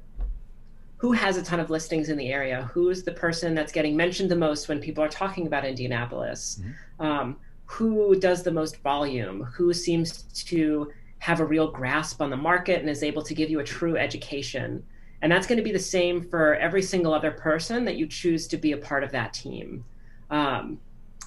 who 0.98 1.10
has 1.10 1.36
a 1.36 1.42
ton 1.42 1.58
of 1.58 1.68
listings 1.68 2.10
in 2.10 2.16
the 2.16 2.28
area? 2.28 2.70
Who's 2.72 3.02
the 3.02 3.10
person 3.10 3.56
that's 3.56 3.72
getting 3.72 3.96
mentioned 3.96 4.30
the 4.30 4.36
most 4.36 4.68
when 4.68 4.78
people 4.78 5.02
are 5.02 5.08
talking 5.08 5.48
about 5.48 5.64
Indianapolis? 5.64 6.60
Mm-hmm. 6.60 7.04
Um, 7.04 7.36
who 7.66 8.14
does 8.20 8.44
the 8.44 8.52
most 8.52 8.80
volume? 8.82 9.42
Who 9.52 9.74
seems 9.74 10.22
to 10.44 10.92
have 11.18 11.40
a 11.40 11.44
real 11.44 11.72
grasp 11.72 12.22
on 12.22 12.30
the 12.30 12.36
market 12.36 12.78
and 12.78 12.88
is 12.88 13.02
able 13.02 13.22
to 13.22 13.34
give 13.34 13.50
you 13.50 13.58
a 13.58 13.64
true 13.64 13.96
education? 13.96 14.84
And 15.22 15.32
that's 15.32 15.48
going 15.48 15.58
to 15.58 15.64
be 15.64 15.72
the 15.72 15.78
same 15.80 16.22
for 16.22 16.54
every 16.54 16.82
single 16.82 17.12
other 17.12 17.32
person 17.32 17.84
that 17.86 17.96
you 17.96 18.06
choose 18.06 18.46
to 18.46 18.58
be 18.58 18.70
a 18.70 18.76
part 18.76 19.02
of 19.02 19.10
that 19.10 19.34
team. 19.34 19.84
Um, 20.30 20.78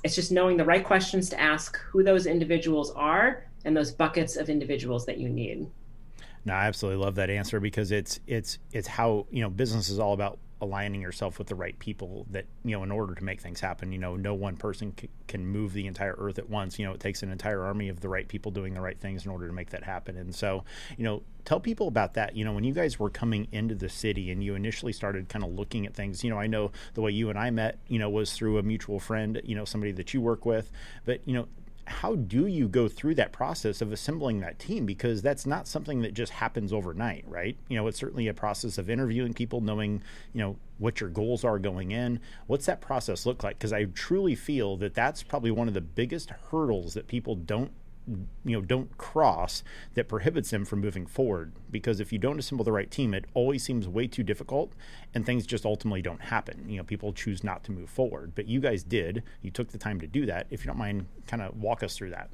it's 0.04 0.16
just 0.16 0.32
knowing 0.32 0.58
the 0.58 0.66
right 0.66 0.84
questions 0.84 1.30
to 1.30 1.40
ask, 1.40 1.78
who 1.92 2.04
those 2.04 2.26
individuals 2.26 2.92
are, 2.92 3.46
and 3.66 3.76
those 3.76 3.92
buckets 3.92 4.36
of 4.36 4.50
individuals 4.50 5.06
that 5.06 5.18
you 5.18 5.30
need. 5.30 5.68
No, 6.46 6.54
I 6.54 6.66
absolutely 6.68 7.04
love 7.04 7.16
that 7.16 7.30
answer 7.30 7.60
because 7.60 7.92
it's 7.92 8.20
it's 8.26 8.60
it's 8.72 8.88
how 8.88 9.28
you 9.32 9.42
know 9.42 9.50
business 9.50 9.90
is 9.90 10.00
all 10.00 10.14
about 10.14 10.40
aligning 10.62 11.02
yourself 11.02 11.38
with 11.38 11.48
the 11.48 11.56
right 11.56 11.78
people 11.80 12.26
that 12.32 12.46
you 12.64 12.72
know 12.72 12.84
in 12.84 12.92
order 12.92 13.14
to 13.14 13.24
make 13.24 13.42
things 13.42 13.60
happen. 13.60 13.92
You 13.92 14.00
know 14.00 14.16
no 14.16 14.34
one 14.34 14.58
person 14.58 14.94
c- 15.00 15.10
can 15.28 15.46
move 15.46 15.74
the 15.74 15.88
entire 15.88 16.16
earth 16.18 16.40
at 16.40 16.50
once. 16.50 16.80
You 16.80 16.86
know 16.86 16.94
it 16.94 17.00
takes 17.00 17.24
an 17.24 17.32
entire 17.32 17.64
army 17.64 17.90
of 17.90 18.02
the 18.02 18.10
right 18.10 18.28
people 18.28 18.52
doing 18.52 18.74
the 18.74 18.82
right 18.82 19.00
things 19.00 19.26
in 19.26 19.32
order 19.32 19.48
to 19.48 19.54
make 19.54 19.70
that 19.72 19.84
happen. 19.84 20.18
And 20.18 20.34
so 20.34 20.64
you 20.98 21.04
know 21.04 21.24
tell 21.46 21.60
people 21.60 21.88
about 21.88 22.16
that. 22.16 22.36
You 22.36 22.46
know 22.46 22.54
when 22.54 22.64
you 22.64 22.74
guys 22.74 23.00
were 23.00 23.10
coming 23.10 23.48
into 23.52 23.76
the 23.76 23.90
city 23.90 24.32
and 24.32 24.44
you 24.44 24.56
initially 24.56 24.94
started 24.94 25.30
kind 25.30 25.44
of 25.46 25.52
looking 25.52 25.86
at 25.86 25.94
things 25.94 26.24
you 26.24 26.30
know 26.30 26.40
i 26.40 26.48
know 26.48 26.72
the 26.94 27.02
way 27.02 27.12
you 27.12 27.30
and 27.30 27.38
i 27.38 27.50
met 27.50 27.78
you 27.88 28.00
know 28.00 28.10
was 28.10 28.34
through 28.34 28.58
a 28.58 28.64
mutual 28.64 29.00
friend 29.00 29.42
you 29.44 29.56
know 29.56 29.66
somebody 29.66 29.92
that 29.92 30.14
you 30.14 30.22
work 30.22 30.46
with. 30.46 30.72
But 31.06 31.22
you 31.26 31.34
know 31.34 31.48
how 31.88 32.16
do 32.16 32.48
you 32.48 32.68
go 32.68 32.88
through 32.88 33.16
that 33.16 33.32
process 33.32 33.82
of 33.82 33.92
assembling 33.92 34.42
that 34.42 34.60
team? 34.60 34.86
Because 34.86 35.22
that's 35.22 35.46
not 35.46 35.68
something 35.68 36.02
that 36.02 36.14
just 36.14 36.34
happens 36.34 36.74
overnight 36.74 37.24
right? 37.28 37.58
You 37.70 37.78
know 37.78 37.88
it's 37.88 37.98
certainly 37.98 38.28
a 38.28 38.34
process 38.34 38.78
of 38.78 38.90
interviewing 38.90 39.34
people 39.34 39.62
knowing 39.62 40.02
you 40.34 40.42
know 40.42 40.58
what 40.78 41.02
your 41.02 41.10
goals 41.10 41.44
are 41.44 41.60
going 41.60 41.92
in. 41.92 42.20
What's 42.46 42.66
that 42.66 42.82
process 42.82 43.26
look 43.26 43.44
like? 43.44 43.58
Because 43.58 43.74
i 43.74 43.86
truly 43.86 44.36
feel 44.36 44.78
that 44.78 44.94
that's 44.94 45.24
probably 45.24 45.52
one 45.52 45.68
of 45.68 45.74
the 45.74 45.82
biggest 45.82 46.32
hurdles 46.52 46.94
that 46.94 47.08
people 47.08 47.36
don't 47.36 47.72
you 48.08 48.56
know 48.56 48.62
don't 48.62 48.98
cross 48.98 49.64
that 49.96 50.08
prohibits 50.08 50.50
them 50.50 50.66
from 50.66 50.80
moving 50.80 51.06
forward. 51.06 51.52
Because 51.70 52.00
if 52.00 52.14
you 52.14 52.20
don't 52.20 52.40
assemble 52.40 52.64
the 52.64 52.72
right 52.72 52.90
team 52.90 53.14
it 53.14 53.26
always 53.34 53.64
seems 53.64 53.88
way 53.88 54.08
too 54.08 54.24
difficult 54.24 54.74
and 55.14 55.26
things 55.26 55.46
just 55.46 55.66
ultimately 55.66 56.02
don't 56.02 56.22
happen. 56.22 56.66
You 56.68 56.78
know 56.78 56.84
people 56.84 57.14
choose 57.14 57.44
not 57.44 57.64
to 57.66 57.72
move 57.72 57.90
forward. 57.90 58.34
But 58.36 58.48
you 58.48 58.60
guys 58.60 58.84
did. 58.84 59.24
You 59.42 59.52
took 59.52 59.70
the 59.70 59.78
time 59.78 60.00
to 60.02 60.08
do 60.08 60.26
that. 60.26 60.48
If 60.50 60.64
you 60.64 60.68
don't 60.68 60.78
mind 60.78 61.08
kind 61.28 61.42
of 61.42 61.58
walk 61.58 61.84
us 61.84 61.98
through 61.98 62.12
that. 62.12 62.30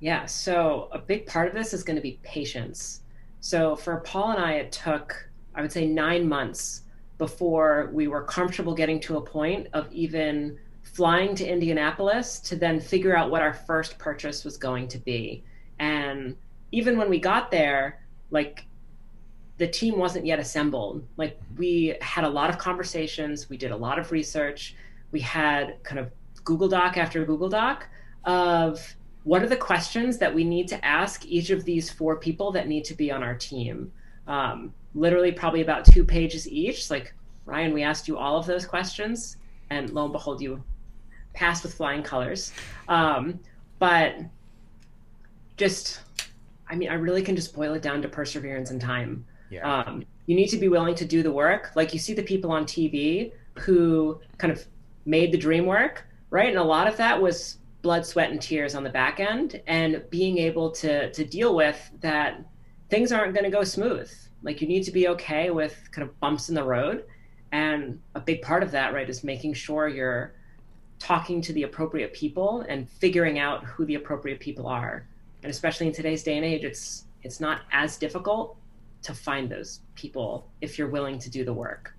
Yeah 0.00 0.26
so 0.26 0.88
a 0.92 0.98
big 0.98 1.26
part 1.26 1.48
of 1.48 1.54
this 1.54 1.72
is 1.72 1.82
going 1.82 1.96
to 1.96 2.02
be 2.02 2.18
patience. 2.22 3.00
So 3.40 3.74
for 3.76 3.98
paul 4.00 4.32
and 4.32 4.40
i 4.40 4.52
it 4.54 4.72
took 4.72 5.28
i 5.54 5.60
would 5.62 5.72
say 5.72 5.86
nine 5.86 6.28
months 6.28 6.82
before 7.18 7.90
we 7.92 8.08
were 8.08 8.24
comfortable 8.24 8.74
getting 8.74 8.98
to 8.98 9.16
a 9.16 9.20
point 9.20 9.68
of 9.72 9.90
even 9.92 10.58
flying 10.92 11.34
to 11.34 11.46
Indianapolis 11.46 12.38
to 12.40 12.56
then 12.56 12.78
figure 12.78 13.16
out 13.16 13.30
what 13.30 13.42
our 13.42 13.54
first 13.54 13.98
purchase 13.98 14.44
was 14.44 14.56
going 14.56 14.86
to 14.88 14.98
be. 14.98 15.42
And 15.78 16.36
even 16.70 16.98
when 16.98 17.08
we 17.08 17.18
got 17.18 17.50
there, 17.50 18.04
like 18.30 18.66
the 19.58 19.66
team 19.66 19.98
wasn't 19.98 20.26
yet 20.26 20.38
assembled. 20.38 21.06
Like 21.16 21.40
we 21.56 21.96
had 22.00 22.24
a 22.24 22.28
lot 22.28 22.50
of 22.50 22.58
conversations, 22.58 23.48
we 23.48 23.56
did 23.56 23.70
a 23.70 23.76
lot 23.76 23.98
of 23.98 24.12
research, 24.12 24.76
we 25.12 25.20
had 25.20 25.82
kind 25.82 25.98
of 25.98 26.10
Google 26.44 26.68
Doc 26.68 26.96
after 26.96 27.24
Google 27.24 27.48
Doc 27.48 27.86
of 28.24 28.96
what 29.24 29.42
are 29.42 29.48
the 29.48 29.56
questions 29.56 30.18
that 30.18 30.34
we 30.34 30.44
need 30.44 30.68
to 30.68 30.84
ask 30.84 31.24
each 31.26 31.50
of 31.50 31.64
these 31.64 31.90
four 31.90 32.16
people 32.16 32.50
that 32.52 32.68
need 32.68 32.84
to 32.84 32.94
be 32.94 33.10
on 33.10 33.22
our 33.22 33.34
team. 33.34 33.92
Um, 34.26 34.74
literally, 34.94 35.32
probably 35.32 35.62
about 35.62 35.84
two 35.84 36.04
pages 36.04 36.48
each. 36.48 36.90
Like 36.90 37.14
Ryan, 37.46 37.72
we 37.72 37.82
asked 37.82 38.08
you 38.08 38.18
all 38.18 38.36
of 38.36 38.46
those 38.46 38.66
questions, 38.66 39.36
and 39.70 39.90
lo 39.90 40.04
and 40.04 40.12
behold, 40.12 40.40
you 40.40 40.62
passed 41.32 41.62
with 41.62 41.74
flying 41.74 42.02
colors. 42.02 42.52
Um, 42.88 43.40
but 43.78 44.16
just, 45.56 46.00
I 46.68 46.76
mean, 46.76 46.88
I 46.88 46.94
really 46.94 47.22
can 47.22 47.36
just 47.36 47.54
boil 47.54 47.74
it 47.74 47.82
down 47.82 48.02
to 48.02 48.08
perseverance 48.08 48.70
and 48.70 48.80
time. 48.80 49.24
Yeah. 49.50 49.82
Um, 49.82 50.04
you 50.26 50.36
need 50.36 50.48
to 50.48 50.56
be 50.56 50.68
willing 50.68 50.94
to 50.94 51.04
do 51.04 51.22
the 51.22 51.32
work. 51.32 51.72
Like 51.74 51.92
you 51.92 51.98
see 51.98 52.14
the 52.14 52.22
people 52.22 52.52
on 52.52 52.64
TV 52.64 53.32
who 53.58 54.20
kind 54.38 54.52
of 54.52 54.64
made 55.04 55.32
the 55.32 55.38
dream 55.38 55.66
work, 55.66 56.06
right? 56.30 56.48
And 56.48 56.58
a 56.58 56.64
lot 56.64 56.86
of 56.86 56.96
that 56.96 57.20
was 57.20 57.58
blood, 57.82 58.06
sweat, 58.06 58.30
and 58.30 58.40
tears 58.40 58.74
on 58.74 58.84
the 58.84 58.90
back 58.90 59.20
end, 59.20 59.60
and 59.66 60.02
being 60.10 60.38
able 60.38 60.70
to 60.70 61.12
to 61.12 61.24
deal 61.24 61.54
with 61.54 61.90
that 62.00 62.44
things 62.88 63.12
aren't 63.12 63.34
going 63.34 63.44
to 63.44 63.50
go 63.50 63.64
smooth. 63.64 64.10
Like 64.42 64.60
you 64.60 64.68
need 64.68 64.84
to 64.84 64.92
be 64.92 65.08
okay 65.08 65.50
with 65.50 65.76
kind 65.90 66.06
of 66.08 66.18
bumps 66.20 66.48
in 66.48 66.54
the 66.54 66.64
road, 66.64 67.04
and 67.50 68.00
a 68.14 68.20
big 68.20 68.42
part 68.42 68.62
of 68.62 68.70
that, 68.70 68.94
right, 68.94 69.08
is 69.08 69.24
making 69.24 69.54
sure 69.54 69.88
you're 69.88 70.34
talking 71.02 71.40
to 71.42 71.52
the 71.52 71.64
appropriate 71.64 72.12
people 72.12 72.64
and 72.68 72.88
figuring 72.88 73.40
out 73.40 73.64
who 73.64 73.84
the 73.84 73.96
appropriate 73.96 74.38
people 74.38 74.68
are. 74.68 75.04
And 75.42 75.50
especially 75.50 75.88
in 75.88 75.92
today's 75.92 76.22
day 76.22 76.36
and 76.36 76.44
age, 76.44 76.62
it's 76.62 77.04
it's 77.24 77.40
not 77.40 77.62
as 77.72 77.96
difficult 77.96 78.56
to 79.02 79.12
find 79.12 79.50
those 79.50 79.80
people 79.96 80.46
if 80.60 80.78
you're 80.78 80.88
willing 80.88 81.18
to 81.18 81.28
do 81.28 81.44
the 81.44 81.52
work. 81.52 81.94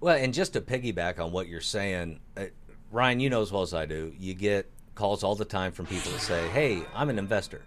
Well, 0.00 0.16
and 0.16 0.34
just 0.34 0.52
to 0.52 0.60
piggyback 0.60 1.18
on 1.18 1.32
what 1.32 1.48
you're 1.48 1.60
saying, 1.60 2.20
uh, 2.36 2.46
Ryan, 2.90 3.20
you 3.20 3.30
know 3.30 3.40
as 3.40 3.50
well 3.50 3.62
as 3.62 3.72
I 3.72 3.86
do, 3.86 4.12
you 4.18 4.34
get 4.34 4.70
calls 4.94 5.22
all 5.22 5.34
the 5.34 5.46
time 5.46 5.72
from 5.72 5.86
people 5.86 6.12
that 6.12 6.20
say, 6.20 6.48
"Hey, 6.50 6.82
I'm 6.94 7.08
an 7.08 7.18
investor." 7.18 7.62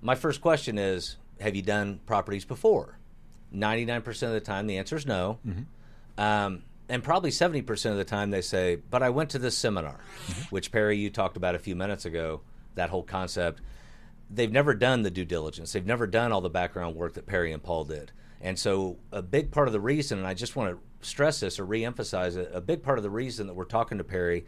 My 0.00 0.14
first 0.14 0.40
question 0.40 0.78
is, 0.78 1.16
"Have 1.40 1.54
you 1.54 1.62
done 1.62 2.00
properties 2.06 2.46
before?" 2.46 2.96
Ninety-nine 3.52 4.00
percent 4.00 4.28
of 4.28 4.34
the 4.34 4.46
time, 4.46 4.66
the 4.66 4.78
answer 4.78 4.96
is 4.96 5.04
no. 5.04 5.38
Mm-hmm. 5.46 6.20
Um, 6.22 6.62
and 6.90 7.04
probably 7.04 7.30
70% 7.30 7.90
of 7.90 7.96
the 7.96 8.04
time 8.04 8.30
they 8.30 8.42
say, 8.42 8.76
but 8.76 9.02
I 9.02 9.10
went 9.10 9.30
to 9.30 9.38
this 9.38 9.56
seminar, 9.56 10.00
mm-hmm. 10.26 10.42
which 10.50 10.72
Perry, 10.72 10.98
you 10.98 11.08
talked 11.08 11.36
about 11.36 11.54
a 11.54 11.58
few 11.58 11.76
minutes 11.76 12.04
ago, 12.04 12.40
that 12.74 12.90
whole 12.90 13.04
concept. 13.04 13.60
They've 14.28 14.50
never 14.50 14.74
done 14.74 15.02
the 15.02 15.10
due 15.10 15.24
diligence. 15.24 15.72
They've 15.72 15.86
never 15.86 16.06
done 16.06 16.32
all 16.32 16.40
the 16.40 16.50
background 16.50 16.96
work 16.96 17.14
that 17.14 17.26
Perry 17.26 17.52
and 17.52 17.62
Paul 17.62 17.84
did. 17.84 18.12
And 18.40 18.58
so, 18.58 18.96
a 19.12 19.22
big 19.22 19.50
part 19.50 19.68
of 19.68 19.72
the 19.72 19.80
reason, 19.80 20.18
and 20.18 20.26
I 20.26 20.34
just 20.34 20.56
want 20.56 20.74
to 20.74 21.06
stress 21.06 21.40
this 21.40 21.58
or 21.58 21.66
reemphasize 21.66 22.36
it, 22.36 22.50
a 22.52 22.60
big 22.60 22.82
part 22.82 22.98
of 22.98 23.02
the 23.02 23.10
reason 23.10 23.46
that 23.46 23.54
we're 23.54 23.64
talking 23.64 23.98
to 23.98 24.04
Perry 24.04 24.44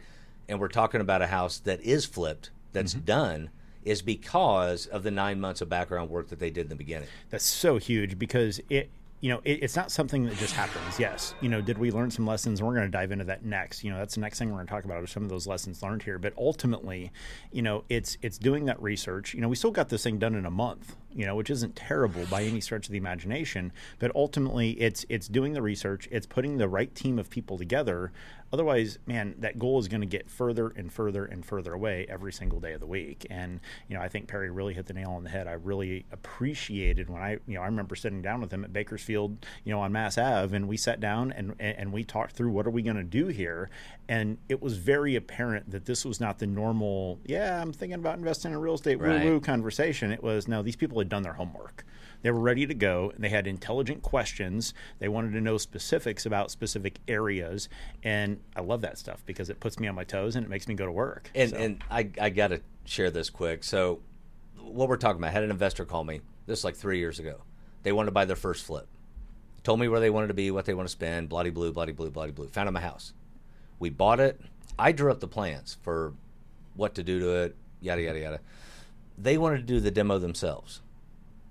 and 0.49 0.59
we're 0.59 0.67
talking 0.67 0.99
about 0.99 1.21
a 1.21 1.27
house 1.27 1.59
that 1.59 1.81
is 1.81 2.05
flipped, 2.05 2.49
that's 2.71 2.93
mm-hmm. 2.93 3.05
done, 3.05 3.49
is 3.83 4.01
because 4.01 4.87
of 4.87 5.03
the 5.03 5.11
nine 5.11 5.39
months 5.39 5.61
of 5.61 5.69
background 5.69 6.09
work 6.09 6.29
that 6.29 6.39
they 6.39 6.49
did 6.49 6.63
in 6.63 6.69
the 6.69 6.75
beginning. 6.75 7.07
That's 7.29 7.45
so 7.45 7.77
huge 7.77 8.17
because 8.17 8.59
it 8.69 8.89
you 9.23 9.29
know, 9.29 9.39
it, 9.45 9.63
it's 9.63 9.77
not 9.77 9.89
something 9.89 10.25
that 10.25 10.35
just 10.35 10.53
happens. 10.53 10.99
Yes, 10.99 11.33
you 11.39 11.47
know, 11.47 11.61
did 11.61 11.77
we 11.77 11.91
learn 11.91 12.11
some 12.11 12.27
lessons? 12.27 12.61
We're 12.61 12.73
going 12.73 12.87
to 12.87 12.91
dive 12.91 13.13
into 13.13 13.23
that 13.23 13.45
next. 13.45 13.81
You 13.81 13.89
know, 13.89 13.97
that's 13.97 14.15
the 14.15 14.19
next 14.19 14.37
thing 14.37 14.49
we're 14.49 14.57
going 14.57 14.67
to 14.67 14.73
talk 14.73 14.83
about 14.83 15.01
are 15.01 15.07
some 15.07 15.23
of 15.23 15.29
those 15.29 15.47
lessons 15.47 15.81
learned 15.81 16.03
here. 16.03 16.19
But 16.19 16.33
ultimately, 16.37 17.09
you 17.53 17.61
know, 17.61 17.85
it's 17.87 18.17
it's 18.21 18.37
doing 18.37 18.65
that 18.65 18.81
research. 18.81 19.33
You 19.33 19.39
know, 19.39 19.47
we 19.47 19.55
still 19.55 19.71
got 19.71 19.87
this 19.87 20.03
thing 20.03 20.19
done 20.19 20.35
in 20.35 20.45
a 20.45 20.51
month. 20.51 20.97
You 21.15 21.25
know, 21.25 21.35
which 21.35 21.49
isn't 21.49 21.75
terrible 21.75 22.25
by 22.25 22.43
any 22.43 22.61
stretch 22.61 22.87
of 22.87 22.91
the 22.91 22.97
imagination. 22.97 23.71
But 23.99 24.11
ultimately, 24.15 24.71
it's 24.71 25.05
it's 25.09 25.27
doing 25.27 25.53
the 25.53 25.61
research. 25.61 26.07
It's 26.11 26.25
putting 26.25 26.57
the 26.57 26.67
right 26.67 26.93
team 26.93 27.19
of 27.19 27.29
people 27.29 27.57
together 27.57 28.11
Otherwise, 28.53 28.99
man, 29.07 29.33
that 29.39 29.57
goal 29.57 29.79
is 29.79 29.87
going 29.87 30.01
to 30.01 30.07
get 30.07 30.29
further 30.29 30.71
and 30.75 30.93
further 30.93 31.25
and 31.25 31.43
further 31.43 31.73
away 31.73 32.05
every 32.07 32.31
single 32.31 32.59
day 32.59 32.73
of 32.73 32.79
the 32.79 32.85
week. 32.85 33.25
And 33.31 33.59
you 33.87 33.97
know, 33.97 34.01
I 34.03 34.09
think 34.09 34.27
Perry 34.27 34.51
really 34.51 34.75
hit 34.75 34.85
the 34.85 34.93
nail 34.93 35.09
on 35.09 35.23
the 35.23 35.31
head. 35.31 35.47
I 35.47 35.53
really 35.53 36.05
appreciated 36.11 37.09
when 37.09 37.19
I, 37.19 37.39
you 37.47 37.55
know, 37.55 37.61
I 37.61 37.65
remember 37.65 37.95
sitting 37.95 38.21
down 38.21 38.41
with 38.41 38.53
him 38.53 38.63
at 38.63 38.71
Bakersfield, 38.71 39.43
you 39.63 39.73
know, 39.73 39.79
on 39.79 39.91
Mass 39.91 40.19
Ave, 40.19 40.55
and 40.55 40.67
we 40.67 40.77
sat 40.77 40.99
down 40.99 41.31
and 41.31 41.55
and 41.59 41.91
we 41.91 42.03
talked 42.03 42.35
through 42.35 42.51
what 42.51 42.67
are 42.67 42.69
we 42.69 42.83
going 42.83 42.95
to 42.95 43.03
do 43.03 43.25
here. 43.25 43.71
And 44.07 44.37
it 44.47 44.61
was 44.61 44.77
very 44.77 45.15
apparent 45.15 45.71
that 45.71 45.85
this 45.85 46.05
was 46.05 46.19
not 46.19 46.37
the 46.37 46.45
normal, 46.45 47.19
yeah, 47.25 47.59
I'm 47.59 47.73
thinking 47.73 47.97
about 47.97 48.19
investing 48.19 48.51
in 48.51 48.57
real 48.59 48.75
estate, 48.75 48.99
right. 48.99 49.23
woo 49.23 49.31
woo 49.31 49.39
conversation. 49.39 50.11
It 50.11 50.21
was 50.21 50.47
no, 50.47 50.61
these 50.61 50.75
people 50.75 51.01
had 51.03 51.09
done 51.09 51.23
their 51.23 51.33
homework. 51.33 51.85
They 52.23 52.31
were 52.31 52.39
ready 52.39 52.65
to 52.65 52.73
go. 52.73 53.11
and 53.13 53.23
They 53.23 53.29
had 53.29 53.47
intelligent 53.47 54.01
questions. 54.01 54.73
They 54.99 55.09
wanted 55.09 55.33
to 55.33 55.41
know 55.41 55.57
specifics 55.57 56.25
about 56.25 56.51
specific 56.51 56.99
areas, 57.07 57.67
and 58.01 58.39
I 58.55 58.61
love 58.61 58.81
that 58.81 58.97
stuff 58.97 59.21
because 59.25 59.49
it 59.49 59.59
puts 59.59 59.77
me 59.79 59.87
on 59.87 59.95
my 59.95 60.05
toes 60.05 60.35
and 60.35 60.45
it 60.45 60.49
makes 60.49 60.67
me 60.67 60.73
go 60.73 60.85
to 60.85 60.91
work. 60.91 61.29
And, 61.35 61.51
so. 61.51 61.57
and 61.57 61.83
I, 61.91 62.09
I 62.19 62.29
got 62.29 62.47
to 62.47 62.61
share 62.85 63.11
this 63.11 63.29
quick. 63.29 63.63
So, 63.63 63.99
what 64.57 64.87
we're 64.87 64.97
talking 64.97 65.19
about, 65.19 65.27
I 65.27 65.31
had 65.31 65.43
an 65.43 65.51
investor 65.51 65.83
call 65.83 66.05
me 66.05 66.21
this 66.45 66.63
like 66.63 66.75
three 66.75 66.97
years 66.97 67.19
ago. 67.19 67.41
They 67.83 67.91
wanted 67.91 68.07
to 68.07 68.13
buy 68.13 68.25
their 68.25 68.37
first 68.37 68.65
flip. 68.65 68.87
Told 69.63 69.79
me 69.81 69.89
where 69.89 69.99
they 69.99 70.09
wanted 70.09 70.27
to 70.27 70.33
be, 70.33 70.49
what 70.51 70.65
they 70.65 70.73
want 70.73 70.87
to 70.87 70.91
spend, 70.91 71.29
bloody 71.29 71.49
blue, 71.49 71.73
bloody 71.73 71.91
blue, 71.91 72.09
bloody 72.09 72.31
blue. 72.31 72.47
Found 72.47 72.67
them 72.67 72.77
a 72.77 72.81
house. 72.81 73.13
We 73.79 73.89
bought 73.89 74.21
it. 74.21 74.39
I 74.79 74.93
drew 74.93 75.11
up 75.11 75.19
the 75.19 75.27
plans 75.27 75.77
for 75.81 76.13
what 76.75 76.95
to 76.95 77.03
do 77.03 77.19
to 77.19 77.29
it, 77.43 77.55
yada 77.81 78.01
yada 78.01 78.19
yada. 78.19 78.39
They 79.17 79.37
wanted 79.37 79.57
to 79.57 79.63
do 79.63 79.79
the 79.79 79.91
demo 79.91 80.17
themselves. 80.19 80.81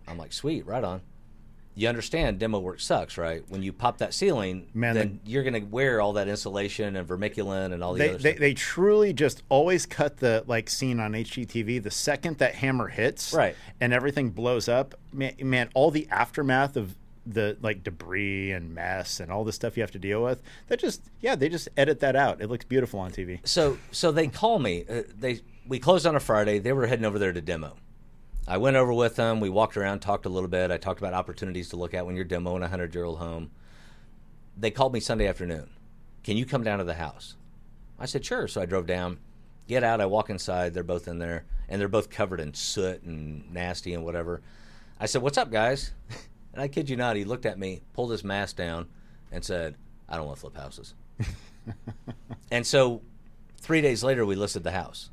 I'm 0.09 0.19
like, 0.19 0.33
sweet, 0.33 0.67
right 0.67 0.83
on. 0.85 1.01
you 1.75 1.89
understand 1.89 2.39
demo 2.39 2.59
work 2.59 2.81
sucks, 2.81 3.17
right? 3.17 3.43
When 3.49 3.63
you 3.63 3.73
pop 3.73 3.99
that 3.99 4.13
ceiling, 4.13 4.67
Man, 4.75 4.95
then 4.95 5.21
you're 5.25 5.43
going 5.43 5.55
to 5.55 5.61
wear 5.61 6.01
all 6.03 6.13
that 6.15 6.29
insulation 6.29 6.97
and 6.97 7.09
vermiculite 7.09 7.73
and 7.73 7.83
all 7.83 7.95
the 7.95 7.99
They, 8.01 8.09
other 8.11 8.19
they, 8.19 8.31
stuff. 8.33 8.41
they 8.41 8.55
truly 8.55 9.13
just 9.15 9.43
always 9.49 9.87
cut 9.87 10.19
the 10.19 10.45
like 10.47 10.69
scene 10.69 11.01
on 11.01 11.13
HGTV 11.13 11.83
the 11.83 11.91
second 11.91 12.39
that 12.39 12.57
hammer 12.57 12.89
hits, 12.89 13.33
Right. 13.33 13.57
and 13.81 13.93
everything 13.95 14.31
blows 14.31 14.69
up. 14.69 14.95
Man, 15.13 15.35
man, 15.41 15.71
all 15.75 15.91
the 15.91 16.07
aftermath 16.11 16.77
of 16.77 16.95
the 17.25 17.57
like 17.63 17.85
debris 17.85 18.51
and 18.51 18.75
mess 18.75 19.21
and 19.21 19.31
all 19.31 19.45
the 19.45 19.53
stuff 19.53 19.77
you 19.77 19.83
have 19.83 19.93
to 19.93 19.99
deal 20.01 20.23
with. 20.25 20.43
That 20.67 20.81
just 20.81 21.03
yeah, 21.21 21.37
they 21.37 21.49
just 21.49 21.69
edit 21.77 22.01
that 22.01 22.17
out. 22.17 22.41
It 22.43 22.49
looks 22.51 22.65
beautiful 22.65 22.99
on 23.01 23.13
TV. 23.13 23.39
so 23.47 23.79
so 23.93 24.11
they 24.13 24.27
call 24.27 24.59
me. 24.59 24.85
Uh, 24.91 25.03
they 25.19 25.41
we 25.67 25.79
closed 25.79 26.05
on 26.05 26.17
a 26.17 26.21
Friday. 26.21 26.59
They 26.59 26.73
were 26.73 26.87
heading 26.89 27.05
over 27.05 27.21
there 27.21 27.33
to 27.33 27.41
demo. 27.41 27.77
I 28.53 28.59
went 28.59 28.77
over 28.77 28.93
with 28.93 29.17
them. 29.17 29.41
We 29.41 29.49
walked 29.49 29.79
around, 29.79 30.01
talked 30.01 30.27
a 30.27 30.29
little 30.29 30.47
bit. 30.47 30.71
I 30.71 30.77
talked 30.77 31.01
about 31.01 31.15
opportunities 31.15 31.71
to 31.71 31.77
look 31.77 31.95
at 31.95 32.05
when 32.05 32.17
you're 32.17 32.25
demoing 32.27 32.63
a 32.63 32.69
hundred 32.69 32.95
year 32.95 33.05
old 33.05 33.17
home. 33.17 33.51
They 34.59 34.71
called 34.71 34.93
me 34.93 35.01
Sunday 35.01 35.27
afternoon. 35.27 35.71
Can 36.23 36.37
you 36.37 36.45
come 36.45 36.63
down 36.63 36.77
to 36.79 36.85
the 36.85 36.93
house? 36.93 37.37
I 37.99 38.05
said 38.05 38.27
sure. 38.27 38.47
So 38.47 38.61
I 38.61 38.67
drove 38.67 38.87
down. 38.87 39.21
Get 39.69 39.83
out. 39.83 40.03
I 40.03 40.05
walk 40.05 40.29
inside. 40.29 40.75
They're 40.75 40.83
both 40.83 41.09
in 41.09 41.19
there, 41.19 41.47
and 41.67 41.81
they're 41.81 41.89
both 41.89 42.11
covered 42.11 42.41
in 42.41 42.53
soot 42.53 43.03
and 43.05 43.51
nasty 43.51 43.95
and 43.95 44.05
whatever. 44.05 44.43
I 45.01 45.07
said, 45.07 45.23
"What's 45.23 45.39
up, 45.39 45.51
guys?" 45.51 45.93
And 46.53 46.61
I 46.61 46.69
kid 46.69 46.91
you 46.91 46.99
not, 46.99 47.17
he 47.17 47.25
looked 47.25 47.47
at 47.47 47.59
me, 47.59 47.81
pulled 47.95 48.11
his 48.11 48.23
mask 48.23 48.57
down, 48.57 48.87
and 49.31 49.43
said, 49.43 49.77
"I 50.11 50.19
don't 50.19 50.27
want 50.27 50.37
to 50.37 50.41
flip 50.43 50.57
houses." 50.59 50.93
and 52.51 52.67
so, 52.67 53.01
three 53.57 53.81
days 53.81 54.05
later, 54.05 54.27
we 54.27 54.35
listed 54.35 54.63
the 54.63 54.73
house. 54.73 55.09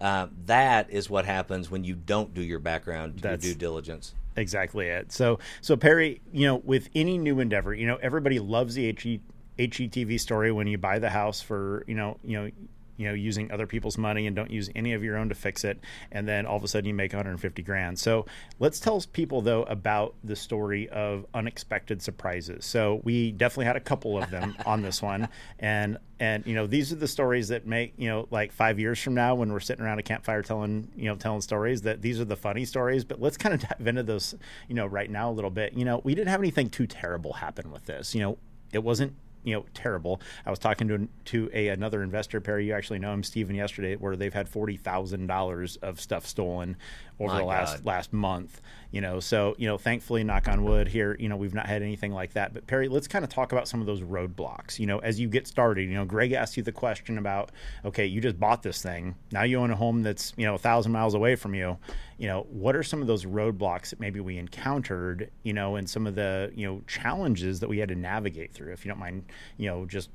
Uh, 0.00 0.26
that 0.44 0.90
is 0.90 1.08
what 1.08 1.24
happens 1.24 1.70
when 1.70 1.84
you 1.84 1.94
don't 1.94 2.34
do 2.34 2.42
your 2.42 2.58
background, 2.58 3.20
your 3.22 3.36
due 3.36 3.54
diligence. 3.54 4.14
exactly 4.36 4.88
it. 4.88 5.10
So, 5.10 5.38
so 5.60 5.76
Perry, 5.76 6.20
you 6.32 6.46
know, 6.46 6.56
with 6.56 6.90
any 6.94 7.16
new 7.16 7.40
endeavor, 7.40 7.72
you 7.72 7.86
know, 7.86 7.96
everybody 7.96 8.38
loves 8.38 8.74
the 8.74 8.92
HE, 8.92 9.20
HGTV 9.58 10.20
story 10.20 10.52
when 10.52 10.66
you 10.66 10.76
buy 10.76 10.98
the 10.98 11.08
house 11.08 11.40
for, 11.40 11.84
you 11.86 11.94
know, 11.94 12.18
you 12.22 12.38
know, 12.38 12.50
you 12.96 13.06
know, 13.08 13.14
using 13.14 13.50
other 13.50 13.66
people's 13.66 13.98
money 13.98 14.26
and 14.26 14.34
don't 14.34 14.50
use 14.50 14.70
any 14.74 14.92
of 14.92 15.02
your 15.02 15.16
own 15.16 15.28
to 15.28 15.34
fix 15.34 15.64
it, 15.64 15.78
and 16.12 16.26
then 16.26 16.46
all 16.46 16.56
of 16.56 16.64
a 16.64 16.68
sudden 16.68 16.86
you 16.86 16.94
make 16.94 17.12
150 17.12 17.62
grand. 17.62 17.98
So, 17.98 18.26
let's 18.58 18.80
tell 18.80 19.02
people 19.12 19.42
though 19.42 19.64
about 19.64 20.14
the 20.24 20.36
story 20.36 20.88
of 20.88 21.26
unexpected 21.34 22.02
surprises. 22.02 22.64
So, 22.64 23.00
we 23.04 23.32
definitely 23.32 23.66
had 23.66 23.76
a 23.76 23.80
couple 23.80 24.20
of 24.20 24.30
them 24.30 24.56
on 24.66 24.82
this 24.82 25.02
one, 25.02 25.28
and 25.58 25.98
and 26.18 26.46
you 26.46 26.54
know, 26.54 26.66
these 26.66 26.92
are 26.92 26.96
the 26.96 27.08
stories 27.08 27.48
that 27.48 27.66
make 27.66 27.92
you 27.98 28.08
know, 28.08 28.26
like 28.30 28.52
five 28.52 28.78
years 28.78 29.00
from 29.00 29.14
now 29.14 29.34
when 29.34 29.52
we're 29.52 29.60
sitting 29.60 29.84
around 29.84 29.98
a 29.98 30.02
campfire 30.02 30.42
telling 30.42 30.88
you 30.96 31.04
know 31.04 31.16
telling 31.16 31.40
stories 31.40 31.82
that 31.82 32.00
these 32.00 32.20
are 32.20 32.24
the 32.24 32.36
funny 32.36 32.64
stories. 32.64 33.04
But 33.04 33.20
let's 33.20 33.36
kind 33.36 33.54
of 33.54 33.60
dive 33.68 33.86
into 33.86 34.02
those 34.02 34.34
you 34.68 34.74
know 34.74 34.86
right 34.86 35.10
now 35.10 35.30
a 35.30 35.32
little 35.32 35.50
bit. 35.50 35.74
You 35.74 35.84
know, 35.84 36.00
we 36.04 36.14
didn't 36.14 36.28
have 36.28 36.40
anything 36.40 36.70
too 36.70 36.86
terrible 36.86 37.34
happen 37.34 37.70
with 37.70 37.84
this. 37.86 38.14
You 38.14 38.22
know, 38.22 38.38
it 38.72 38.82
wasn't 38.82 39.14
you 39.46 39.54
know 39.54 39.64
terrible. 39.72 40.20
I 40.44 40.50
was 40.50 40.58
talking 40.58 40.88
to 40.88 41.08
to 41.26 41.50
a 41.54 41.68
another 41.68 42.02
investor, 42.02 42.40
Perry. 42.40 42.66
You 42.66 42.74
actually 42.74 42.98
know 42.98 43.12
him, 43.14 43.22
Stephen, 43.22 43.54
yesterday, 43.54 43.94
where 43.94 44.16
they've 44.16 44.34
had 44.34 44.48
forty 44.48 44.76
thousand 44.76 45.28
dollars 45.28 45.76
of 45.76 46.00
stuff 46.00 46.26
stolen 46.26 46.76
over 47.18 47.32
My 47.32 47.38
the 47.40 47.44
last 47.46 47.76
God. 47.76 47.86
last 47.86 48.12
month. 48.12 48.60
You 48.90 49.00
know, 49.00 49.20
so 49.20 49.54
you 49.58 49.66
know, 49.66 49.78
thankfully, 49.78 50.24
knock 50.24 50.48
on 50.48 50.64
wood, 50.64 50.88
here, 50.88 51.16
you 51.18 51.28
know, 51.28 51.36
we've 51.36 51.54
not 51.54 51.66
had 51.66 51.82
anything 51.82 52.12
like 52.12 52.32
that. 52.32 52.52
But 52.54 52.66
Perry, 52.66 52.88
let's 52.88 53.08
kind 53.08 53.24
of 53.24 53.30
talk 53.30 53.52
about 53.52 53.68
some 53.68 53.80
of 53.80 53.86
those 53.86 54.00
roadblocks. 54.00 54.78
You 54.78 54.86
know, 54.86 54.98
as 54.98 55.20
you 55.20 55.28
get 55.28 55.46
started, 55.46 55.88
you 55.88 55.94
know, 55.94 56.04
Greg 56.04 56.32
asked 56.32 56.56
you 56.56 56.62
the 56.62 56.72
question 56.72 57.18
about, 57.18 57.52
okay, 57.84 58.06
you 58.06 58.20
just 58.20 58.38
bought 58.38 58.62
this 58.62 58.82
thing, 58.82 59.14
now 59.32 59.42
you 59.42 59.58
own 59.58 59.70
a 59.70 59.76
home 59.76 60.02
that's 60.02 60.32
you 60.36 60.44
know 60.46 60.54
a 60.54 60.58
thousand 60.58 60.92
miles 60.92 61.14
away 61.14 61.36
from 61.36 61.54
you. 61.54 61.78
You 62.18 62.28
know, 62.28 62.46
what 62.48 62.74
are 62.74 62.82
some 62.82 63.02
of 63.02 63.06
those 63.06 63.26
roadblocks 63.26 63.90
that 63.90 64.00
maybe 64.00 64.20
we 64.20 64.38
encountered? 64.38 65.30
You 65.42 65.52
know, 65.52 65.76
and 65.76 65.88
some 65.88 66.06
of 66.06 66.14
the 66.14 66.50
you 66.54 66.66
know 66.66 66.82
challenges 66.86 67.60
that 67.60 67.68
we 67.68 67.78
had 67.78 67.88
to 67.90 67.94
navigate 67.94 68.52
through. 68.52 68.72
If 68.72 68.84
you 68.84 68.90
don't 68.90 68.98
mind, 68.98 69.24
you 69.58 69.68
know, 69.68 69.84
just 69.84 70.10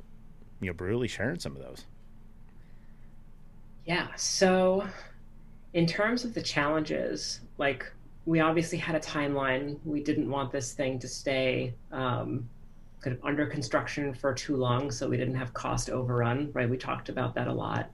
you 0.61 0.67
know, 0.67 0.73
brutally 0.73 1.07
sharing 1.07 1.39
some 1.39 1.55
of 1.55 1.61
those. 1.61 1.85
Yeah. 3.85 4.07
So, 4.15 4.87
in 5.73 5.85
terms 5.87 6.23
of 6.23 6.33
the 6.33 6.41
challenges, 6.41 7.41
like 7.57 7.91
we 8.25 8.39
obviously 8.39 8.77
had 8.77 8.95
a 8.95 8.99
timeline. 8.99 9.79
We 9.83 10.01
didn't 10.01 10.29
want 10.29 10.51
this 10.51 10.73
thing 10.73 10.99
to 10.99 11.07
stay 11.07 11.73
um, 11.91 12.47
kind 13.01 13.17
of 13.17 13.25
under 13.25 13.47
construction 13.47 14.13
for 14.13 14.33
too 14.33 14.55
long, 14.55 14.91
so 14.91 15.09
we 15.09 15.17
didn't 15.17 15.35
have 15.35 15.53
cost 15.53 15.89
overrun. 15.89 16.51
Right. 16.53 16.69
We 16.69 16.77
talked 16.77 17.09
about 17.09 17.33
that 17.35 17.47
a 17.47 17.53
lot, 17.53 17.89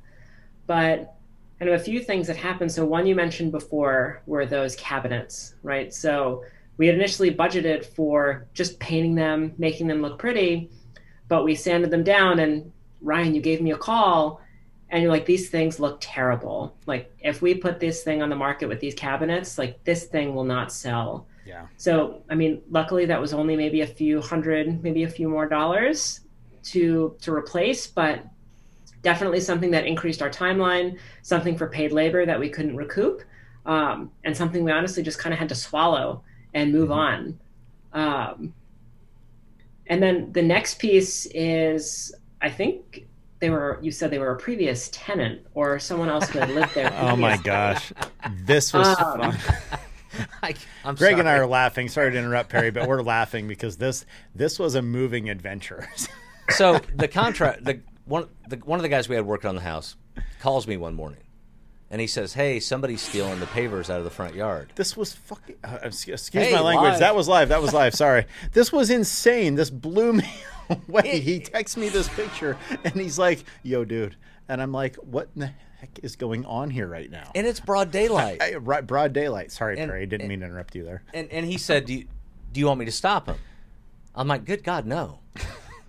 but 0.68 1.16
kind 1.60 1.72
of 1.72 1.80
a 1.80 1.84
few 1.84 2.00
things 2.00 2.28
that 2.28 2.36
happened. 2.38 2.72
So 2.72 2.86
one 2.86 3.08
you 3.08 3.16
mentioned 3.16 3.52
before 3.52 4.22
were 4.26 4.46
those 4.46 4.76
cabinets, 4.76 5.56
right? 5.64 5.94
So 5.94 6.44
we 6.78 6.86
had 6.88 6.96
initially 6.96 7.34
budgeted 7.34 7.86
for 7.86 8.48
just 8.54 8.80
painting 8.80 9.16
them, 9.16 9.54
making 9.58 9.88
them 9.88 10.02
look 10.02 10.20
pretty, 10.20 10.70
but 11.28 11.44
we 11.44 11.56
sanded 11.56 11.90
them 11.90 12.04
down. 12.04 12.40
And 12.40 12.72
Ryan, 13.02 13.34
you 13.34 13.42
gave 13.42 13.62
me 13.62 13.72
a 13.72 13.78
call 13.78 14.42
and 14.90 15.02
you're 15.02 15.12
like 15.12 15.26
these 15.26 15.50
things 15.50 15.80
look 15.80 15.98
terrible 16.00 16.74
like 16.86 17.12
if 17.20 17.42
we 17.42 17.54
put 17.54 17.80
this 17.80 18.04
thing 18.04 18.22
on 18.22 18.30
the 18.30 18.36
market 18.36 18.68
with 18.70 18.80
these 18.80 18.96
cabinets 18.96 19.58
like 19.58 19.84
this 19.84 20.06
thing 20.06 20.34
will 20.34 20.46
not 20.46 20.72
sell 20.72 21.28
Yeah. 21.46 21.68
so 21.76 22.22
i 22.30 22.36
mean 22.36 22.62
luckily 22.70 23.06
that 23.08 23.20
was 23.20 23.34
only 23.34 23.56
maybe 23.58 23.82
a 23.82 23.88
few 23.88 24.22
hundred 24.22 24.82
maybe 24.84 25.04
a 25.04 25.10
few 25.10 25.28
more 25.28 25.48
dollars 25.48 26.22
to 26.72 27.16
to 27.22 27.34
replace 27.34 27.88
but 27.88 28.24
definitely 29.12 29.40
something 29.40 29.72
that 29.72 29.86
increased 29.86 30.22
our 30.22 30.30
timeline 30.30 30.98
something 31.22 31.56
for 31.58 31.68
paid 31.68 31.92
labor 31.94 32.26
that 32.26 32.38
we 32.38 32.50
couldn't 32.50 32.76
recoup 32.76 33.24
um, 33.66 34.12
and 34.26 34.36
something 34.36 34.66
we 34.66 34.72
honestly 34.72 35.02
just 35.02 35.18
kind 35.18 35.32
of 35.32 35.40
had 35.40 35.48
to 35.48 35.56
swallow 35.56 36.22
and 36.54 36.74
move 36.74 36.92
on 36.92 37.40
um, 37.94 38.54
and 39.88 40.04
then 40.04 40.30
the 40.34 40.42
next 40.42 40.78
piece 40.78 41.26
is 41.34 42.14
i 42.42 42.50
think 42.50 43.08
they 43.40 43.50
were 43.50 43.80
you 43.82 43.92
said 43.92 44.12
they 44.12 44.20
were 44.20 44.32
a 44.32 44.38
previous 44.38 44.90
tenant 44.92 45.40
or 45.54 45.80
someone 45.80 46.10
else 46.10 46.28
who 46.30 46.40
had 46.40 46.50
lived 46.50 46.74
there 46.76 46.92
Oh 47.00 47.16
my 47.16 47.38
gosh, 47.38 47.94
this 48.44 48.74
was 48.74 48.88
Um, 49.00 49.32
fun. 49.32 49.38
I, 50.44 50.56
I'm 50.84 50.96
Greg 50.96 51.20
and 51.20 51.30
I 51.30 51.36
are 51.38 51.46
laughing. 51.46 51.88
Sorry 51.90 52.12
to 52.12 52.18
interrupt, 52.18 52.50
Perry, 52.50 52.72
but 52.72 52.88
we're 52.88 53.04
laughing 53.04 53.48
because 53.48 53.78
this 53.78 54.06
this 54.34 54.58
was 54.58 54.74
a 54.76 54.82
moving 54.82 55.30
adventure. 55.30 55.88
so 56.50 56.80
the 56.96 57.08
contract 57.08 57.64
the 57.66 57.80
one 58.08 58.28
the 58.48 58.58
one 58.58 58.80
of 58.80 58.84
the 58.84 58.90
guys 58.90 59.08
we 59.10 59.16
had 59.16 59.26
working 59.26 59.50
on 59.50 59.56
the 59.56 59.62
house 59.62 59.96
calls 60.40 60.68
me 60.68 60.78
one 60.78 60.94
morning 60.96 61.22
and 61.90 62.02
he 62.02 62.08
says 62.08 62.34
hey 62.34 62.60
somebody's 62.60 63.02
stealing 63.02 63.40
the 63.40 63.46
pavers 63.48 63.90
out 63.90 63.98
of 64.00 64.04
the 64.04 64.10
front 64.10 64.36
yard 64.36 64.72
this 64.76 64.96
was 64.98 65.14
fucking. 65.14 65.56
Uh, 65.64 65.78
excuse 65.84 66.28
Hey, 66.30 66.54
my 66.54 66.60
language. 66.62 66.92
live. 66.92 67.00
That 67.00 67.16
was 67.16 67.28
live. 67.28 67.50
That 67.50 67.62
was 67.62 67.74
live. 67.74 67.94
Sorry. 67.96 68.26
This 68.54 68.72
was 68.72 68.90
insane. 68.90 69.56
This 69.56 69.70
blew 69.70 70.14
me 70.14 70.30
away. 70.70 71.20
He 71.20 71.40
texts 71.40 71.78
me 71.78 71.90
this 71.90 72.10
picture 72.10 72.58
and 72.84 72.94
he's 72.96 73.18
like, 73.20 73.44
"Yo, 73.64 73.86
dude," 73.86 74.16
and 74.50 74.62
I'm 74.62 74.72
like, 74.72 74.96
"What 74.98 75.30
in 75.36 75.42
the 75.42 75.52
heck 75.80 76.00
is 76.04 76.16
going 76.16 76.46
on 76.46 76.70
here 76.70 76.88
right 76.88 77.10
now?" 77.10 77.32
and 77.36 77.46
it's 77.48 77.60
broad 77.60 77.92
daylight 77.92 78.42
I, 78.42 78.56
right, 78.56 78.86
broad 78.86 79.14
daylight. 79.14 79.52
Sorry, 79.52 79.80
And- 79.80 79.90
Perry. 79.90 80.06
Didn't 80.06 80.22
and- 80.24 80.30
mean 80.30 80.40
to 80.42 80.46
interrupt 80.48 80.76
you 80.76 80.84
there. 80.84 81.04
and 81.14 81.30
and 81.32 81.46
he 81.46 81.58
said 81.58 81.86
do 81.86 81.94
you, 81.94 82.06
do 82.52 82.60
you 82.60 82.68
want 82.68 82.80
me 82.80 82.86
to 82.86 82.92
stop 82.92 83.28
him 83.28 83.36
i'm 84.16 84.28
like 84.28 84.44
good 84.46 84.64
god 84.64 84.86
no 84.86 85.20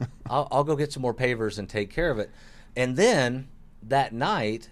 I'll, 0.31 0.49
I'll 0.51 0.65
go 0.65 0.77
get 0.77 0.93
some 0.93 1.03
more 1.03 1.15
pavers 1.15 1.59
and 1.59 1.69
take 1.69 1.91
care 1.91 2.11
of 2.11 2.19
it. 2.19 2.31
And 2.77 2.97
then 2.97 3.49
that 3.83 4.13
night 4.13 4.71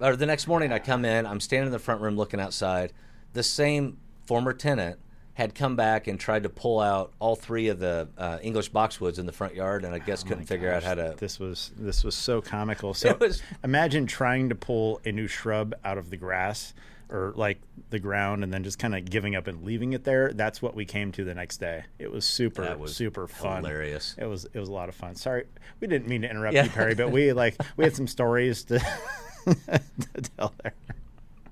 or 0.00 0.16
the 0.16 0.24
next 0.24 0.46
morning 0.46 0.72
i 0.72 0.78
come 0.78 1.04
in 1.04 1.26
i'm 1.26 1.40
standing 1.40 1.66
in 1.66 1.72
the 1.72 1.78
front 1.78 2.00
room 2.00 2.16
looking 2.16 2.40
outside. 2.40 2.92
The 3.32 3.42
same 3.42 3.98
former 4.26 4.52
tenant 4.52 4.98
had 5.34 5.54
come 5.54 5.76
back 5.76 6.06
and 6.06 6.18
tried 6.18 6.42
to 6.42 6.48
pull 6.48 6.80
out 6.80 7.12
all 7.18 7.36
three 7.36 7.68
of 7.68 7.78
the 7.78 8.08
uh, 8.18 8.38
english 8.42 8.70
boxwoods 8.72 9.18
in 9.18 9.26
the 9.26 9.32
front 9.32 9.54
yard 9.54 9.84
and 9.84 9.94
i 9.94 9.98
guess 9.98 10.22
couldn't 10.22 10.44
figure 10.46 10.72
out 10.72 10.82
how 10.82 10.94
to 10.94 11.14
This 11.18 11.38
was 11.38 11.70
this 11.76 12.02
was 12.02 12.14
so 12.14 12.40
comical. 12.40 12.94
So 13.00 13.16
was- 13.20 13.42
imagine 13.62 14.06
trying 14.06 14.48
to 14.48 14.54
pull 14.54 15.00
a 15.04 15.12
new 15.12 15.28
shrub 15.28 15.74
out 15.84 15.98
of 15.98 16.10
the 16.10 16.16
grass 16.16 16.74
or 17.10 17.32
like 17.36 17.60
the 17.90 17.98
ground 17.98 18.44
and 18.44 18.52
then 18.54 18.62
just 18.62 18.78
kind 18.78 18.94
of 18.94 19.04
giving 19.04 19.34
up 19.34 19.46
and 19.46 19.64
leaving 19.64 19.92
it 19.92 20.04
there. 20.04 20.32
That's 20.32 20.62
what 20.62 20.74
we 20.74 20.84
came 20.84 21.10
to 21.12 21.24
the 21.24 21.34
next 21.34 21.58
day. 21.58 21.84
It 21.98 22.10
was 22.10 22.24
super 22.24 22.62
That 22.62 22.78
was 22.78 22.94
super 22.94 23.26
fun. 23.26 23.64
hilarious. 23.64 24.14
It 24.18 24.26
was 24.26 24.46
it 24.52 24.58
was 24.58 24.68
a 24.68 24.72
lot 24.72 24.88
of 24.88 24.94
fun. 24.94 25.14
Sorry, 25.16 25.44
we 25.80 25.86
didn't 25.88 26.08
mean 26.08 26.22
to 26.22 26.30
interrupt 26.30 26.54
Yeah. 26.54 26.64
you, 26.64 26.70
Perry, 26.70 26.94
but 26.94 27.10
we 27.10 27.32
like 27.32 27.56
we 27.76 27.84
had 27.84 27.96
some 27.96 28.06
stories 28.06 28.62
to, 28.64 28.78
to 29.46 30.30
tell 30.36 30.54
there. 30.62 30.72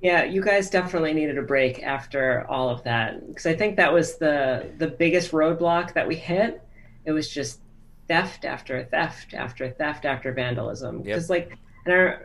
Yeah, 0.01 0.23
you 0.25 0.41
guys 0.43 0.71
definitely 0.71 1.13
needed 1.13 1.39
a 1.39 1.43
break 1.43 1.83
after 1.83 2.47
all 2.49 2.69
of 2.69 2.85
that 2.85 3.27
because 3.27 3.47
I 3.47 3.55
think 3.57 3.77
that 3.77 3.93
was 3.93 4.17
the 4.19 4.71
the 4.79 4.87
biggest 4.87 5.33
roadblock 5.33 5.95
that 5.95 6.07
we 6.07 6.15
hit. 6.15 6.63
It 7.05 7.11
was 7.13 7.29
just 7.29 7.61
theft 8.07 8.45
after 8.45 8.85
theft 8.85 9.35
after 9.35 9.69
theft 9.71 10.05
after 10.05 10.33
vandalism. 10.33 11.03
Because 11.03 11.29
like, 11.29 11.57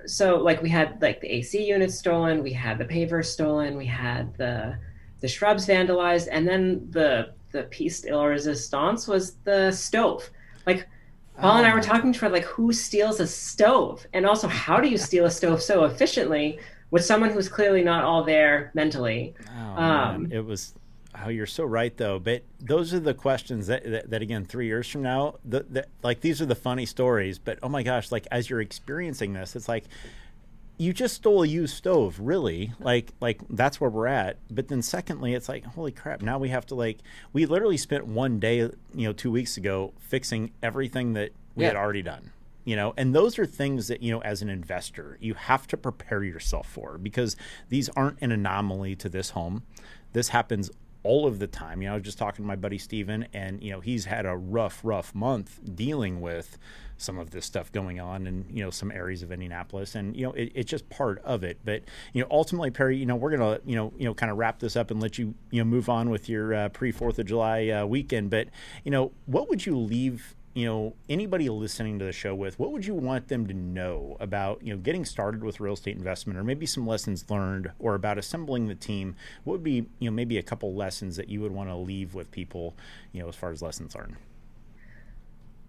so 0.06 0.38
like 0.38 0.62
we 0.62 0.70
had 0.70 1.02
like 1.02 1.22
the 1.22 1.32
AC 1.32 1.64
units 1.66 1.96
stolen, 1.98 2.44
we 2.44 2.54
had 2.54 2.78
the 2.78 2.86
pavers 2.86 3.26
stolen, 3.26 3.78
we 3.78 3.86
had 3.86 4.36
the 4.38 4.78
the 5.22 5.28
shrubs 5.28 5.66
vandalized, 5.68 6.28
and 6.32 6.48
then 6.48 6.88
the 6.92 7.34
the 7.52 7.64
piece 7.64 8.02
de 8.02 8.16
la 8.16 8.26
resistance 8.26 9.08
was 9.08 9.36
the 9.44 9.72
stove. 9.72 10.30
Like 10.66 10.88
Paul 11.40 11.58
and 11.58 11.68
I 11.68 11.74
were 11.74 11.82
talking 11.82 12.14
to 12.14 12.20
her 12.22 12.30
like, 12.30 12.44
who 12.46 12.74
steals 12.74 13.20
a 13.20 13.28
stove, 13.28 14.06
and 14.14 14.26
also 14.26 14.48
how 14.48 14.80
do 14.80 14.88
you 14.90 14.98
steal 15.08 15.26
a 15.26 15.32
stove 15.32 15.62
so 15.62 15.86
efficiently 15.86 16.60
with 16.92 17.04
someone 17.04 17.32
who's 17.32 17.50
clearly 17.50 17.84
not 17.84 18.04
all 18.04 18.24
there 18.24 18.72
mentally? 18.74 19.34
Oh, 19.50 19.82
Um. 19.82 20.32
It 20.32 20.46
was 20.46 20.76
Oh, 21.24 21.30
you're 21.30 21.46
so 21.46 21.64
right, 21.64 21.96
though. 21.96 22.18
But 22.20 22.44
those 22.60 22.94
are 22.94 23.00
the 23.00 23.14
questions 23.14 23.68
that, 23.68 23.84
that, 23.90 24.10
that 24.10 24.22
again, 24.22 24.46
three 24.46 24.66
years 24.66 24.88
from 24.90 25.04
now, 25.04 25.36
the, 25.46 25.64
the, 25.70 25.88
like 26.02 26.22
these 26.22 26.42
are 26.42 26.46
the 26.46 26.56
funny 26.56 26.86
stories. 26.86 27.38
But 27.40 27.60
oh 27.62 27.70
my 27.70 27.84
gosh, 27.84 28.12
like 28.12 28.28
as 28.32 28.50
you're 28.50 28.62
experiencing 28.62 29.34
this, 29.34 29.56
it's 29.56 29.70
like 29.70 29.86
you 30.80 30.92
just 30.92 31.16
stole 31.16 31.44
a 31.44 31.48
used 31.48 31.76
stove, 31.76 32.20
really. 32.20 32.74
Like, 32.80 33.12
like 33.22 33.42
that's 33.50 33.80
where 33.80 33.92
we're 33.92 34.08
at. 34.08 34.38
But 34.50 34.70
then, 34.70 34.82
secondly, 34.82 35.36
it's 35.36 35.48
like, 35.48 35.64
holy 35.66 35.92
crap! 35.92 36.24
Now 36.24 36.40
we 36.40 36.50
have 36.50 36.66
to 36.68 36.76
like, 36.76 36.98
we 37.32 37.46
literally 37.46 37.78
spent 37.78 38.08
one 38.08 38.40
day, 38.40 38.58
you 38.58 38.72
know, 38.96 39.14
two 39.14 39.32
weeks 39.32 39.56
ago 39.56 39.94
fixing 40.00 40.52
everything 40.64 41.14
that 41.14 41.32
we 41.56 41.64
Yeah. 41.64 41.70
had 41.70 41.78
already 41.78 42.02
done. 42.02 42.32
You 42.66 42.78
know, 42.78 42.94
and 42.96 43.14
those 43.14 43.38
are 43.38 43.46
things 43.46 43.90
that 43.90 44.02
you 44.02 44.12
know, 44.12 44.22
as 44.22 44.42
an 44.42 44.50
investor, 44.50 45.18
you 45.22 45.34
have 45.34 45.68
to 45.68 45.78
prepare 45.78 46.24
yourself 46.24 46.68
for 46.68 46.98
because 46.98 47.36
these 47.70 47.90
aren't 47.90 48.22
an 48.22 48.32
anomaly 48.32 48.96
to 48.96 49.10
this 49.10 49.32
home. 49.32 49.64
This 50.14 50.30
happens 50.30 50.72
all 51.04 51.28
of 51.28 51.40
the 51.40 51.48
time. 51.48 51.82
You 51.82 51.88
know, 51.88 51.94
I 51.94 51.96
was 51.96 52.04
just 52.04 52.18
talking 52.18 52.44
to 52.44 52.48
my 52.48 52.56
buddy 52.56 52.78
Steven, 52.78 53.28
and 53.34 53.62
you 53.62 53.72
know, 53.72 53.80
he's 53.80 54.06
had 54.06 54.26
a 54.26 54.36
rough, 54.36 54.80
rough 54.84 55.14
month 55.14 55.60
dealing 55.76 56.22
with 56.22 56.58
some 56.98 57.18
of 57.20 57.32
this 57.32 57.46
stuff 57.46 57.72
going 57.72 58.00
on 58.00 58.28
in 58.28 58.46
you 58.50 58.64
know 58.64 58.70
some 58.70 58.92
areas 58.92 59.22
of 59.22 59.32
Indianapolis, 59.32 59.96
and 59.96 60.16
you 60.16 60.26
know, 60.26 60.32
it, 60.34 60.52
it's 60.56 60.70
just 60.70 60.90
part 60.90 61.20
of 61.24 61.44
it. 61.44 61.60
But 61.64 61.84
you 62.14 62.22
know, 62.22 62.28
ultimately, 62.32 62.72
Perry, 62.72 62.98
you 62.98 63.06
know, 63.06 63.16
we're 63.16 63.36
gonna 63.36 63.60
you 63.66 63.76
know 63.76 63.94
you 63.98 64.06
know 64.06 64.14
kind 64.14 64.32
of 64.32 64.38
wrap 64.38 64.60
this 64.60 64.76
up 64.76 64.92
and 64.92 65.02
let 65.02 65.18
you 65.18 65.34
you 65.52 65.62
know 65.62 65.66
move 65.66 65.90
on 65.90 66.10
with 66.10 66.30
your 66.30 66.54
uh, 66.54 66.70
pre 66.70 66.92
Fourth 66.92 67.20
of 67.20 67.26
July 67.26 67.68
uh, 67.70 67.86
weekend. 67.86 68.30
But 68.30 68.48
you 68.84 68.92
know, 68.92 69.12
what 69.26 69.50
would 69.50 69.66
you 69.66 69.78
leave? 69.78 70.36
You 70.54 70.66
know 70.66 70.94
anybody 71.10 71.50
listening 71.50 72.00
to 72.00 72.06
the 72.06 72.12
show 72.12 72.36
with 72.36 72.60
what 72.60 72.72
would 72.72 72.86
you 72.86 72.94
want 72.94 73.28
them 73.28 73.48
to 73.48 73.54
know 73.54 74.18
about 74.20 74.62
you 74.64 74.74
know 74.74 74.80
getting 74.80 75.06
started 75.06 75.44
with 75.44 75.60
real 75.60 75.74
estate 75.74 75.96
investment 75.98 76.38
or 76.38 76.44
maybe 76.44 76.66
some 76.66 76.86
lessons 76.88 77.30
learned 77.30 77.72
or 77.80 77.96
about 77.96 78.18
assembling 78.18 78.68
the 78.68 78.76
team 78.76 79.16
what 79.44 79.54
would 79.54 79.64
be 79.64 79.88
you 80.00 80.10
know 80.10 80.12
maybe 80.12 80.38
a 80.38 80.44
couple 80.44 80.76
lessons 80.76 81.16
that 81.16 81.30
you 81.30 81.42
would 81.42 81.52
want 81.52 81.70
to 81.70 81.76
leave 81.76 82.14
with 82.14 82.30
people 82.32 82.76
you 83.12 83.22
know 83.22 83.28
as 83.28 83.36
far 83.36 83.52
as 83.52 83.62
lessons 83.62 83.96
learned 83.96 84.16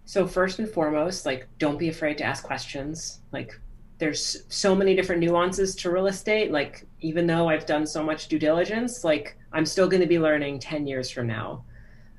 So 0.05 0.27
first 0.27 0.59
and 0.59 0.69
foremost, 0.69 1.25
like 1.25 1.47
don't 1.57 1.79
be 1.79 1.89
afraid 1.89 2.17
to 2.19 2.23
ask 2.23 2.43
questions. 2.43 3.21
Like 3.31 3.59
there's 3.97 4.43
so 4.49 4.75
many 4.75 4.95
different 4.95 5.21
nuances 5.21 5.75
to 5.77 5.89
real 5.91 6.07
estate. 6.07 6.51
Like 6.51 6.85
even 7.01 7.25
though 7.25 7.49
I've 7.49 7.65
done 7.65 7.87
so 7.87 8.03
much 8.03 8.27
due 8.27 8.39
diligence, 8.39 9.03
like 9.03 9.37
I'm 9.51 9.65
still 9.65 9.87
going 9.87 10.01
to 10.01 10.07
be 10.07 10.19
learning 10.19 10.59
10 10.59 10.85
years 10.85 11.09
from 11.09 11.27
now. 11.27 11.65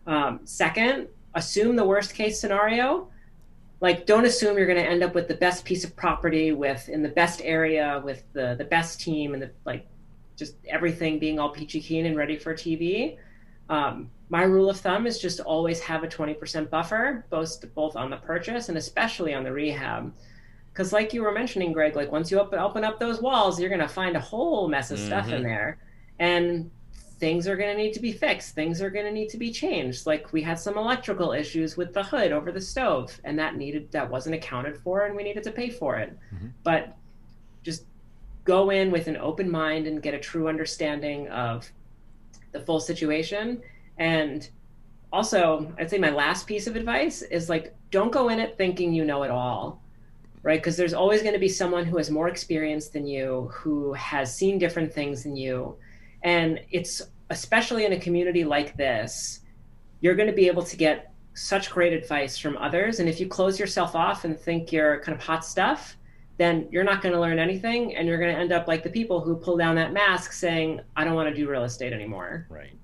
Um, 0.06 0.40
second, 0.44 1.08
assume 1.36 1.76
the 1.76 1.84
worst 1.84 2.14
case 2.14 2.40
scenario. 2.40 3.08
Like 3.80 4.06
don't 4.06 4.24
assume 4.24 4.56
you're 4.56 4.66
going 4.66 4.82
to 4.82 4.90
end 4.90 5.04
up 5.04 5.14
with 5.14 5.28
the 5.28 5.34
best 5.34 5.64
piece 5.64 5.84
of 5.84 5.94
property 5.94 6.50
with 6.52 6.88
in 6.88 7.02
the 7.02 7.10
best 7.10 7.40
area 7.44 8.00
with 8.04 8.24
the 8.32 8.56
the 8.56 8.64
best 8.64 9.00
team 9.00 9.34
and 9.34 9.42
the 9.42 9.50
like 9.64 9.86
just 10.34 10.56
everything 10.68 11.18
being 11.18 11.38
all 11.38 11.50
peachy 11.50 11.80
keen 11.80 12.06
and 12.06 12.16
ready 12.16 12.36
for 12.36 12.54
TV. 12.54 13.16
Um, 13.68 14.10
my 14.28 14.42
rule 14.42 14.70
of 14.70 14.78
thumb 14.78 15.06
is 15.06 15.18
just 15.18 15.40
always 15.40 15.80
have 15.80 16.02
a 16.02 16.08
20% 16.08 16.70
buffer, 16.70 17.24
both 17.30 17.62
both 17.74 17.96
on 17.96 18.10
the 18.10 18.16
purchase 18.16 18.68
and 18.68 18.78
especially 18.78 19.34
on 19.34 19.44
the 19.44 19.52
rehab. 19.52 20.12
Because, 20.72 20.92
like 20.92 21.14
you 21.14 21.22
were 21.22 21.32
mentioning, 21.32 21.72
Greg, 21.72 21.96
like 21.96 22.12
once 22.12 22.30
you 22.30 22.38
open 22.38 22.58
open 22.58 22.84
up 22.84 22.98
those 22.98 23.20
walls, 23.20 23.58
you're 23.60 23.70
going 23.70 23.80
to 23.80 23.88
find 23.88 24.16
a 24.16 24.20
whole 24.20 24.68
mess 24.68 24.90
of 24.90 24.98
stuff 24.98 25.28
in 25.30 25.42
there, 25.42 25.78
and 26.18 26.70
things 27.18 27.48
are 27.48 27.56
going 27.56 27.74
to 27.74 27.82
need 27.82 27.92
to 27.94 28.00
be 28.00 28.12
fixed. 28.12 28.54
Things 28.54 28.82
are 28.82 28.90
going 28.90 29.06
to 29.06 29.12
need 29.12 29.28
to 29.30 29.38
be 29.38 29.50
changed. 29.50 30.06
Like 30.06 30.32
we 30.32 30.42
had 30.42 30.58
some 30.58 30.76
electrical 30.76 31.32
issues 31.32 31.76
with 31.76 31.94
the 31.94 32.02
hood 32.02 32.32
over 32.32 32.52
the 32.52 32.60
stove, 32.60 33.18
and 33.24 33.38
that 33.38 33.56
needed 33.56 33.90
that 33.92 34.10
wasn't 34.10 34.34
accounted 34.34 34.76
for, 34.78 35.06
and 35.06 35.16
we 35.16 35.22
needed 35.22 35.42
to 35.44 35.50
pay 35.50 35.70
for 35.70 35.96
it. 35.96 36.16
Mm-hmm. 36.34 36.48
But 36.62 36.96
just 37.62 37.84
go 38.44 38.70
in 38.70 38.90
with 38.90 39.08
an 39.08 39.16
open 39.16 39.50
mind 39.50 39.86
and 39.86 40.02
get 40.02 40.14
a 40.14 40.18
true 40.18 40.48
understanding 40.48 41.28
of 41.28 41.70
the 42.52 42.60
full 42.60 42.80
situation. 42.80 43.62
And 43.98 44.48
also, 45.12 45.72
I'd 45.78 45.90
say 45.90 45.98
my 45.98 46.10
last 46.10 46.46
piece 46.46 46.66
of 46.66 46.76
advice 46.76 47.22
is 47.22 47.48
like, 47.48 47.74
don't 47.90 48.12
go 48.12 48.28
in 48.28 48.38
it 48.38 48.56
thinking 48.56 48.92
you 48.92 49.04
know 49.04 49.22
it 49.22 49.30
all, 49.30 49.82
right? 50.42 50.60
Because 50.60 50.76
there's 50.76 50.94
always 50.94 51.22
going 51.22 51.32
to 51.32 51.40
be 51.40 51.48
someone 51.48 51.84
who 51.84 51.96
has 51.96 52.10
more 52.10 52.28
experience 52.28 52.88
than 52.88 53.06
you, 53.06 53.50
who 53.52 53.94
has 53.94 54.34
seen 54.34 54.58
different 54.58 54.92
things 54.92 55.22
than 55.22 55.36
you. 55.36 55.76
And 56.26 56.60
it's 56.72 57.02
especially 57.30 57.84
in 57.84 57.92
a 57.92 58.00
community 58.00 58.44
like 58.44 58.76
this, 58.76 59.40
you're 60.00 60.16
going 60.16 60.28
to 60.28 60.34
be 60.34 60.48
able 60.48 60.64
to 60.64 60.76
get 60.76 61.12
such 61.34 61.70
great 61.70 61.92
advice 61.92 62.36
from 62.36 62.56
others. 62.56 62.98
And 62.98 63.08
if 63.08 63.20
you 63.20 63.28
close 63.28 63.60
yourself 63.60 63.94
off 63.94 64.24
and 64.24 64.36
think 64.36 64.72
you're 64.72 65.00
kind 65.02 65.16
of 65.16 65.22
hot 65.22 65.44
stuff, 65.44 65.96
then 66.36 66.66
you're 66.72 66.84
not 66.84 67.00
going 67.00 67.14
to 67.14 67.20
learn 67.20 67.38
anything. 67.38 67.94
And 67.94 68.08
you're 68.08 68.18
going 68.18 68.34
to 68.34 68.40
end 68.40 68.52
up 68.52 68.66
like 68.66 68.82
the 68.82 68.90
people 68.90 69.20
who 69.20 69.36
pull 69.36 69.56
down 69.56 69.76
that 69.76 69.92
mask 69.92 70.32
saying, 70.32 70.80
I 70.96 71.04
don't 71.04 71.14
want 71.14 71.28
to 71.28 71.34
do 71.34 71.48
real 71.48 71.62
estate 71.62 71.92
anymore. 71.92 72.46
right 72.50 72.76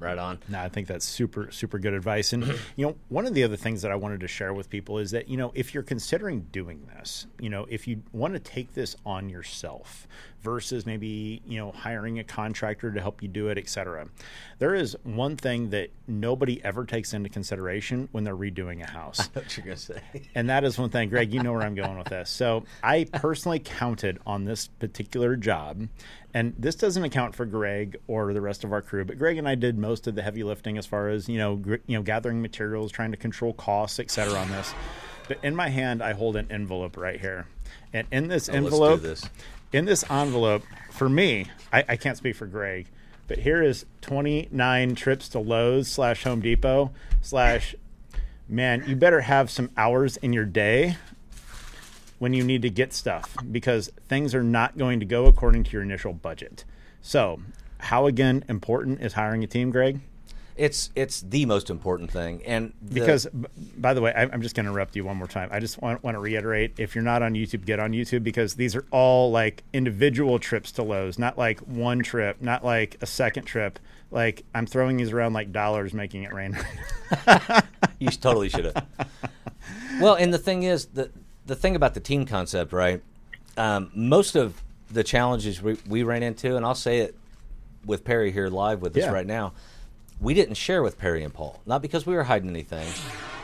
Right 0.00 0.18
on. 0.18 0.38
No, 0.48 0.60
I 0.60 0.68
think 0.68 0.86
that's 0.86 1.04
super, 1.04 1.50
super 1.50 1.78
good 1.78 1.92
advice. 1.92 2.32
And, 2.32 2.44
you 2.76 2.86
know, 2.86 2.96
one 3.08 3.26
of 3.26 3.34
the 3.34 3.42
other 3.42 3.56
things 3.56 3.82
that 3.82 3.90
I 3.90 3.96
wanted 3.96 4.20
to 4.20 4.28
share 4.28 4.54
with 4.54 4.70
people 4.70 4.98
is 4.98 5.10
that, 5.10 5.28
you 5.28 5.36
know, 5.36 5.50
if 5.54 5.74
you're 5.74 5.82
considering 5.82 6.46
doing 6.52 6.86
this, 6.94 7.26
you 7.40 7.50
know, 7.50 7.66
if 7.68 7.88
you 7.88 8.02
want 8.12 8.34
to 8.34 8.40
take 8.40 8.74
this 8.74 8.94
on 9.04 9.28
yourself 9.28 10.06
versus 10.42 10.86
maybe, 10.86 11.42
you 11.46 11.58
know, 11.58 11.72
hiring 11.72 12.18
a 12.18 12.24
contractor 12.24 12.90
to 12.92 13.00
help 13.00 13.22
you 13.22 13.28
do 13.28 13.48
it, 13.48 13.58
etc. 13.58 14.08
there 14.58 14.74
is 14.74 14.96
one 15.02 15.36
thing 15.36 15.70
that 15.70 15.90
nobody 16.06 16.62
ever 16.64 16.84
takes 16.84 17.12
into 17.12 17.28
consideration 17.28 18.08
when 18.12 18.24
they're 18.24 18.36
redoing 18.36 18.82
a 18.82 18.86
house. 18.90 19.28
What 19.34 19.56
you're 19.56 19.66
gonna 19.66 19.76
say? 19.76 20.00
And 20.34 20.48
that 20.50 20.64
is 20.64 20.78
one 20.78 20.90
thing, 20.90 21.08
Greg, 21.08 21.32
you 21.32 21.42
know 21.42 21.52
where 21.52 21.62
I'm 21.62 21.74
going 21.74 21.98
with 21.98 22.08
this. 22.08 22.30
So 22.30 22.64
I 22.82 23.04
personally 23.12 23.58
counted 23.58 24.18
on 24.26 24.44
this 24.44 24.68
particular 24.68 25.36
job, 25.36 25.88
and 26.34 26.54
this 26.58 26.74
doesn't 26.76 27.02
account 27.04 27.34
for 27.34 27.44
Greg 27.46 27.96
or 28.06 28.32
the 28.32 28.40
rest 28.40 28.64
of 28.64 28.72
our 28.72 28.82
crew, 28.82 29.04
but 29.04 29.18
Greg 29.18 29.38
and 29.38 29.48
I 29.48 29.54
did 29.54 29.76
most 29.78 30.06
of 30.06 30.14
the 30.14 30.22
heavy 30.22 30.44
lifting 30.44 30.78
as 30.78 30.86
far 30.86 31.08
as, 31.08 31.28
you 31.28 31.38
know, 31.38 31.56
gr- 31.56 31.76
you 31.86 31.96
know, 31.96 32.02
gathering 32.02 32.40
materials, 32.42 32.92
trying 32.92 33.10
to 33.10 33.16
control 33.16 33.52
costs, 33.54 33.98
etc. 33.98 34.34
on 34.38 34.50
this. 34.50 34.72
But 35.26 35.38
in 35.42 35.54
my 35.54 35.68
hand, 35.68 36.02
I 36.02 36.12
hold 36.14 36.36
an 36.36 36.46
envelope 36.50 36.96
right 36.96 37.20
here. 37.20 37.46
And 37.92 38.06
in 38.10 38.28
this 38.28 38.48
Oh, 38.48 38.54
envelope, 38.54 39.02
this. 39.02 39.22
In 39.72 39.84
this 39.84 40.04
envelope, 40.10 40.62
for 40.90 41.08
me, 41.08 41.46
I, 41.72 41.84
I 41.88 41.96
can't 41.96 42.16
speak 42.16 42.36
for 42.36 42.46
Greg, 42.46 42.86
but 43.26 43.38
here 43.38 43.62
is 43.62 43.84
29 44.00 44.94
trips 44.94 45.28
to 45.30 45.38
Lowe's 45.38 45.88
slash 45.88 46.24
Home 46.24 46.40
Depot 46.40 46.90
slash, 47.20 47.74
man, 48.48 48.84
you 48.86 48.96
better 48.96 49.22
have 49.22 49.50
some 49.50 49.70
hours 49.76 50.16
in 50.18 50.32
your 50.32 50.46
day 50.46 50.96
when 52.18 52.32
you 52.32 52.42
need 52.42 52.62
to 52.62 52.70
get 52.70 52.92
stuff 52.92 53.36
because 53.50 53.90
things 54.08 54.34
are 54.34 54.42
not 54.42 54.76
going 54.76 55.00
to 55.00 55.06
go 55.06 55.26
according 55.26 55.64
to 55.64 55.70
your 55.72 55.82
initial 55.82 56.12
budget. 56.12 56.64
So, 57.00 57.40
how 57.78 58.06
again 58.06 58.44
important 58.48 59.00
is 59.02 59.12
hiring 59.12 59.44
a 59.44 59.46
team, 59.46 59.70
Greg? 59.70 60.00
It's 60.58 60.90
it's 60.96 61.20
the 61.20 61.46
most 61.46 61.70
important 61.70 62.10
thing, 62.10 62.42
and 62.44 62.72
the- 62.82 63.00
Because, 63.00 63.26
by 63.76 63.94
the 63.94 64.00
way, 64.02 64.12
I- 64.12 64.24
I'm 64.24 64.42
just 64.42 64.54
going 64.56 64.64
to 64.66 64.70
interrupt 64.72 64.96
you 64.96 65.04
one 65.04 65.16
more 65.16 65.28
time. 65.28 65.48
I 65.52 65.60
just 65.60 65.80
want, 65.80 66.02
want 66.02 66.16
to 66.16 66.18
reiterate 66.18 66.74
if 66.78 66.94
you're 66.94 67.04
not 67.04 67.22
on 67.22 67.34
YouTube, 67.34 67.64
get 67.64 67.78
on 67.78 67.92
YouTube 67.92 68.24
because 68.24 68.54
these 68.56 68.74
are 68.74 68.84
all 68.90 69.30
like 69.30 69.62
individual 69.72 70.38
trips 70.40 70.72
to 70.72 70.82
Lowe's, 70.82 71.18
not 71.18 71.38
like 71.38 71.60
one 71.60 72.00
trip, 72.00 72.42
not 72.42 72.64
like 72.64 72.96
a 73.00 73.06
second 73.06 73.44
trip. 73.44 73.78
Like, 74.10 74.42
I'm 74.54 74.66
throwing 74.66 74.96
these 74.96 75.12
around 75.12 75.32
like 75.34 75.52
dollars, 75.52 75.94
making 75.94 76.24
it 76.24 76.32
rain. 76.34 76.58
You 78.00 78.10
totally 78.10 78.48
should 78.48 78.64
have. 78.66 78.86
well, 80.00 80.14
and 80.14 80.32
the 80.32 80.38
thing 80.38 80.62
is, 80.62 80.86
the 80.86 81.10
the 81.46 81.56
thing 81.56 81.74
about 81.74 81.94
the 81.94 82.00
team 82.00 82.26
concept, 82.26 82.72
right? 82.72 83.02
Um, 83.56 83.90
most 83.94 84.36
of 84.36 84.62
the 84.90 85.02
challenges 85.02 85.60
we, 85.60 85.76
we 85.88 86.02
ran 86.04 86.22
into, 86.22 86.56
and 86.56 86.64
I'll 86.64 86.74
say 86.76 86.98
it 86.98 87.16
with 87.84 88.04
Perry 88.04 88.30
here 88.30 88.48
live 88.48 88.82
with 88.82 88.96
us 88.96 89.02
Yeah. 89.04 89.10
right 89.12 89.26
now, 89.26 89.52
we 90.20 90.34
didn't 90.34 90.54
share 90.56 90.82
with 90.82 90.98
Perry 90.98 91.22
and 91.22 91.32
Paul, 91.32 91.60
not 91.66 91.82
because 91.82 92.06
we 92.06 92.14
were 92.14 92.24
hiding 92.24 92.50
anything, 92.50 92.86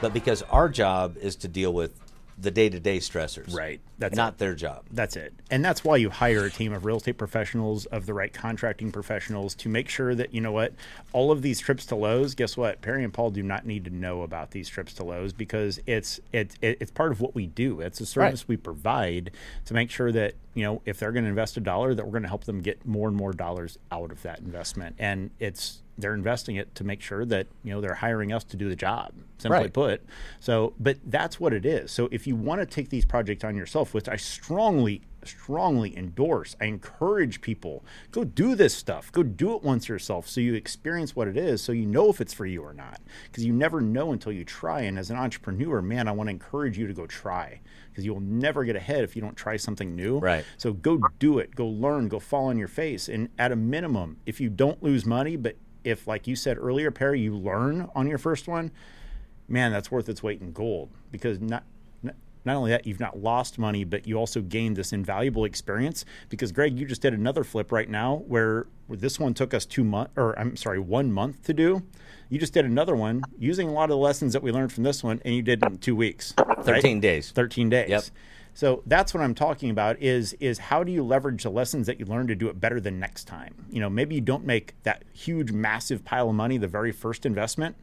but 0.00 0.12
because 0.12 0.42
our 0.42 0.68
job 0.68 1.16
is 1.18 1.36
to 1.36 1.48
deal 1.48 1.72
with 1.72 2.00
the 2.36 2.50
day 2.50 2.68
to 2.68 2.80
day 2.80 2.98
stressors, 2.98 3.54
Right. 3.54 3.80
That's 3.96 4.16
not 4.16 4.32
it. 4.32 4.38
their 4.38 4.56
job. 4.56 4.82
That's 4.90 5.14
it. 5.14 5.32
And 5.52 5.64
that's 5.64 5.84
why 5.84 5.98
you 5.98 6.10
hire 6.10 6.44
a 6.44 6.50
team 6.50 6.72
of 6.72 6.84
real 6.84 6.96
estate 6.96 7.16
professionals, 7.16 7.86
of 7.86 8.06
the 8.06 8.12
right 8.12 8.32
contracting 8.32 8.90
professionals 8.90 9.54
to 9.54 9.68
make 9.68 9.88
sure 9.88 10.16
that, 10.16 10.34
you 10.34 10.40
know 10.40 10.50
what, 10.50 10.72
all 11.12 11.30
of 11.30 11.42
these 11.42 11.60
trips 11.60 11.86
to 11.86 11.94
Lowe's, 11.94 12.34
guess 12.34 12.56
what? 12.56 12.82
Perry 12.82 13.04
and 13.04 13.14
Paul 13.14 13.30
do 13.30 13.40
not 13.44 13.66
need 13.66 13.84
to 13.84 13.90
know 13.94 14.22
about 14.22 14.50
these 14.50 14.68
trips 14.68 14.94
to 14.94 15.04
Lowe's 15.04 15.32
because 15.32 15.78
it's 15.86 16.18
it's 16.32 16.56
it, 16.60 16.78
it's 16.80 16.90
part 16.90 17.12
of 17.12 17.20
what 17.20 17.36
we 17.36 17.46
do. 17.46 17.80
It's 17.80 18.00
a 18.00 18.06
service 18.06 18.40
Right. 18.42 18.48
we 18.48 18.56
provide 18.56 19.30
to 19.66 19.74
make 19.74 19.90
sure 19.90 20.10
that, 20.10 20.34
you 20.54 20.64
know, 20.64 20.82
if 20.86 20.98
they're 20.98 21.12
going 21.12 21.22
to 21.24 21.30
invest 21.30 21.56
a 21.56 21.60
dollar, 21.60 21.94
that 21.94 22.04
we're 22.04 22.10
going 22.10 22.22
to 22.24 22.28
help 22.28 22.46
them 22.46 22.62
get 22.62 22.84
more 22.84 23.06
and 23.06 23.16
more 23.16 23.32
dollars 23.32 23.78
out 23.92 24.10
of 24.10 24.22
that 24.22 24.40
investment. 24.40 24.96
And 24.98 25.30
it's 25.38 25.82
they're 25.96 26.14
investing 26.14 26.56
it 26.56 26.74
to 26.74 26.84
make 26.84 27.00
sure 27.00 27.24
that, 27.24 27.46
you 27.62 27.72
know, 27.72 27.80
they're 27.80 27.94
hiring 27.94 28.32
us 28.32 28.44
to 28.44 28.56
do 28.56 28.68
the 28.68 28.76
job. 28.76 29.12
Simply 29.38 29.58
Right. 29.58 29.72
put. 29.72 30.02
So, 30.40 30.74
but 30.78 30.98
that's 31.04 31.38
what 31.38 31.52
it 31.52 31.66
is. 31.66 31.90
So, 31.90 32.08
if 32.10 32.26
you 32.26 32.36
want 32.36 32.60
to 32.60 32.66
take 32.66 32.88
these 32.88 33.04
projects 33.04 33.44
on 33.44 33.56
yourself, 33.56 33.92
which 33.92 34.08
I 34.08 34.16
strongly, 34.16 35.02
strongly 35.24 35.96
endorse, 35.96 36.56
I 36.60 36.66
encourage 36.66 37.40
people 37.40 37.84
go 38.10 38.24
do 38.24 38.54
this 38.54 38.74
stuff. 38.74 39.10
Go 39.12 39.22
do 39.22 39.54
it 39.54 39.62
once 39.62 39.88
yourself, 39.88 40.28
so 40.28 40.40
you 40.40 40.54
experience 40.54 41.16
what 41.16 41.28
it 41.28 41.36
is, 41.36 41.62
so 41.62 41.72
you 41.72 41.86
know 41.86 42.08
if 42.10 42.20
it's 42.20 42.32
for 42.32 42.46
you 42.46 42.62
or 42.62 42.72
not. 42.72 43.00
Because 43.24 43.44
you 43.44 43.52
never 43.52 43.80
know 43.80 44.12
until 44.12 44.32
you 44.32 44.44
try. 44.44 44.82
And 44.82 44.98
as 44.98 45.10
an 45.10 45.16
entrepreneur, 45.16 45.82
man, 45.82 46.08
I 46.08 46.12
want 46.12 46.28
to 46.28 46.32
encourage 46.32 46.78
you 46.78 46.86
to 46.86 46.94
go 46.94 47.06
try. 47.06 47.60
Because 47.90 48.04
you'll 48.04 48.20
never 48.20 48.64
get 48.64 48.74
ahead 48.76 49.04
if 49.04 49.14
you 49.14 49.22
don't 49.22 49.36
try 49.36 49.56
something 49.56 49.94
new. 49.94 50.18
Right. 50.18 50.44
So 50.56 50.72
go 50.72 51.00
do 51.18 51.38
it. 51.38 51.54
Go 51.54 51.66
learn. 51.66 52.08
Go 52.08 52.18
fall 52.18 52.46
on 52.46 52.58
your 52.58 52.66
face. 52.68 53.08
And 53.08 53.28
at 53.38 53.52
a 53.52 53.56
minimum, 53.56 54.16
if 54.26 54.40
you 54.40 54.48
don't 54.50 54.82
lose 54.82 55.06
money, 55.06 55.36
but 55.36 55.56
if 55.84 56.06
like 56.06 56.26
you 56.26 56.36
said 56.36 56.58
earlier, 56.58 56.90
Perry, 56.90 57.20
you 57.20 57.36
learn 57.36 57.88
on 57.94 58.06
your 58.06 58.18
first 58.18 58.48
one, 58.48 58.70
man, 59.48 59.72
that's 59.72 59.90
worth 59.90 60.08
its 60.08 60.22
weight 60.22 60.40
in 60.40 60.52
gold 60.52 60.90
because 61.10 61.40
not 61.40 61.64
not 62.44 62.56
only 62.56 62.70
that, 62.72 62.86
you've 62.86 63.00
not 63.00 63.18
lost 63.18 63.58
money, 63.58 63.84
but 63.84 64.06
you 64.06 64.18
also 64.18 64.42
gained 64.42 64.76
this 64.76 64.92
invaluable 64.92 65.44
experience. 65.44 66.04
Because 66.28 66.52
Greg, 66.52 66.78
you 66.78 66.84
just 66.84 67.00
did 67.00 67.14
another 67.14 67.42
flip 67.42 67.72
right 67.72 67.88
now 67.88 68.16
where, 68.26 68.66
where 68.86 68.98
this 68.98 69.18
one 69.18 69.32
took 69.32 69.54
us 69.54 69.64
two 69.64 69.82
months, 69.82 70.12
or 70.16 70.38
I'm 70.38 70.56
sorry, 70.56 70.78
one 70.78 71.10
month 71.10 71.42
to 71.44 71.54
do. 71.54 71.82
You 72.28 72.38
just 72.38 72.52
did 72.52 72.64
another 72.64 72.94
one 72.94 73.22
using 73.38 73.68
a 73.68 73.72
lot 73.72 73.84
of 73.84 73.90
the 73.90 73.96
lessons 73.96 74.32
that 74.34 74.42
we 74.42 74.52
learned 74.52 74.72
from 74.72 74.84
this 74.84 75.02
one, 75.02 75.20
and 75.24 75.34
you 75.34 75.42
did 75.42 75.62
it 75.62 75.70
in 75.70 75.78
two 75.78 75.96
weeks, 75.96 76.34
right? 76.36 76.64
Thirteen 76.64 77.00
days. 77.00 77.30
Thirteen 77.30 77.70
days. 77.70 77.88
Yep. 77.88 78.04
So 78.54 78.82
that's 78.86 79.12
what 79.12 79.22
I'm 79.22 79.34
talking 79.34 79.70
about 79.70 80.00
is 80.00 80.32
is 80.34 80.58
how 80.58 80.84
do 80.84 80.92
you 80.92 81.02
leverage 81.02 81.42
the 81.42 81.50
lessons 81.50 81.86
that 81.88 81.98
you 81.98 82.06
learn 82.06 82.28
to 82.28 82.36
do 82.36 82.48
it 82.48 82.60
better 82.60 82.80
the 82.80 82.90
next 82.92 83.24
time? 83.24 83.66
You 83.68 83.80
know, 83.80 83.90
maybe 83.90 84.14
you 84.14 84.20
don't 84.20 84.46
make 84.46 84.74
that 84.84 85.02
huge 85.12 85.50
massive 85.50 86.04
pile 86.04 86.30
of 86.30 86.36
money 86.36 86.56
the 86.56 86.68
very 86.68 86.92
first 86.92 87.26
investment, 87.26 87.76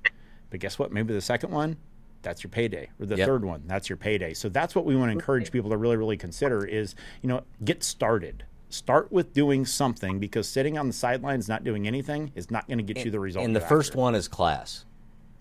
but 0.50 0.62
guess 0.62 0.80
what? 0.80 0.92
Maybe 0.92 1.14
the 1.14 1.22
second 1.22 1.52
one, 1.52 1.76
that's 2.22 2.42
your 2.44 2.50
payday. 2.50 2.90
Or 3.00 3.06
the 3.06 3.18
Yep. 3.18 3.28
third 3.28 3.46
one, 3.46 3.64
that's 3.68 3.90
your 3.90 3.98
payday. 3.98 4.34
So 4.34 4.48
that's 4.48 4.74
what 4.74 4.86
we 4.86 4.96
want 4.96 5.10
to 5.10 5.14
encourage 5.14 5.52
people 5.52 5.70
to 5.72 5.78
really 5.78 5.98
really 5.98 6.18
consider 6.18 6.66
is, 6.66 6.96
you 7.22 7.28
know, 7.28 7.44
get 7.66 7.84
started. 7.84 8.46
Start 8.70 9.12
with 9.12 9.34
doing 9.34 9.66
something 9.66 10.20
because 10.20 10.48
sitting 10.48 10.78
on 10.78 10.88
the 10.88 10.94
sidelines 10.94 11.50
not 11.50 11.66
doing 11.66 11.86
anything 11.86 12.32
is 12.36 12.50
not 12.50 12.66
going 12.70 12.78
to 12.78 12.84
get 12.94 13.04
you 13.04 13.12
the 13.12 13.20
result. 13.20 13.46
And 13.46 13.54
the 13.54 13.60
you're 13.60 13.68
first 13.68 13.96
one 13.96 14.16
is 14.16 14.30
class. 14.30 14.86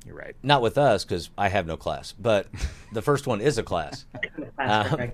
You're 0.06 0.16
right. 0.16 0.34
Not 0.42 0.62
with 0.62 0.78
us 0.78 1.04
because 1.04 1.30
I 1.36 1.48
have 1.48 1.66
no 1.66 1.76
class, 1.76 2.12
but 2.12 2.46
the 2.92 3.02
first 3.02 3.26
one 3.26 3.40
is 3.40 3.58
a 3.58 3.62
class. 3.62 4.04
Um. 4.58 5.12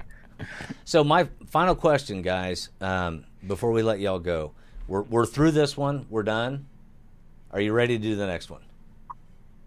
So 0.84 1.02
my 1.04 1.28
final 1.46 1.74
question, 1.74 2.20
guys, 2.20 2.68
um, 2.80 3.24
before 3.46 3.70
we 3.72 3.82
let 3.82 4.00
y'all 4.00 4.18
go, 4.18 4.52
we're 4.88 5.02
we're 5.02 5.24
through 5.26 5.52
this 5.52 5.76
one. 5.76 6.04
We're 6.10 6.24
done. 6.24 6.66
Are 7.52 7.60
you 7.60 7.72
ready 7.72 7.96
to 7.96 8.02
do 8.02 8.16
the 8.16 8.26
next 8.26 8.50
one? 8.50 8.60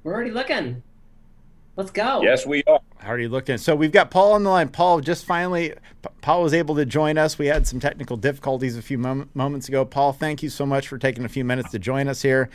We're 0.04 0.14
already 0.14 0.32
looking. 0.32 0.84
Let's 1.76 1.92
go. 1.92 2.22
Yes, 2.22 2.46
we 2.46 2.64
are. 2.66 2.82
How 2.98 3.12
are 3.12 3.20
you 3.20 3.30
looking? 3.30 3.58
So 3.58 3.74
we've 3.76 3.92
got 3.92 4.12
Paul 4.12 4.34
on 4.34 4.44
the 4.44 4.50
line. 4.50 4.68
Paul 4.68 5.00
just 5.00 5.26
finally, 5.26 5.70
P- 6.02 6.10
Paul 6.22 6.44
was 6.44 6.54
able 6.54 6.76
to 6.76 6.86
join 6.86 7.18
us. 7.18 7.40
We 7.40 7.48
had 7.48 7.66
some 7.66 7.80
technical 7.80 8.18
difficulties 8.18 8.78
a 8.78 8.82
few 8.82 8.98
mom- 8.98 9.30
moments 9.34 9.70
ago. 9.70 9.86
Paul, 9.86 10.12
thank 10.12 10.44
you 10.44 10.50
so 10.50 10.66
much 10.66 10.90
for 10.90 10.98
taking 10.98 11.24
a 11.24 11.30
few 11.30 11.46
minutes 11.46 11.72
to 11.72 11.80
join 11.80 12.10
us 12.10 12.22
here. 12.22 12.50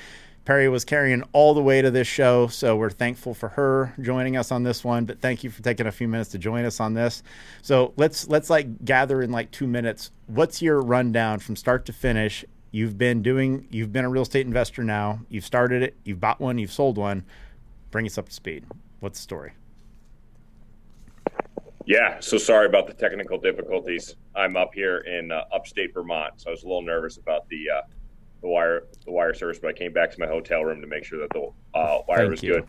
Perry 0.44 0.68
was 0.68 0.84
carrying 0.84 1.22
all 1.32 1.54
the 1.54 1.62
way 1.62 1.80
to 1.80 1.90
this 1.90 2.06
show, 2.06 2.48
so 2.48 2.76
we're 2.76 2.90
thankful 2.90 3.32
for 3.32 3.48
her 3.50 3.94
joining 4.00 4.36
us 4.36 4.52
on 4.52 4.62
this 4.62 4.84
one. 4.84 5.06
But 5.06 5.20
thank 5.20 5.42
you 5.42 5.50
for 5.50 5.62
taking 5.62 5.86
a 5.86 5.92
few 5.92 6.06
minutes 6.06 6.30
to 6.32 6.38
join 6.38 6.66
us 6.66 6.80
on 6.80 6.92
this. 6.92 7.22
So 7.62 7.94
let's 7.96 8.28
let's 8.28 8.50
like 8.50 8.84
gather 8.84 9.22
in 9.22 9.30
like 9.30 9.50
two 9.50 9.66
minutes. 9.66 10.10
What's 10.26 10.60
your 10.60 10.82
rundown 10.82 11.38
from 11.38 11.56
start 11.56 11.86
to 11.86 11.92
finish? 11.92 12.44
You've 12.72 12.98
been 12.98 13.22
doing. 13.22 13.66
You've 13.70 13.92
been 13.92 14.04
a 14.04 14.10
real 14.10 14.22
estate 14.22 14.46
investor 14.46 14.84
now. 14.84 15.20
You've 15.30 15.46
started 15.46 15.82
it. 15.82 15.96
You've 16.04 16.20
bought 16.20 16.40
one. 16.40 16.58
You've 16.58 16.72
sold 16.72 16.98
one. 16.98 17.24
Bring 17.90 18.04
us 18.04 18.18
up 18.18 18.28
to 18.28 18.34
speed. 18.34 18.66
What's 19.00 19.18
the 19.20 19.22
story? 19.22 19.52
Yeah, 21.86 22.18
so 22.20 22.38
sorry 22.38 22.66
about 22.66 22.86
the 22.86 22.94
technical 22.94 23.38
difficulties. 23.38 24.16
I'm 24.34 24.56
up 24.56 24.74
here 24.74 24.98
in 24.98 25.30
uh, 25.30 25.44
upstate 25.52 25.92
Vermont, 25.92 26.32
so 26.36 26.48
I 26.48 26.50
was 26.50 26.62
a 26.62 26.66
little 26.66 26.82
nervous 26.82 27.18
about 27.18 27.46
the 27.50 27.68
uh, 27.70 27.82
the 28.44 28.50
wire 28.50 28.84
the 29.06 29.10
wire 29.10 29.32
service, 29.32 29.58
but 29.58 29.68
I 29.68 29.72
came 29.72 29.92
back 29.92 30.10
to 30.12 30.20
my 30.20 30.26
hotel 30.26 30.62
room 30.62 30.82
to 30.82 30.86
make 30.86 31.02
sure 31.02 31.18
that 31.20 31.30
the 31.30 31.50
uh, 31.74 32.02
wire 32.06 32.18
Thank 32.18 32.30
was 32.30 32.42
you. 32.42 32.52
good. 32.52 32.66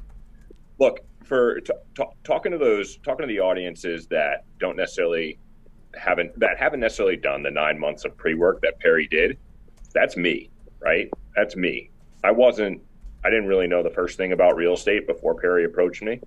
Look 0.79 1.01
for 1.25 1.59
t- 1.59 1.73
t- 1.95 2.03
talking 2.23 2.53
to 2.53 2.57
those 2.57 2.97
talking 2.97 3.23
to 3.23 3.27
the 3.27 3.41
audiences 3.41 4.07
that 4.07 4.45
don't 4.57 4.77
necessarily 4.77 5.37
haven't 5.93 6.39
that 6.39 6.57
haven't 6.57 6.79
necessarily 6.79 7.17
done 7.17 7.43
the 7.43 7.51
nine 7.51 7.77
months 7.77 8.05
of 8.05 8.15
pre 8.15 8.35
work 8.35 8.61
that 8.61 8.79
Perry 8.79 9.05
did. 9.07 9.37
That's 9.93 10.15
me, 10.15 10.49
right? 10.79 11.09
That's 11.35 11.57
me. 11.57 11.89
I 12.23 12.31
wasn't. 12.31 12.81
I 13.25 13.29
didn't 13.29 13.47
really 13.47 13.67
know 13.67 13.83
the 13.83 13.89
first 13.89 14.15
thing 14.15 14.31
about 14.31 14.55
real 14.55 14.75
estate 14.75 15.07
before 15.07 15.35
Perry 15.35 15.65
approached 15.65 16.03
me. 16.03 16.21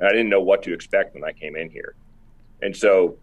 And 0.00 0.08
I 0.08 0.10
didn't 0.10 0.28
know 0.28 0.40
what 0.40 0.62
to 0.64 0.72
expect 0.72 1.14
when 1.14 1.22
I 1.22 1.32
came 1.32 1.54
in 1.54 1.70
here. 1.70 1.94
And 2.62 2.76
so 2.76 3.16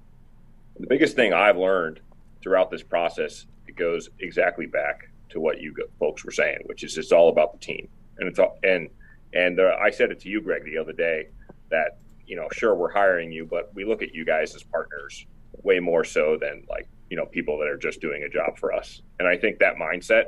the 0.79 0.87
biggest 0.87 1.17
thing 1.17 1.33
I've 1.33 1.57
learned 1.57 1.99
throughout 2.41 2.69
this 2.69 2.83
process, 2.83 3.45
it 3.67 3.75
goes 3.75 4.09
exactly 4.19 4.67
back 4.67 5.09
to 5.35 5.39
what 5.39 5.61
you 5.61 5.75
folks 5.99 6.23
were 6.25 6.31
saying, 6.31 6.59
which 6.65 6.83
is 6.83 6.97
it's 6.97 7.11
all 7.11 7.29
about 7.29 7.53
the 7.53 7.59
team. 7.59 7.87
And 8.17 8.27
it's 8.27 8.39
all, 8.39 8.57
and, 8.63 8.89
and 9.33 9.59
uh, 9.59 9.75
I 9.79 9.91
said 9.91 10.09
it 10.09 10.19
to 10.21 10.29
you, 10.29 10.41
Greg, 10.41 10.63
the 10.63 10.77
other 10.77 10.93
day 10.93 11.27
that, 11.69 11.97
you 12.25 12.35
know, 12.35 12.47
sure, 12.51 12.73
we're 12.73 12.91
hiring 12.91 13.31
you, 13.31 13.45
but 13.45 13.73
we 13.75 13.85
look 13.85 14.01
at 14.01 14.15
you 14.15 14.25
guys 14.25 14.55
as 14.55 14.63
partners 14.63 15.27
way 15.61 15.79
more 15.79 16.03
so 16.03 16.37
than 16.39 16.65
like, 16.69 16.87
you 17.09 17.17
know, 17.17 17.25
people 17.25 17.59
that 17.59 17.67
are 17.67 17.77
just 17.77 18.01
doing 18.01 18.23
a 18.23 18.29
job 18.29 18.57
for 18.57 18.73
us. 18.73 19.01
And 19.19 19.27
I 19.27 19.37
think 19.37 19.59
that 19.59 19.75
mindset 19.75 20.25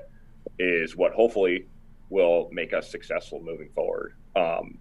is 0.59 0.95
what 0.95 1.13
hopefully 1.13 1.65
will 2.09 2.49
make 2.51 2.73
us 2.73 2.91
successful 2.91 3.41
moving 3.41 3.69
forward. 3.73 4.13
Um, 4.35 4.77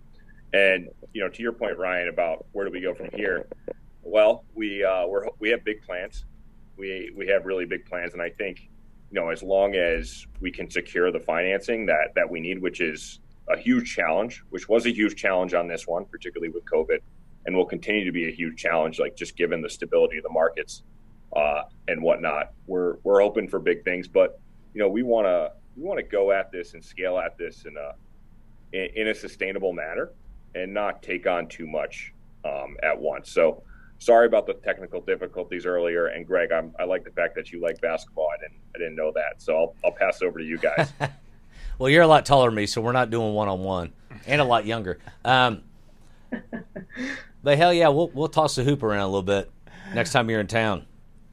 and 0.53 0.89
you 1.13 1.23
know, 1.23 1.29
to 1.29 1.43
your 1.43 1.53
point, 1.53 1.79
Ryan, 1.79 2.09
about 2.09 2.47
where 2.53 2.65
do 2.67 2.73
we 2.73 2.81
go 2.81 2.95
from 2.95 3.11
here? 3.15 3.47
Well, 4.03 4.45
we 4.55 4.85
uh, 4.85 5.07
we're, 5.07 5.27
we 5.39 5.51
have 5.51 5.65
big 5.65 5.83
plans. 5.83 6.25
We 6.77 7.13
we 7.17 7.27
have 7.29 7.47
really 7.47 7.65
big 7.65 7.87
plans, 7.87 8.13
and 8.13 8.23
I 8.23 8.31
think 8.31 8.69
you 9.17 9.23
know, 9.23 9.31
as 9.31 9.43
long 9.43 9.75
as 9.75 10.27
we 10.43 10.53
can 10.53 10.69
secure 10.71 11.11
the 11.11 11.19
financing 11.19 11.87
that 11.87 12.13
that 12.15 12.31
we 12.31 12.39
need, 12.39 12.61
which 12.61 12.83
is 12.83 13.21
a 13.49 13.57
huge 13.57 13.95
challenge, 13.95 14.43
which 14.51 14.69
was 14.69 14.85
a 14.85 14.91
huge 14.91 15.17
challenge 15.17 15.55
on 15.55 15.67
this 15.67 15.87
one, 15.87 16.05
particularly 16.05 16.53
with 16.53 16.67
COVID, 16.67 16.99
and 17.47 17.57
will 17.57 17.65
continue 17.65 18.05
to 18.05 18.13
be 18.13 18.29
a 18.29 18.31
huge 18.31 18.59
challenge, 18.59 18.99
like 18.99 19.17
just 19.17 19.35
given 19.35 19.63
the 19.63 19.71
stability 19.71 20.19
of 20.19 20.23
the 20.23 20.29
markets 20.29 20.83
uh, 21.35 21.63
and 21.89 22.03
whatnot. 22.03 22.53
We're 22.67 22.97
we're 23.05 23.23
open 23.23 23.49
for 23.49 23.59
big 23.59 23.85
things, 23.85 24.07
but 24.07 24.39
you 24.75 24.83
know, 24.83 24.89
we 24.89 25.03
want 25.03 25.27
to 25.27 25.53
we 25.79 25.83
want 25.83 25.99
to 25.99 26.05
go 26.05 26.31
at 26.31 26.53
this 26.53 26.75
and 26.75 26.85
scale 26.85 27.17
at 27.17 27.39
this 27.39 27.65
in 27.65 27.75
a 27.79 27.95
in, 28.77 28.91
in 28.97 29.09
a 29.09 29.15
sustainable 29.15 29.73
manner 29.73 30.11
and 30.55 30.75
not 30.75 31.03
take 31.03 31.27
on 31.27 31.49
too 31.49 31.67
much 31.67 32.13
um, 32.45 32.77
at 32.83 33.01
once. 33.01 33.31
So 33.31 33.63
sorry 33.99 34.27
about 34.27 34.47
the 34.47 34.55
technical 34.55 35.01
difficulties 35.01 35.67
earlier. 35.67 36.07
And 36.09 36.27
Greg, 36.27 36.53
I'm, 36.53 36.75
I 36.79 36.85
like 36.85 37.05
the 37.05 37.11
fact 37.11 37.35
that 37.37 37.53
you 37.53 37.61
like 37.61 37.81
basketball. 37.81 38.29
I 38.33 38.41
didn't 38.41 38.61
I 38.75 38.79
didn't 38.79 38.97
know 38.97 39.13
that. 39.15 39.43
So 39.43 39.57
I'll, 39.57 39.75
I'll 39.85 39.93
pass 39.93 40.23
it 40.23 40.27
over 40.27 40.39
to 40.39 40.45
you 40.45 40.59
guys. 40.59 40.93
Well, 41.79 41.91
you're 41.91 42.03
a 42.03 42.07
lot 42.07 42.25
taller 42.25 42.49
than 42.49 42.55
me, 42.55 42.67
so 42.67 42.81
we're 42.81 42.93
not 42.93 43.11
doing 43.11 43.35
one 43.35 43.49
on 43.49 43.61
one, 43.61 43.93
and 44.27 44.41
a 44.41 44.45
lot 44.45 44.65
younger. 44.65 44.99
Um, 45.25 45.63
but 47.43 47.59
hell 47.59 47.73
yeah, 47.73 47.89
we'll 47.89 48.09
we'll 48.15 48.29
toss 48.29 48.55
the 48.55 48.65
hoop 48.65 48.83
around 48.83 49.01
a 49.01 49.07
little 49.07 49.23
bit 49.23 49.51
next 49.95 50.13
time 50.13 50.31
you're 50.31 50.41
in 50.41 50.47
town. 50.47 50.87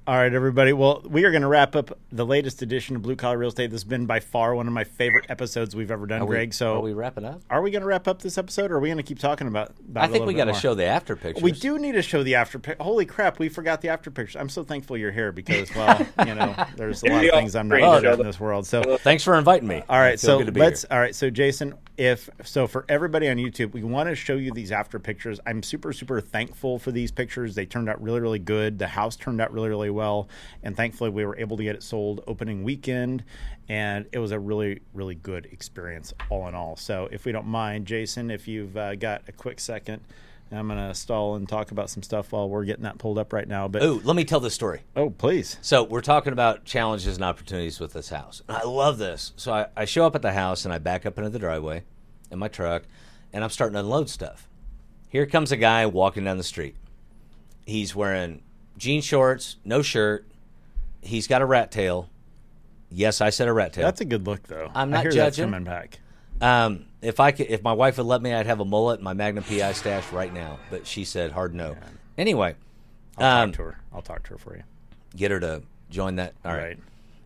All 0.05 0.15
right, 0.15 0.33
everybody. 0.33 0.73
Well, 0.73 1.01
we 1.05 1.23
are 1.23 1.31
going 1.31 1.43
to 1.43 1.47
wrap 1.47 1.77
up 1.77 1.97
the 2.11 2.25
latest 2.25 2.61
edition 2.61 2.97
of 2.97 3.03
Blue 3.03 3.15
Collar 3.15 3.37
Real 3.37 3.47
Estate. 3.47 3.71
This 3.71 3.83
has 3.83 3.83
been 3.85 4.05
by 4.05 4.19
far 4.19 4.53
one 4.53 4.67
of 4.67 4.73
my 4.73 4.83
favorite 4.83 5.25
episodes 5.29 5.77
we've 5.77 5.91
ever 5.91 6.05
done, 6.05 6.23
Are 6.23 6.25
we- 6.25 6.35
Greg. 6.35 6.53
So, 6.53 6.75
are 6.75 6.81
we 6.81 6.91
wrapping 6.91 7.23
up? 7.23 7.39
are 7.49 7.61
we 7.61 7.71
going 7.71 7.83
to 7.83 7.87
wrap 7.87 8.05
up 8.09 8.21
this 8.21 8.37
episode, 8.37 8.69
or 8.69 8.75
are 8.75 8.79
we 8.81 8.89
going 8.89 8.97
to 8.97 9.03
keep 9.03 9.19
talking 9.19 9.47
about? 9.47 9.69
about 9.89 10.01
I 10.01 10.05
it 10.07 10.09
a 10.09 10.11
think 10.11 10.25
we 10.25 10.33
got 10.33 10.45
to 10.45 10.55
show 10.55 10.73
the 10.75 10.83
after 10.83 11.15
pictures. 11.15 11.41
We 11.41 11.53
do 11.53 11.79
need 11.79 11.93
to 11.93 12.01
show 12.01 12.21
the 12.21 12.35
after. 12.35 12.59
pic- 12.59 12.81
Holy 12.81 13.05
crap, 13.05 13.39
we 13.39 13.47
forgot 13.47 13.79
the 13.79 13.87
after 13.87 14.11
pictures. 14.11 14.35
I'm 14.35 14.49
so 14.49 14.65
thankful 14.65 14.97
you're 14.97 15.09
here 15.13 15.31
because, 15.31 15.73
well, 15.73 16.05
you 16.27 16.35
know, 16.35 16.53
there's 16.75 17.01
a 17.03 17.07
lot 17.07 17.23
of 17.23 17.31
things 17.31 17.55
I'm 17.55 17.69
not 17.69 17.79
good 18.01 18.05
at 18.05 18.19
in 18.19 18.25
this 18.25 18.41
world. 18.41 18.67
So, 18.67 18.97
Thanks 18.97 19.23
for 19.23 19.37
inviting 19.37 19.69
me. 19.69 19.83
all 19.87 19.95
I 19.95 19.99
right, 20.01 20.19
feel 20.19 20.31
so 20.31 20.37
good 20.39 20.47
to 20.47 20.51
be 20.51 20.59
let's. 20.59 20.81
here. 20.81 20.87
All 20.91 20.99
right, 20.99 21.15
so 21.15 21.29
Jason, 21.29 21.75
if 21.95 22.29
so, 22.43 22.67
for 22.67 22.83
everybody 22.89 23.29
on 23.29 23.37
YouTube, 23.37 23.71
we 23.71 23.83
want 23.83 24.09
to 24.09 24.15
show 24.15 24.35
you 24.35 24.51
these 24.51 24.73
after 24.73 24.99
pictures. 24.99 25.39
I'm 25.45 25.63
super, 25.63 25.93
super 25.93 26.19
thankful 26.19 26.77
for 26.77 26.91
these 26.91 27.09
pictures. 27.09 27.55
They 27.55 27.65
turned 27.65 27.87
out 27.87 28.01
really, 28.03 28.19
really 28.19 28.39
good. 28.39 28.79
The 28.79 28.87
house 28.87 29.15
turned 29.15 29.39
out 29.39 29.53
really, 29.53 29.69
really 29.69 29.92
well, 29.93 30.27
and 30.63 30.75
thankfully, 30.75 31.09
we 31.09 31.25
were 31.25 31.37
able 31.37 31.55
to 31.57 31.63
get 31.63 31.75
it 31.75 31.83
sold 31.83 32.23
opening 32.27 32.63
weekend, 32.63 33.23
and 33.69 34.05
it 34.11 34.19
was 34.19 34.31
a 34.31 34.39
really, 34.39 34.81
really 34.93 35.15
good 35.15 35.47
experience 35.51 36.13
all 36.29 36.47
in 36.47 36.55
all. 36.55 36.75
So, 36.75 37.07
if 37.11 37.25
we 37.25 37.31
don't 37.31 37.47
mind, 37.47 37.85
Jason, 37.85 38.29
if 38.31 38.47
you've 38.47 38.75
uh, 38.75 38.95
got 38.95 39.23
a 39.27 39.31
quick 39.31 39.59
second. 39.59 40.01
I'm 40.51 40.67
gonna 40.67 40.93
stall 40.93 41.33
and 41.33 41.49
talk 41.49 41.71
about 41.71 41.89
some 41.89 42.03
stuff 42.03 42.31
while 42.31 42.47
we're 42.47 42.65
getting 42.65 42.83
that 42.83 42.99
pulled 42.99 43.17
up 43.17 43.33
right 43.33 43.47
now. 43.47 43.67
But 43.67 43.81
Ooh, 43.81 44.01
let 44.03 44.15
me 44.15 44.23
tell 44.23 44.39
this 44.39 44.53
story. 44.53 44.81
oh, 44.95 45.09
please. 45.09 45.57
So 45.63 45.81
we're 45.83 46.01
talking 46.01 46.31
about 46.31 46.63
challenges 46.63 47.15
and 47.15 47.25
opportunities 47.25 47.79
with 47.79 47.93
this 47.93 48.09
house. 48.09 48.43
And 48.47 48.57
I 48.57 48.63
love 48.63 48.99
this. 48.99 49.33
So 49.35 49.51
I, 49.51 49.65
I 49.75 49.85
show 49.85 50.05
up 50.05 50.13
at 50.15 50.21
the 50.21 50.33
house 50.33 50.63
and 50.65 50.71
I 50.71 50.77
back 50.77 51.07
up 51.07 51.17
into 51.17 51.31
the 51.31 51.39
driveway 51.39 51.83
in 52.29 52.37
my 52.37 52.49
truck 52.49 52.83
and 53.31 53.43
I'm 53.43 53.49
starting 53.49 53.73
to 53.73 53.79
unload 53.79 54.09
stuff. 54.11 54.47
Here 55.09 55.25
comes 55.25 55.51
a 55.51 55.57
guy 55.57 55.87
walking 55.87 56.23
down 56.23 56.37
the 56.37 56.43
street. 56.43 56.75
He's 57.65 57.95
wearing 57.95 58.43
jean 58.77 59.01
shorts, 59.01 59.57
no 59.63 59.81
shirt. 59.81 60.25
He's 61.01 61.27
got 61.27 61.41
a 61.41 61.45
rat 61.45 61.71
tail. 61.71 62.09
Yes, 62.89 63.21
I 63.21 63.29
said 63.31 63.47
a 63.47 63.53
rat 63.53 63.73
tail. 63.73 63.85
That's 63.85 64.01
a 64.01 64.05
good 64.05 64.25
look, 64.25 64.43
though. 64.43 64.69
I'm 64.73 64.89
I 64.89 64.97
not 64.97 65.01
hear 65.01 65.11
judging. 65.11 65.23
That's 65.23 65.37
coming 65.39 65.63
back. 65.63 65.99
Um, 66.41 66.85
if 67.01 67.19
I 67.19 67.31
could, 67.31 67.47
if 67.49 67.63
my 67.63 67.73
wife 67.73 67.97
would 67.97 68.05
let 68.05 68.21
me, 68.21 68.33
I'd 68.33 68.45
have 68.45 68.59
a 68.59 68.65
mullet 68.65 68.99
and 68.99 69.03
my 69.03 69.13
Magnum 69.13 69.43
PI 69.43 69.73
stash 69.73 70.11
right 70.11 70.33
now. 70.33 70.59
But 70.69 70.85
she 70.85 71.03
said 71.03 71.31
hard 71.31 71.55
no. 71.55 71.75
Anyway, 72.17 72.55
I'll 73.17 73.43
um, 73.43 73.51
talk 73.51 73.57
to 73.57 73.63
her. 73.63 73.79
I'll 73.93 74.01
talk 74.01 74.23
to 74.23 74.29
her 74.31 74.37
for 74.37 74.55
you. 74.55 74.63
get 75.15 75.31
her 75.31 75.39
to 75.39 75.63
join 75.89 76.17
that. 76.17 76.33
All 76.45 76.51
right. 76.51 76.61
right. 76.61 76.79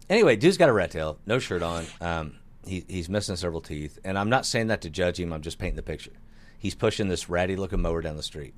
Anyway, 0.09 0.35
dude's 0.35 0.57
got 0.57 0.69
a 0.69 0.73
rat 0.73 0.91
tail, 0.91 1.17
no 1.25 1.39
shirt 1.39 1.61
on. 1.61 1.85
Um, 1.99 2.35
he, 2.65 2.85
he's 2.87 3.09
missing 3.09 3.35
several 3.35 3.61
teeth, 3.61 3.99
and 4.03 4.17
I'm 4.17 4.29
not 4.29 4.45
saying 4.45 4.67
that 4.67 4.81
to 4.81 4.89
judge 4.89 5.19
him. 5.19 5.33
I'm 5.33 5.41
just 5.41 5.57
painting 5.57 5.75
the 5.75 5.83
picture. 5.83 6.11
He's 6.57 6.75
pushing 6.75 7.07
this 7.07 7.29
ratty 7.29 7.55
looking 7.55 7.81
mower 7.81 8.01
down 8.01 8.17
the 8.17 8.23
street, 8.23 8.53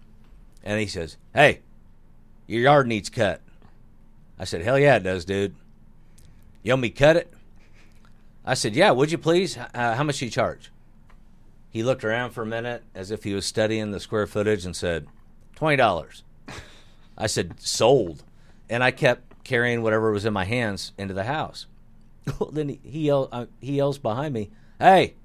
and 0.63 0.79
he 0.79 0.87
says, 0.87 1.17
"Hey, 1.33 1.61
your 2.49 2.61
yard 2.63 2.87
needs 2.87 3.09
cut." 3.09 3.41
I 4.37 4.45
said, 4.45 4.61
"Hell 4.61 4.79
yeah, 4.79 4.97
it 4.97 5.03
does, 5.03 5.25
dude. 5.25 5.55
You 6.63 6.73
want 6.73 6.81
me 6.81 6.89
cut 6.89 7.15
it?" 7.15 7.33
I 8.45 8.53
said, 8.53 8.75
"Yeah, 8.75 8.91
would 8.91 9.11
you 9.11 9.17
please? 9.17 9.57
Uh, 9.57 9.95
how 9.95 10.03
much 10.03 10.19
do 10.19 10.25
you 10.25 10.31
charge?" 10.31 10.71
He 11.69 11.83
looked 11.83 12.03
around 12.03 12.31
for 12.31 12.41
a 12.41 12.47
minute 12.47 12.83
as 12.95 13.11
if 13.11 13.23
he 13.23 13.33
was 13.33 13.45
studying 13.45 13.91
the 13.91 13.99
square 13.99 14.25
footage 14.25 14.65
and 14.65 14.75
said, 14.75 15.07
twenty 15.59 15.75
dollars." 15.75 16.23
I 17.17 17.27
said, 17.27 17.59
"Sold," 17.59 18.23
and 18.69 18.81
I 18.83 18.91
kept 18.91 19.43
carrying 19.43 19.83
whatever 19.83 20.11
was 20.11 20.25
in 20.25 20.33
my 20.33 20.45
hands 20.45 20.93
into 20.97 21.13
the 21.13 21.25
house. 21.25 21.67
Well, 22.39 22.51
then 22.51 22.69
he 22.69 22.79
he, 22.83 22.99
yell, 23.07 23.27
uh, 23.31 23.47
he 23.59 23.77
yells 23.77 23.97
behind 23.97 24.33
me, 24.33 24.51
"Hey, 24.79 25.15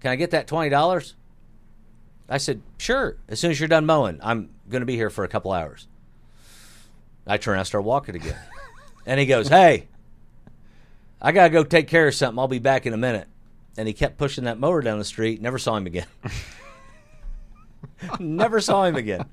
can 0.00 0.12
I 0.12 0.16
get 0.16 0.30
that 0.30 0.46
twenty 0.46 0.68
dollars?" 0.70 1.14
I 2.28 2.38
said, 2.38 2.62
"Sure." 2.76 3.16
As 3.28 3.40
soon 3.40 3.50
as 3.50 3.58
you're 3.58 3.68
done 3.68 3.86
mowing, 3.86 4.20
I'm 4.22 4.50
going 4.68 4.82
to 4.82 4.86
be 4.86 4.96
here 4.96 5.10
for 5.10 5.24
a 5.24 5.28
couple 5.28 5.52
hours. 5.52 5.88
I 7.28 7.36
turn 7.36 7.52
around, 7.52 7.60
and 7.60 7.66
start 7.66 7.84
walking 7.84 8.16
again, 8.16 8.36
and 9.06 9.20
he 9.20 9.26
goes, 9.26 9.48
"Hey, 9.48 9.88
I 11.20 11.32
gotta 11.32 11.50
go 11.50 11.62
take 11.64 11.88
care 11.88 12.08
of 12.08 12.14
something. 12.14 12.38
I'll 12.38 12.48
be 12.48 12.58
back 12.58 12.86
in 12.86 12.92
a 12.92 12.98
minute." 12.98 13.28
And 13.76 13.86
he 13.86 13.94
kept 13.94 14.18
pushing 14.18 14.44
that 14.44 14.58
mower 14.58 14.80
down 14.80 14.98
the 14.98 15.04
street. 15.04 15.40
Never 15.40 15.58
saw 15.58 15.76
him 15.76 15.86
again. 15.86 16.06
Never 18.18 18.60
saw 18.60 18.84
him 18.84 18.96
again. 18.96 19.24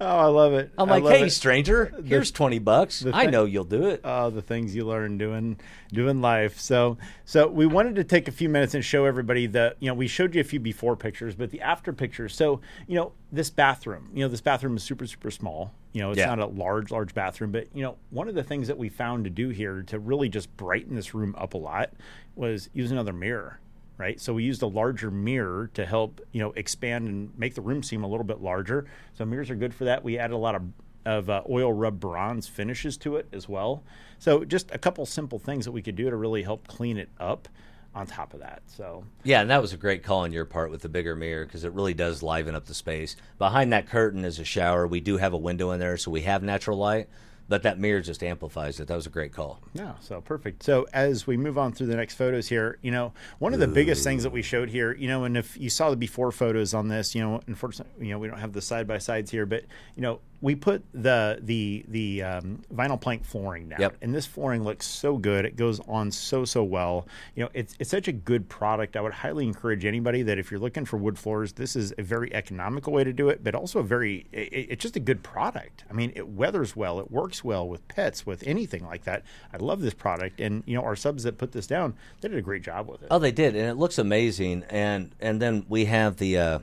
Oh, 0.00 0.18
I 0.18 0.26
love 0.26 0.52
it. 0.52 0.72
I'm 0.76 0.90
I 0.90 0.98
like, 0.98 1.18
"Hey, 1.18 1.26
it. 1.26 1.30
stranger, 1.30 1.92
here's 2.04 2.30
twenty 2.30 2.58
bucks. 2.58 3.04
I 3.12 3.26
know 3.26 3.44
you'll 3.44 3.64
do 3.64 3.86
it." 3.86 4.00
Oh, 4.04 4.30
the 4.30 4.42
things 4.42 4.74
you 4.74 4.86
learn 4.86 5.18
doing 5.18 5.58
doing 5.92 6.20
life. 6.20 6.58
So 6.60 6.98
so 7.24 7.48
we 7.48 7.66
wanted 7.66 7.96
to 7.96 8.04
take 8.04 8.28
a 8.28 8.32
few 8.32 8.48
minutes 8.48 8.74
and 8.74 8.84
show 8.84 9.04
everybody 9.04 9.46
the 9.46 9.76
you 9.80 9.88
know 9.88 9.94
we 9.94 10.06
showed 10.06 10.34
you 10.34 10.40
a 10.40 10.44
few 10.44 10.60
before 10.60 10.96
pictures, 10.96 11.34
but 11.34 11.50
the 11.50 11.60
after 11.60 11.92
pictures. 11.92 12.34
So 12.34 12.60
you 12.86 12.96
know 12.96 13.12
this 13.32 13.50
bathroom. 13.50 14.10
You 14.12 14.24
know 14.24 14.28
this 14.28 14.40
bathroom 14.40 14.76
is 14.76 14.82
super 14.82 15.06
super 15.06 15.30
small. 15.30 15.72
You 15.92 16.00
know 16.02 16.10
it's 16.10 16.18
Yeah. 16.18 16.26
not 16.26 16.38
a 16.38 16.46
large 16.46 16.90
large 16.90 17.14
bathroom, 17.14 17.50
but 17.52 17.68
you 17.74 17.82
know 17.82 17.96
one 18.10 18.28
of 18.28 18.34
the 18.34 18.42
things 18.44 18.68
that 18.68 18.78
we 18.78 18.88
found 18.88 19.24
to 19.24 19.30
do 19.30 19.48
here 19.48 19.82
to 19.84 19.98
really 19.98 20.28
just 20.28 20.56
brighten 20.56 20.94
this 20.94 21.14
room 21.14 21.34
up 21.36 21.54
a 21.54 21.58
lot 21.58 21.92
was 22.36 22.70
use 22.72 22.90
another 22.90 23.12
mirror. 23.12 23.60
Right, 23.98 24.18
so 24.18 24.32
we 24.32 24.44
used 24.44 24.62
a 24.62 24.66
larger 24.66 25.10
mirror 25.10 25.70
to 25.74 25.84
help 25.84 26.22
you 26.32 26.40
know 26.40 26.52
expand 26.52 27.06
and 27.08 27.38
make 27.38 27.54
the 27.54 27.60
room 27.60 27.82
seem 27.82 28.02
a 28.02 28.06
little 28.08 28.24
bit 28.24 28.40
larger. 28.40 28.86
So 29.12 29.26
mirrors 29.26 29.50
are 29.50 29.54
good 29.56 29.74
for 29.74 29.84
that. 29.84 30.02
We 30.02 30.16
added 30.18 30.32
a 30.34 30.38
lot 30.38 30.54
of 30.54 30.62
of 31.04 31.28
uh, 31.30 31.42
oil 31.50 31.72
rub 31.72 31.98
bronze 32.00 32.46
finishes 32.46 32.96
to 32.98 33.16
it 33.16 33.26
as 33.32 33.48
well. 33.48 33.82
So 34.18 34.44
just 34.44 34.70
a 34.70 34.78
couple 34.78 35.04
simple 35.06 35.38
things 35.38 35.64
that 35.66 35.72
we 35.72 35.82
could 35.82 35.96
do 35.96 36.08
to 36.08 36.16
really 36.16 36.42
help 36.42 36.66
clean 36.66 36.96
it 36.98 37.08
up. 37.18 37.48
On 37.92 38.06
top 38.06 38.34
of 38.34 38.40
that, 38.40 38.62
so 38.68 39.04
Yeah, 39.24 39.40
and 39.40 39.50
that 39.50 39.60
was 39.60 39.72
a 39.72 39.76
great 39.76 40.04
call 40.04 40.20
on 40.20 40.32
your 40.32 40.44
part 40.44 40.70
with 40.70 40.80
the 40.80 40.88
bigger 40.88 41.16
mirror 41.16 41.44
because 41.44 41.64
it 41.64 41.72
really 41.72 41.92
does 41.92 42.22
liven 42.22 42.54
up 42.54 42.66
the 42.66 42.74
space. 42.74 43.16
Behind 43.36 43.72
that 43.72 43.88
curtain 43.88 44.24
is 44.24 44.38
a 44.38 44.44
shower. 44.44 44.86
We 44.86 45.00
do 45.00 45.16
have 45.16 45.32
a 45.32 45.36
window 45.36 45.72
in 45.72 45.80
there, 45.80 45.96
so 45.96 46.12
we 46.12 46.20
have 46.20 46.44
natural 46.44 46.78
light, 46.78 47.08
but 47.48 47.64
that 47.64 47.80
mirror 47.80 48.00
just 48.00 48.22
amplifies 48.22 48.78
it. 48.78 48.86
That 48.86 48.94
was 48.94 49.06
a 49.08 49.10
great 49.10 49.32
call. 49.32 49.60
Yeah, 49.74 49.94
so 49.98 50.20
perfect. 50.20 50.62
So 50.62 50.86
as 50.92 51.26
we 51.26 51.36
move 51.36 51.58
on 51.58 51.72
through 51.72 51.88
the 51.88 51.96
next 51.96 52.14
photos 52.14 52.46
here, 52.46 52.78
you 52.80 52.92
know, 52.92 53.12
one 53.40 53.54
of 53.54 53.58
the 53.58 53.66
biggest 53.66 54.04
things 54.04 54.22
that 54.22 54.30
we 54.30 54.42
showed 54.42 54.68
here, 54.68 54.92
you 54.92 55.08
know, 55.08 55.24
and 55.24 55.36
if 55.36 55.58
you 55.58 55.68
saw 55.68 55.90
the 55.90 55.96
before 55.96 56.30
photos 56.30 56.72
on 56.74 56.86
this, 56.86 57.12
you 57.16 57.20
know, 57.20 57.40
unfortunately, 57.48 58.06
you 58.06 58.12
know, 58.12 58.20
we 58.20 58.28
don't 58.28 58.38
have 58.38 58.52
the 58.52 58.62
side 58.62 58.86
by 58.86 58.98
sides 58.98 59.32
here, 59.32 59.46
but 59.46 59.64
you 59.96 60.02
know, 60.02 60.20
we 60.42 60.54
put 60.54 60.82
the 60.94 61.38
the 61.42 61.84
the 61.88 62.22
um, 62.22 62.62
vinyl 62.74 62.98
plank 62.98 63.24
flooring 63.24 63.68
down, 63.68 63.80
Yep. 63.80 63.96
and 64.00 64.14
this 64.14 64.26
flooring 64.26 64.64
looks 64.64 64.86
so 64.86 65.18
good. 65.18 65.44
It 65.44 65.56
goes 65.56 65.80
on 65.80 66.10
so 66.10 66.44
so 66.44 66.64
well. 66.64 67.06
You 67.34 67.44
know, 67.44 67.50
it's 67.52 67.74
it's 67.78 67.90
such 67.90 68.08
a 68.08 68.12
good 68.12 68.48
product. 68.48 68.96
I 68.96 69.02
would 69.02 69.12
highly 69.12 69.46
encourage 69.46 69.84
anybody 69.84 70.22
that 70.22 70.38
if 70.38 70.50
you're 70.50 70.60
looking 70.60 70.84
for 70.86 70.96
wood 70.96 71.18
floors, 71.18 71.52
this 71.52 71.76
is 71.76 71.92
a 71.98 72.02
very 72.02 72.32
economical 72.34 72.92
way 72.92 73.04
to 73.04 73.12
do 73.12 73.28
it, 73.28 73.44
but 73.44 73.54
also 73.54 73.80
a 73.80 73.82
very 73.82 74.26
it, 74.32 74.48
it's 74.70 74.82
just 74.82 74.96
a 74.96 75.00
good 75.00 75.22
product. 75.22 75.84
I 75.90 75.92
mean, 75.92 76.12
it 76.16 76.26
weathers 76.28 76.74
well, 76.74 77.00
it 77.00 77.10
works 77.10 77.44
well 77.44 77.68
with 77.68 77.86
pets, 77.88 78.24
with 78.24 78.42
anything 78.46 78.86
like 78.86 79.04
that. 79.04 79.24
I 79.52 79.58
love 79.58 79.82
this 79.82 79.94
product, 79.94 80.40
and 80.40 80.62
you 80.66 80.74
know, 80.74 80.82
our 80.84 80.96
subs 80.96 81.24
that 81.24 81.36
put 81.36 81.52
this 81.52 81.66
down, 81.66 81.94
they 82.20 82.28
did 82.28 82.38
a 82.38 82.42
great 82.42 82.62
job 82.62 82.88
with 82.88 83.02
it. 83.02 83.08
Oh, 83.10 83.18
they 83.18 83.32
did, 83.32 83.54
and 83.56 83.68
it 83.68 83.74
looks 83.74 83.98
amazing. 83.98 84.64
And 84.70 85.14
and 85.20 85.40
then 85.42 85.66
we 85.68 85.84
have 85.84 86.16
the 86.16 86.38
uh, 86.38 86.58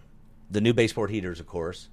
the 0.49 0.61
new 0.61 0.73
baseboard 0.73 1.11
heaters, 1.11 1.39
of 1.39 1.45
course, 1.45 1.89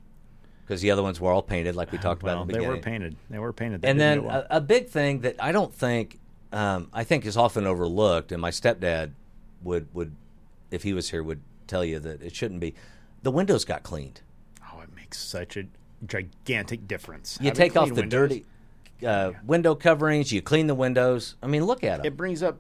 because 0.65 0.81
the 0.81 0.91
other 0.91 1.03
ones 1.03 1.21
were 1.21 1.31
all 1.31 1.43
painted, 1.43 1.77
like 1.77 1.93
we 1.93 1.99
talked 1.99 2.23
well, 2.23 2.43
about. 2.43 2.49
The 2.49 2.55
they 2.55 2.67
were 2.67 2.79
painted. 2.79 3.17
They 3.29 3.39
were 3.39 3.53
painted. 3.53 3.83
They 3.83 3.89
and 3.89 4.01
then 4.01 4.25
well. 4.25 4.47
a, 4.51 4.57
a 4.57 4.61
big 4.61 4.89
thing 4.89 5.21
that 5.21 5.37
I 5.39 5.53
don't 5.53 5.73
think 5.73 6.19
um, 6.53 6.89
I 6.93 7.05
think 7.05 7.27
is 7.27 7.37
often 7.37 7.67
overlooked, 7.67 8.33
and 8.33 8.41
my 8.41 8.51
stepdad 8.51 9.13
would 9.63 9.89
would 9.95 10.15
if 10.71 10.83
he 10.83 10.93
was 10.93 11.11
here 11.11 11.23
would 11.23 11.41
tell 11.67 11.85
you 11.85 11.99
that 12.01 12.23
it 12.23 12.35
shouldn't 12.35 12.61
be. 12.61 12.75
The 13.23 13.31
windows 13.31 13.65
got 13.65 13.83
cleaned. 13.83 14.21
oh, 14.73 14.81
it 14.83 14.95
makes 14.95 15.19
such 15.19 15.57
a 15.57 15.65
gigantic 16.07 16.87
difference. 16.87 17.39
You 17.41 17.47
Having 17.47 17.57
take 17.57 17.77
off 17.77 17.89
the 17.89 17.95
windows- 17.95 18.11
dirty 18.11 18.45
uh, 19.07 19.33
window 19.45 19.75
coverings. 19.75 20.33
You 20.33 20.41
clean 20.43 20.67
the 20.67 20.75
windows. 20.75 21.37
I 21.43 21.47
mean, 21.47 21.65
look 21.65 21.83
at 21.85 21.99
them. 21.99 22.07
it 22.07 22.17
brings 22.17 22.43
up 22.43 22.59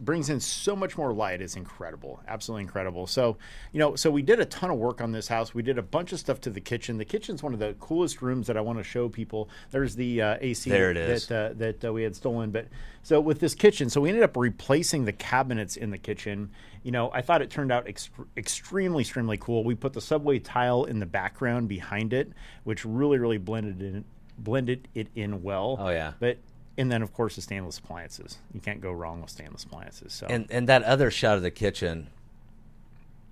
brings 0.00 0.30
in 0.30 0.40
so 0.40 0.74
much 0.76 0.96
more 0.96 1.12
light 1.12 1.40
it's 1.42 1.56
incredible 1.56 2.20
absolutely 2.28 2.62
incredible 2.62 3.06
so 3.06 3.36
you 3.72 3.78
know 3.78 3.94
so 3.96 4.10
we 4.10 4.22
did 4.22 4.40
a 4.40 4.44
ton 4.46 4.70
of 4.70 4.76
work 4.78 5.00
on 5.00 5.12
this 5.12 5.28
house 5.28 5.54
we 5.54 5.62
did 5.62 5.78
a 5.78 5.82
bunch 5.82 6.12
of 6.12 6.18
stuff 6.18 6.40
to 6.40 6.50
the 6.50 6.60
kitchen 6.60 6.96
the 6.98 7.04
kitchen's 7.04 7.42
one 7.42 7.52
of 7.52 7.58
the 7.58 7.74
coolest 7.80 8.22
rooms 8.22 8.46
that 8.46 8.56
i 8.56 8.60
want 8.60 8.78
to 8.78 8.82
show 8.84 9.08
people 9.08 9.48
there's 9.70 9.94
the 9.96 10.22
uh, 10.22 10.36
ac 10.40 10.70
There 10.70 10.90
it 10.90 10.96
is. 10.96 11.26
that 11.26 11.50
uh, 11.50 11.54
that 11.54 11.84
uh, 11.84 11.92
we 11.92 12.02
had 12.02 12.16
stolen 12.16 12.50
but 12.50 12.68
so 13.02 13.20
with 13.20 13.40
this 13.40 13.54
kitchen 13.54 13.90
so 13.90 14.00
we 14.00 14.08
ended 14.08 14.24
up 14.24 14.36
replacing 14.36 15.04
the 15.04 15.12
cabinets 15.12 15.76
in 15.76 15.90
the 15.90 15.98
kitchen 15.98 16.50
you 16.82 16.90
know 16.92 17.10
i 17.12 17.20
thought 17.20 17.42
it 17.42 17.50
turned 17.50 17.70
out 17.72 17.86
ext- 17.86 18.10
extremely 18.36 19.02
extremely 19.02 19.36
cool 19.36 19.62
we 19.64 19.74
put 19.74 19.92
the 19.92 20.00
subway 20.00 20.38
tile 20.38 20.84
in 20.84 20.98
the 21.00 21.06
background 21.06 21.68
behind 21.68 22.12
it 22.12 22.32
which 22.64 22.84
really 22.84 23.18
really 23.18 23.38
blended 23.38 23.82
in 23.82 24.04
blended 24.38 24.88
it 24.94 25.08
in 25.14 25.42
well 25.42 25.76
Oh, 25.80 25.90
yeah. 25.90 26.12
but 26.18 26.38
and 26.78 26.90
then 26.90 27.02
of 27.02 27.12
course 27.12 27.36
the 27.36 27.42
stainless 27.42 27.78
appliances. 27.78 28.38
You 28.54 28.60
can't 28.60 28.80
go 28.80 28.90
wrong 28.92 29.20
with 29.20 29.30
stainless 29.30 29.64
appliances. 29.64 30.12
So 30.12 30.26
And 30.28 30.46
and 30.50 30.68
that 30.68 30.82
other 30.84 31.10
shot 31.10 31.36
of 31.36 31.42
the 31.42 31.50
kitchen, 31.50 32.08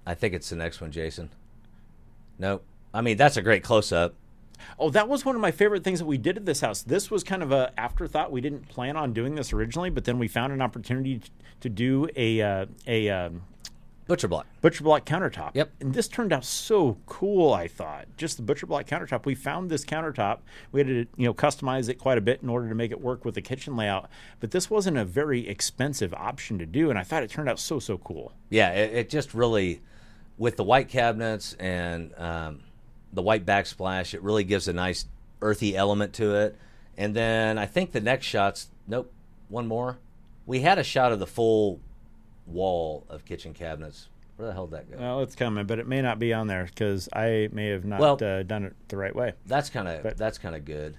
I 0.06 0.14
think 0.14 0.34
it's 0.34 0.50
the 0.50 0.56
next 0.56 0.80
one, 0.80 0.90
Jason. 0.92 1.30
Nope. 2.38 2.64
I 2.92 3.00
mean, 3.00 3.16
that's 3.16 3.36
a 3.36 3.42
great 3.42 3.62
close 3.62 3.92
up. 3.92 4.14
oh, 4.78 4.90
that 4.90 5.08
was 5.08 5.24
one 5.24 5.34
of 5.34 5.40
my 5.40 5.50
favorite 5.50 5.84
things 5.84 6.00
that 6.00 6.06
we 6.06 6.18
did 6.18 6.36
at 6.36 6.44
this 6.44 6.60
house. 6.60 6.82
This 6.82 7.10
was 7.10 7.22
kind 7.24 7.42
of 7.42 7.50
a 7.52 7.72
afterthought. 7.78 8.30
We 8.32 8.40
didn't 8.40 8.68
plan 8.68 8.96
on 8.96 9.12
doing 9.12 9.34
this 9.34 9.52
originally, 9.52 9.90
but 9.90 10.04
then 10.04 10.18
we 10.18 10.28
found 10.28 10.52
an 10.52 10.60
opportunity 10.60 11.20
to 11.60 11.68
do 11.68 12.08
a 12.16 12.40
uh, 12.42 12.66
a 12.86 13.08
um, 13.10 13.42
Butcher 14.10 14.26
block. 14.26 14.46
butcher 14.60 14.82
block 14.82 15.06
countertop. 15.06 15.52
Yep. 15.54 15.70
And 15.78 15.94
this 15.94 16.08
turned 16.08 16.32
out 16.32 16.44
so 16.44 16.98
cool. 17.06 17.52
I 17.52 17.68
thought 17.68 18.06
just 18.16 18.36
the 18.36 18.42
butcher 18.42 18.66
block 18.66 18.86
countertop. 18.86 19.24
We 19.24 19.36
found 19.36 19.70
this 19.70 19.84
countertop. 19.84 20.40
We 20.72 20.80
had 20.80 20.88
to 20.88 21.06
you 21.16 21.26
know 21.26 21.32
customize 21.32 21.88
it 21.88 21.94
quite 21.94 22.18
a 22.18 22.20
bit 22.20 22.42
in 22.42 22.48
order 22.48 22.68
to 22.68 22.74
make 22.74 22.90
it 22.90 23.00
work 23.00 23.24
with 23.24 23.36
the 23.36 23.40
kitchen 23.40 23.76
layout. 23.76 24.10
But 24.40 24.50
this 24.50 24.68
wasn't 24.68 24.96
a 24.96 25.04
very 25.04 25.48
expensive 25.48 26.12
option 26.12 26.58
to 26.58 26.66
do, 26.66 26.90
and 26.90 26.98
I 26.98 27.04
thought 27.04 27.22
it 27.22 27.30
turned 27.30 27.48
out 27.48 27.60
so 27.60 27.78
so 27.78 27.98
cool. 27.98 28.32
Yeah, 28.48 28.72
it, 28.72 28.92
it 28.94 29.10
just 29.10 29.32
really, 29.32 29.80
with 30.36 30.56
the 30.56 30.64
white 30.64 30.88
cabinets 30.88 31.54
and 31.60 32.12
um, 32.18 32.62
the 33.12 33.22
white 33.22 33.46
backsplash, 33.46 34.12
it 34.12 34.22
really 34.22 34.42
gives 34.42 34.66
a 34.66 34.72
nice 34.72 35.06
earthy 35.40 35.76
element 35.76 36.14
to 36.14 36.34
it. 36.34 36.56
And 36.96 37.14
then 37.14 37.58
I 37.58 37.66
think 37.66 37.92
the 37.92 38.00
next 38.00 38.26
shots, 38.26 38.70
nope, 38.88 39.12
one 39.48 39.68
more. 39.68 39.98
We 40.46 40.62
had 40.62 40.80
a 40.80 40.84
shot 40.84 41.12
of 41.12 41.20
the 41.20 41.28
full 41.28 41.78
wall 42.52 43.06
of 43.08 43.24
kitchen 43.24 43.54
cabinets. 43.54 44.08
Where 44.36 44.48
the 44.48 44.54
hell 44.54 44.66
did 44.66 44.78
that 44.78 44.90
go? 44.90 44.96
Well, 44.98 45.20
it's 45.20 45.34
coming, 45.34 45.66
but 45.66 45.78
it 45.78 45.86
may 45.86 46.00
not 46.00 46.18
be 46.18 46.32
on 46.32 46.46
there 46.46 46.64
because 46.64 47.08
I 47.12 47.48
may 47.52 47.66
have 47.68 47.84
not 47.84 48.00
Well- 48.00 48.18
uh, 48.22 48.42
done 48.42 48.64
it 48.64 48.74
the 48.88 48.96
right 48.96 49.14
way. 49.14 49.34
That's 49.46 49.68
kind 49.70 49.86
of 49.88 50.16
that's 50.16 50.38
kind 50.38 50.54
of 50.56 50.64
good. 50.64 50.96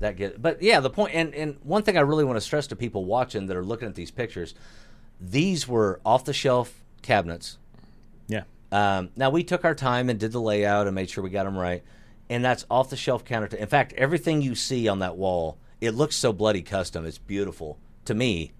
That 0.00 0.16
get, 0.16 0.40
but 0.40 0.62
yeah, 0.62 0.78
the 0.80 0.90
point 0.90 1.14
and 1.14 1.34
and 1.34 1.56
one 1.62 1.82
thing 1.82 1.96
I 1.98 2.02
really 2.02 2.24
want 2.24 2.36
to 2.36 2.40
stress 2.40 2.68
to 2.68 2.76
people 2.76 3.04
watching 3.04 3.46
that 3.46 3.56
are 3.56 3.64
looking 3.64 3.88
at 3.88 3.96
these 3.96 4.10
pictures, 4.12 4.54
these 5.20 5.66
were 5.66 6.00
off 6.06 6.24
the 6.24 6.32
shelf 6.32 6.82
cabinets. 7.02 7.58
Yeah. 8.28 8.44
Um, 8.70 9.10
now 9.16 9.30
we 9.30 9.42
took 9.42 9.64
our 9.64 9.74
time 9.74 10.08
and 10.08 10.18
did 10.20 10.30
the 10.32 10.40
layout 10.40 10.86
and 10.86 10.94
made 10.94 11.10
sure 11.10 11.24
we 11.24 11.30
got 11.30 11.44
them 11.44 11.58
right, 11.58 11.82
and 12.30 12.44
that's 12.44 12.64
off 12.70 12.90
the 12.90 12.96
shelf 12.96 13.24
countertop. 13.24 13.54
In 13.54 13.66
fact, 13.66 13.92
everything 13.94 14.40
you 14.40 14.54
see 14.54 14.86
on 14.86 15.00
that 15.00 15.16
wall, 15.16 15.58
it 15.80 15.94
looks 15.96 16.14
so 16.16 16.32
bloody 16.32 16.62
custom. 16.62 17.04
It's 17.04 17.18
beautiful 17.18 17.76
to 18.04 18.14
me, 18.14 18.52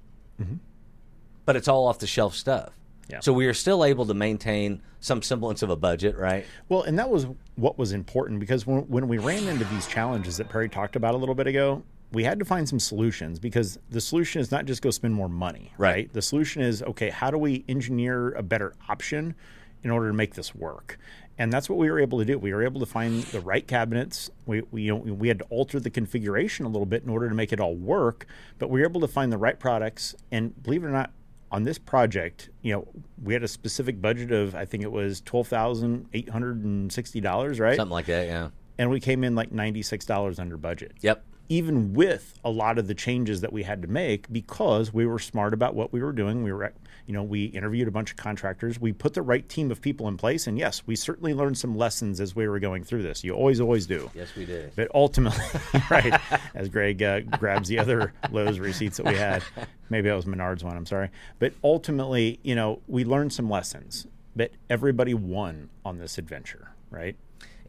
but 1.49 1.57
it's 1.57 1.67
all 1.67 1.87
off 1.87 1.99
the 1.99 2.07
shelf 2.07 2.35
stuff. 2.35 2.75
Yeah. 3.09 3.21
So 3.21 3.33
we 3.33 3.47
are 3.47 3.55
still 3.55 3.83
able 3.83 4.05
to 4.05 4.13
maintain 4.13 4.83
some 5.01 5.23
semblance 5.23 5.63
of 5.63 5.71
a 5.71 5.77
budget, 5.77 6.15
right? 6.19 6.45
Well, 6.69 6.83
and 6.83 6.99
that 6.99 7.09
was 7.09 7.27
what 7.55 7.79
was 7.79 7.93
important 7.93 8.39
because 8.39 8.67
when, 8.67 8.81
when 8.81 9.09
we 9.09 9.17
ran 9.17 9.49
into 9.49 9.65
these 9.65 9.87
challenges 9.87 10.37
that 10.37 10.51
Perry 10.51 10.69
talked 10.69 10.95
about 10.95 11.15
a 11.15 11.17
little 11.17 11.35
bit 11.35 11.47
ago, 11.47 11.83
we 12.13 12.23
had 12.23 12.39
to 12.41 12.45
find 12.45 12.69
some 12.69 12.79
solutions 12.79 13.39
because 13.39 13.79
the 13.89 13.99
solution 14.03 14.43
is 14.43 14.51
not 14.51 14.67
just 14.67 14.83
go 14.83 14.91
spend 14.91 15.15
more 15.15 15.31
money, 15.31 15.73
Right. 15.79 15.91
right? 15.91 16.13
The 16.13 16.21
solution 16.21 16.61
is 16.61 16.83
okay, 16.83 17.09
how 17.09 17.31
do 17.31 17.39
we 17.39 17.65
engineer 17.67 18.33
a 18.35 18.43
better 18.43 18.75
option 18.91 19.35
in 19.83 19.91
order 19.91 20.09
to 20.09 20.15
make 20.15 20.35
this 20.35 20.55
work? 20.55 20.99
And 21.39 21.51
that's 21.51 21.71
what 21.71 21.79
we 21.79 21.89
were 21.91 22.01
able 22.01 22.19
to 22.19 22.27
do. 22.27 22.39
We 22.39 22.53
were 22.53 22.63
able 22.65 22.81
to 22.81 22.87
find 22.87 23.23
the 23.23 23.41
right 23.41 23.67
cabinets. 23.67 24.29
We, 24.45 24.61
we, 24.71 24.83
you 24.83 24.91
know, 24.91 24.97
we 25.15 25.29
had 25.29 25.39
to 25.39 25.45
alter 25.49 25.81
the 25.81 25.89
configuration 25.89 26.67
a 26.67 26.69
little 26.69 26.85
bit 26.85 27.05
in 27.05 27.09
order 27.09 27.27
to 27.31 27.35
make 27.35 27.55
it 27.55 27.61
all 27.61 27.75
work, 27.75 28.27
but 28.59 28.69
we 28.69 28.81
were 28.81 28.87
able 28.87 29.01
to 29.01 29.09
find 29.09 29.33
the 29.33 29.39
right 29.39 29.59
products. 29.59 30.15
And 30.31 30.61
believe 30.63 30.83
it 30.85 30.89
or 30.89 30.91
not, 30.91 31.13
on 31.51 31.63
this 31.65 31.79
project, 31.79 32.51
you 32.63 32.73
know, 32.73 32.87
we 33.23 33.33
had 33.33 33.43
a 33.43 33.49
specific 33.49 34.01
budget 34.01 34.33
of 34.33 34.55
I 34.55 34.65
think 34.65 34.83
it 34.83 34.93
was 34.93 35.21
twelve 35.23 35.49
thousand 35.49 36.07
eight 36.13 36.29
hundred 36.29 36.63
and 36.65 36.93
sixty 36.93 37.21
dollars, 37.21 37.59
right? 37.59 37.77
Something 37.77 37.93
like 37.93 38.07
that, 38.07 38.27
yeah. 38.27 38.49
And 38.79 38.91
we 38.91 39.01
came 39.01 39.25
in 39.25 39.35
like 39.35 39.51
ninety 39.53 39.83
six 39.83 40.05
dollars 40.05 40.39
under 40.39 40.57
budget. 40.57 40.93
Yep. 41.01 41.25
even 41.49 41.95
with 41.95 42.35
a 42.45 42.51
lot 42.51 42.79
of 42.79 42.87
the 42.87 42.95
changes 42.95 43.41
that 43.41 43.53
we 43.53 43.63
had 43.63 43.81
to 43.83 43.89
make 43.89 44.31
because 44.31 44.93
we 44.93 45.07
were 45.07 45.19
smart 45.19 45.55
about 45.55 45.75
what 45.75 45.93
we 45.93 46.03
were 46.03 46.13
doing. 46.13 46.43
We 46.45 46.53
were, 46.53 46.75
you 47.09 47.15
know, 47.15 47.23
we 47.23 47.47
interviewed 47.47 47.89
a 47.89 47.91
bunch 47.91 48.11
of 48.11 48.19
contractors. 48.19 48.79
We 48.79 48.93
put 48.93 49.15
the 49.15 49.23
right 49.23 49.49
team 49.49 49.71
of 49.71 49.81
people 49.81 50.09
in 50.09 50.19
place, 50.19 50.47
and 50.47 50.59
yes, 50.59 50.83
we 50.87 50.95
certainly 50.95 51.33
learned 51.33 51.57
some 51.57 51.75
lessons 51.75 52.21
as 52.21 52.37
we 52.37 52.47
were 52.47 52.59
going 52.59 52.85
through 52.85 53.03
this. 53.03 53.25
You 53.25 53.33
always, 53.33 53.61
always 53.61 53.87
do. 53.87 54.11
Yes, 54.15 54.37
we 54.37 54.45
did. 54.45 54.73
But 54.77 54.91
ultimately, 54.95 55.43
right, 55.91 56.21
as 56.55 56.69
Greg 56.69 57.03
uh, 57.03 57.21
grabs 57.21 57.67
the 57.67 57.79
other 57.79 58.13
Lowe's 58.31 58.61
receipts 58.61 58.99
that 58.99 59.07
we 59.07 59.15
had, 59.15 59.43
maybe 59.89 60.11
that 60.11 60.15
was 60.15 60.27
Menards 60.27 60.63
one. 60.63 60.77
I'm 60.77 60.85
sorry, 60.85 61.09
but 61.39 61.55
ultimately, 61.65 62.41
you 62.43 62.55
know, 62.55 62.83
we 62.87 63.07
learned 63.07 63.33
some 63.33 63.49
lessons. 63.49 64.07
But 64.37 64.53
everybody 64.69 65.15
won 65.15 65.71
on 65.87 65.97
this 65.97 66.19
adventure, 66.19 66.73
right? 66.91 67.17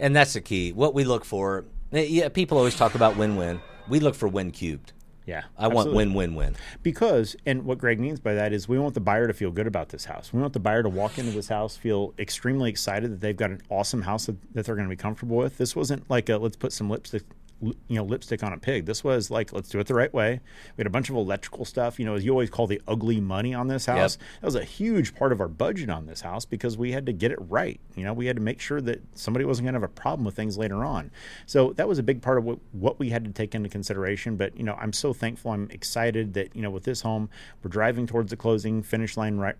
And 0.01 0.13
that's 0.13 0.33
the 0.33 0.41
key. 0.41 0.73
What 0.73 0.93
we 0.93 1.05
look 1.05 1.23
for, 1.23 1.63
eh, 1.93 2.01
yeah, 2.01 2.27
people 2.27 2.57
always 2.57 2.75
talk 2.75 2.93
about 2.93 3.15
win-win. 3.15 3.61
We 3.87 4.01
look 4.01 4.15
for 4.15 4.27
win 4.27 4.51
cubed. 4.51 4.91
Yeah, 5.29 5.43
I 5.59 5.67
want 5.67 5.93
win-win-win. 5.93 6.55
Because, 6.81 7.35
and 7.45 7.63
what 7.63 7.77
Greg 7.77 7.99
means 7.99 8.19
by 8.19 8.33
that 8.33 8.51
is 8.51 8.67
we 8.67 8.79
want 8.79 8.95
the 8.95 8.99
buyer 8.99 9.27
to 9.27 9.33
feel 9.33 9.51
good 9.51 9.67
about 9.67 9.89
this 9.89 10.05
house. 10.05 10.33
We 10.33 10.41
want 10.41 10.53
the 10.53 10.59
buyer 10.59 10.81
to 10.81 10.89
walk 10.89 11.19
into 11.19 11.29
this 11.29 11.49
house, 11.49 11.77
feel 11.77 12.15
extremely 12.17 12.71
excited 12.71 13.11
that 13.11 13.21
they've 13.21 13.37
got 13.37 13.51
an 13.51 13.61
awesome 13.69 14.01
house 14.01 14.25
that, 14.25 14.37
that 14.55 14.65
they're 14.65 14.73
going 14.73 14.87
to 14.87 14.89
be 14.89 14.99
comfortable 14.99 15.37
with. 15.37 15.59
This 15.59 15.75
wasn't 15.75 16.09
like 16.09 16.29
a 16.29 16.37
let's 16.37 16.57
put 16.57 16.73
some 16.73 16.89
lipstick, 16.89 17.21
you 17.61 17.75
know, 17.89 18.03
lipstick 18.03 18.43
on 18.43 18.53
a 18.53 18.57
pig. 18.57 18.85
This 18.85 19.03
was 19.03 19.29
like 19.29 19.51
let's 19.51 19.69
do 19.69 19.79
it 19.79 19.87
the 19.87 19.93
right 19.93 20.13
way. 20.13 20.39
We 20.77 20.81
had 20.81 20.87
a 20.87 20.91
bunch 20.91 21.09
of 21.09 21.15
electrical 21.15 21.65
stuff. 21.65 21.99
You 21.99 22.05
know, 22.05 22.15
as 22.15 22.23
you 22.23 22.31
always 22.31 22.49
call 22.49 22.67
the 22.67 22.81
ugly 22.87 23.19
money 23.19 23.53
on 23.53 23.67
this 23.67 23.85
house. 23.85 24.17
That 24.41 24.47
was 24.47 24.55
a 24.55 24.63
huge 24.63 25.15
part 25.15 25.31
of 25.31 25.41
our 25.41 25.47
budget 25.47 25.89
on 25.89 26.05
this 26.05 26.21
house 26.21 26.45
because 26.45 26.77
we 26.77 26.91
had 26.91 27.05
to 27.07 27.13
get 27.13 27.31
it 27.31 27.39
right. 27.41 27.79
You 27.95 28.03
know, 28.03 28.13
we 28.13 28.25
had 28.25 28.37
to 28.37 28.41
make 28.41 28.61
sure 28.61 28.81
that 28.81 29.01
somebody 29.17 29.45
wasn't 29.45 29.65
going 29.65 29.73
to 29.73 29.79
have 29.79 29.89
a 29.89 29.93
problem 29.93 30.25
with 30.25 30.35
things 30.35 30.57
later 30.57 30.83
on. 30.83 31.11
So 31.45 31.73
that 31.73 31.87
was 31.87 31.99
a 31.99 32.03
big 32.03 32.21
part 32.21 32.37
of 32.37 32.45
what, 32.45 32.59
what 32.71 32.99
we 32.99 33.09
had 33.09 33.25
to 33.25 33.31
take 33.31 33.55
into 33.55 33.69
consideration. 33.69 34.35
But 34.37 34.57
you 34.57 34.63
know, 34.63 34.75
I'm 34.75 34.93
so 34.93 35.13
thankful. 35.13 35.51
I'm 35.51 35.69
excited 35.71 36.33
that 36.35 36.55
you 36.55 36.61
know 36.61 36.71
with 36.71 36.83
this 36.83 37.01
home, 37.01 37.29
we're 37.63 37.69
driving 37.69 38.07
towards 38.07 38.29
the 38.29 38.37
closing 38.37 38.81
finish 38.83 39.17
line 39.17 39.37
right 39.37 39.55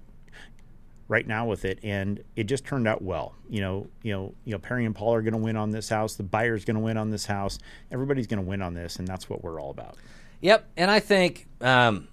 right 1.10 1.28
now 1.28 1.46
with 1.46 1.66
it 1.66 1.80
and 1.84 2.24
it 2.38 2.46
just 2.46 2.64
turned 2.64 2.88
out 2.88 3.02
well. 3.02 3.36
You 3.50 3.60
know 3.60 3.88
you 4.04 4.14
know 4.14 4.34
you 4.46 4.54
know 4.54 4.60
perry 4.60 4.86
and 4.86 4.96
paul 4.96 5.14
are 5.16 5.22
going 5.22 5.34
to 5.34 5.40
win 5.40 5.58
on 5.58 5.72
this 5.72 5.90
house. 5.90 6.16
The 6.16 6.24
buyer's 6.24 6.64
going 6.64 6.76
to 6.76 6.82
win 6.82 6.96
on 6.96 7.10
this 7.10 7.26
house. 7.26 7.60
Everybody's 7.92 8.28
going 8.28 8.42
to 8.42 8.48
win 8.48 8.62
on 8.62 8.74
this 8.74 8.96
and 8.96 9.08
that's 9.08 9.30
what 9.30 9.44
we're 9.44 9.60
all 9.60 9.72
about. 9.72 9.96
Yep, 10.42 10.70
and 10.78 10.90
I 10.90 11.02
think 11.02 11.48
um, 11.60 12.08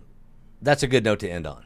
that's 0.61 0.83
a 0.83 0.89
good 0.89 1.05
note 1.05 1.21
to 1.21 1.29
end 1.31 1.47
on. 1.47 1.65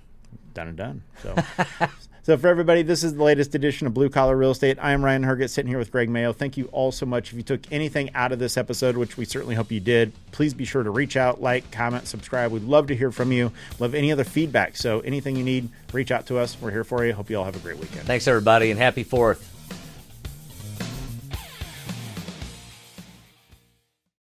done 0.52 0.68
and 0.68 0.76
done 0.76 1.02
so 1.22 1.34
so 2.22 2.36
for 2.36 2.48
everybody 2.48 2.82
this 2.82 3.02
is 3.02 3.14
the 3.14 3.22
latest 3.22 3.54
edition 3.54 3.86
of 3.86 3.94
blue 3.94 4.08
collar 4.08 4.36
real 4.36 4.50
estate. 4.50 4.78
I 4.80 4.92
am 4.92 5.04
ryan 5.04 5.24
herget 5.24 5.50
sitting 5.50 5.68
here 5.68 5.78
with 5.78 5.90
greg 5.90 6.08
mayo. 6.08 6.32
Thank 6.32 6.56
you 6.56 6.66
all 6.72 6.92
so 6.92 7.06
much. 7.06 7.30
If 7.30 7.36
you 7.36 7.42
took 7.42 7.60
anything 7.72 8.10
out 8.14 8.32
of 8.32 8.38
this 8.38 8.56
episode 8.56 8.96
which 8.96 9.16
we 9.16 9.24
certainly 9.24 9.54
hope 9.54 9.70
you 9.70 9.80
did 9.80 10.12
please 10.32 10.54
be 10.54 10.64
sure 10.64 10.82
to 10.82 10.90
reach 10.90 11.16
out 11.16 11.40
like 11.40 11.70
comment 11.70 12.06
subscribe. 12.06 12.52
We'd 12.52 12.64
love 12.64 12.86
to 12.88 12.96
hear 12.96 13.10
from 13.10 13.32
you. 13.32 13.52
Love 13.78 13.94
any 13.94 14.12
other 14.12 14.24
feedback. 14.24 14.76
So 14.76 15.00
anything 15.00 15.36
you 15.36 15.44
need 15.44 15.68
reach 15.92 16.10
out 16.10 16.26
to 16.26 16.38
us. 16.38 16.56
We're 16.60 16.70
here 16.70 16.84
for 16.84 17.04
you. 17.04 17.12
Hope 17.12 17.30
you 17.30 17.38
all 17.38 17.44
have 17.44 17.56
a 17.56 17.60
great 17.60 17.78
weekend. 17.78 18.06
Thanks, 18.06 18.28
everybody, 18.28 18.70
and 18.70 18.78
happy 18.78 19.02
Fourth. 19.02 19.49